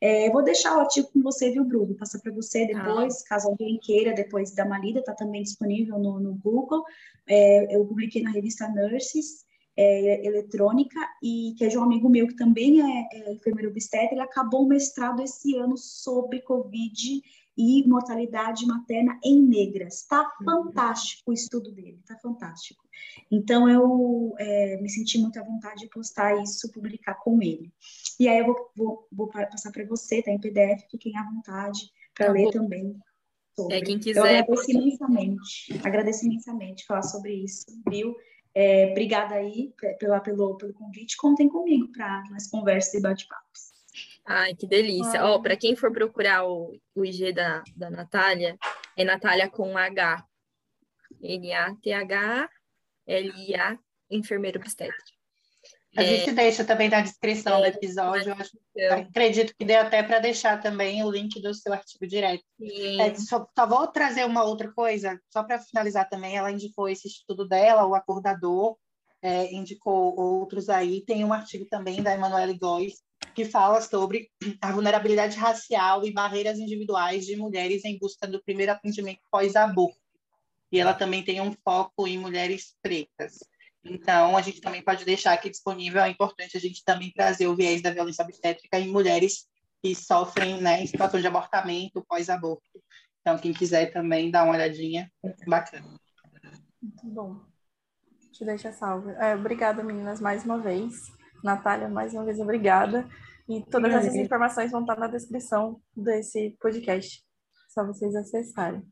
É, 0.00 0.30
vou 0.30 0.42
deixar 0.42 0.76
o 0.76 0.80
artigo 0.80 1.08
com 1.12 1.22
você, 1.22 1.50
viu, 1.50 1.64
Bruno? 1.64 1.94
Passar 1.94 2.18
para 2.20 2.32
você 2.32 2.66
depois, 2.66 3.22
ah. 3.22 3.28
caso 3.28 3.48
alguém 3.48 3.78
queira, 3.78 4.14
depois 4.14 4.52
dar 4.52 4.66
uma 4.66 4.78
lida, 4.78 5.02
tá 5.02 5.14
também 5.14 5.42
disponível 5.42 5.98
no, 5.98 6.20
no 6.20 6.34
Google. 6.34 6.84
É, 7.26 7.74
eu 7.74 7.86
publiquei 7.86 8.22
na 8.22 8.30
revista 8.30 8.68
Nurses, 8.68 9.44
é, 9.76 10.26
eletrônica 10.26 10.98
e 11.22 11.54
que 11.56 11.64
é 11.64 11.68
de 11.68 11.78
um 11.78 11.82
amigo 11.82 12.08
meu 12.08 12.26
que 12.26 12.36
também 12.36 12.80
é, 12.80 13.08
é 13.12 13.32
enfermeiro 13.32 13.70
obstetra, 13.70 14.12
ele 14.12 14.20
acabou 14.20 14.64
o 14.64 14.68
mestrado 14.68 15.22
esse 15.22 15.56
ano 15.56 15.76
sobre 15.76 16.40
Covid 16.40 17.22
e 17.56 17.86
mortalidade 17.86 18.66
materna 18.66 19.18
em 19.22 19.42
negras. 19.42 20.06
Tá 20.06 20.30
fantástico 20.44 21.30
o 21.30 21.34
estudo 21.34 21.72
dele, 21.72 22.00
tá 22.06 22.16
fantástico. 22.18 22.82
Então 23.30 23.68
eu 23.68 24.34
é, 24.38 24.80
me 24.80 24.88
senti 24.88 25.18
muito 25.18 25.38
à 25.38 25.42
vontade 25.42 25.80
de 25.80 25.88
postar 25.88 26.42
isso, 26.42 26.70
publicar 26.72 27.14
com 27.14 27.42
ele. 27.42 27.72
E 28.18 28.28
aí 28.28 28.38
eu 28.38 28.46
vou, 28.46 28.70
vou, 28.76 29.08
vou 29.12 29.28
passar 29.28 29.70
para 29.72 29.84
você, 29.86 30.22
tá 30.22 30.30
em 30.30 30.40
PDF, 30.40 30.84
fiquem 30.90 31.16
à 31.16 31.24
vontade 31.24 31.90
para 32.14 32.26
tá 32.26 32.32
ler 32.32 32.44
bom. 32.44 32.50
também. 32.50 32.96
Sobre. 33.56 33.76
É, 33.76 33.80
quem 33.82 33.98
quiser. 33.98 34.20
Eu 34.20 34.24
agradeço 34.24 34.70
imensamente, 34.70 35.80
agradeço 35.84 36.26
imensamente 36.26 36.86
falar 36.86 37.02
sobre 37.02 37.34
isso, 37.34 37.66
viu? 37.88 38.16
É, 38.54 38.90
obrigada 38.90 39.34
aí 39.36 39.72
pela, 39.98 40.20
pelo, 40.20 40.56
pelo 40.56 40.72
convite. 40.72 41.16
Contem 41.16 41.48
comigo 41.48 41.90
para 41.92 42.22
mais 42.30 42.48
conversas 42.48 42.94
e 42.94 43.00
bate-papos. 43.00 43.70
Ai, 44.26 44.54
que 44.54 44.66
delícia. 44.66 45.24
Ó, 45.24 45.36
oh, 45.36 45.42
para 45.42 45.56
quem 45.56 45.74
for 45.76 45.92
procurar 45.92 46.44
o, 46.46 46.76
o 46.94 47.04
IG 47.04 47.32
da, 47.32 47.62
da 47.76 47.90
Natália, 47.90 48.58
é 48.96 49.04
Natália 49.04 49.48
com 49.48 49.76
H. 49.76 50.24
N-A-T-H-L-I-A, 51.22 52.48
enfermeiro 54.10 54.58
obstétrico. 54.58 55.19
A 55.96 56.04
gente 56.04 56.30
é... 56.30 56.32
deixa 56.32 56.64
também 56.64 56.88
na 56.88 57.00
descrição 57.00 57.58
é, 57.58 57.70
do 57.70 57.76
episódio. 57.76 58.32
Acho, 58.34 58.56
acredito 58.92 59.54
que 59.56 59.64
dê 59.64 59.74
até 59.74 60.02
para 60.02 60.20
deixar 60.20 60.60
também 60.60 61.02
o 61.02 61.10
link 61.10 61.40
do 61.40 61.52
seu 61.52 61.72
artigo 61.72 62.06
direto. 62.06 62.44
É, 62.98 63.14
só, 63.16 63.46
só, 63.56 63.66
vou 63.66 63.86
trazer 63.88 64.24
uma 64.24 64.44
outra 64.44 64.70
coisa, 64.72 65.20
só 65.28 65.42
para 65.42 65.58
finalizar 65.58 66.08
também. 66.08 66.36
Ela 66.36 66.52
indicou 66.52 66.88
esse 66.88 67.08
estudo 67.08 67.46
dela, 67.46 67.86
o 67.86 67.94
acordador, 67.94 68.76
é, 69.20 69.52
indicou 69.52 70.18
outros 70.18 70.68
aí. 70.68 71.00
Tem 71.04 71.24
um 71.24 71.32
artigo 71.32 71.66
também 71.66 72.02
da 72.02 72.14
Emanuele 72.14 72.56
Góes, 72.56 73.02
que 73.34 73.44
fala 73.44 73.80
sobre 73.80 74.30
a 74.60 74.70
vulnerabilidade 74.70 75.36
racial 75.36 76.04
e 76.06 76.12
barreiras 76.12 76.58
individuais 76.58 77.26
de 77.26 77.36
mulheres 77.36 77.84
em 77.84 77.98
busca 77.98 78.28
do 78.28 78.42
primeiro 78.42 78.72
atendimento 78.72 79.20
pós-aborto. 79.30 79.98
E 80.70 80.78
ela 80.78 80.94
também 80.94 81.24
tem 81.24 81.40
um 81.40 81.52
foco 81.64 82.06
em 82.06 82.16
mulheres 82.16 82.76
pretas. 82.80 83.40
Então, 83.84 84.36
a 84.36 84.42
gente 84.42 84.60
também 84.60 84.82
pode 84.82 85.04
deixar 85.04 85.32
aqui 85.32 85.48
disponível, 85.48 86.02
é 86.02 86.10
importante 86.10 86.56
a 86.56 86.60
gente 86.60 86.84
também 86.84 87.12
trazer 87.12 87.46
o 87.46 87.56
viés 87.56 87.80
da 87.80 87.90
violência 87.90 88.24
obstétrica 88.24 88.78
em 88.78 88.88
mulheres 88.88 89.48
que 89.82 89.94
sofrem 89.94 90.60
né, 90.60 90.82
em 90.82 90.86
situação 90.86 91.20
de 91.20 91.26
abortamento, 91.26 92.04
pós-aborto. 92.06 92.62
Então, 93.20 93.38
quem 93.38 93.52
quiser 93.52 93.92
também 93.92 94.30
dar 94.30 94.44
uma 94.44 94.54
olhadinha, 94.54 95.10
bacana. 95.46 95.86
Muito 96.82 97.06
bom. 97.06 97.40
Te 98.32 98.44
deixa 98.44 98.72
salvo. 98.72 99.10
É, 99.10 99.34
obrigada, 99.34 99.82
meninas, 99.82 100.20
mais 100.20 100.44
uma 100.44 100.58
vez. 100.58 100.94
Natália, 101.42 101.88
mais 101.88 102.12
uma 102.12 102.24
vez, 102.24 102.38
obrigada. 102.38 103.08
E 103.48 103.64
todas 103.66 103.92
essas 103.92 104.14
informações 104.14 104.70
vão 104.70 104.82
estar 104.82 104.96
na 104.96 105.08
descrição 105.08 105.80
desse 105.96 106.56
podcast. 106.60 107.24
Só 107.68 107.84
vocês 107.84 108.14
acessarem. 108.14 108.82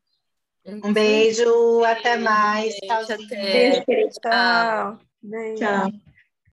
Um 0.66 0.92
beijo, 0.92 1.84
até 1.84 2.16
mais. 2.16 2.74
Beijo, 2.80 3.12
até. 3.12 3.82
Beijo, 3.86 4.10
tchau. 4.20 4.98
Beijo. 5.22 5.56
Tchau. 5.56 5.92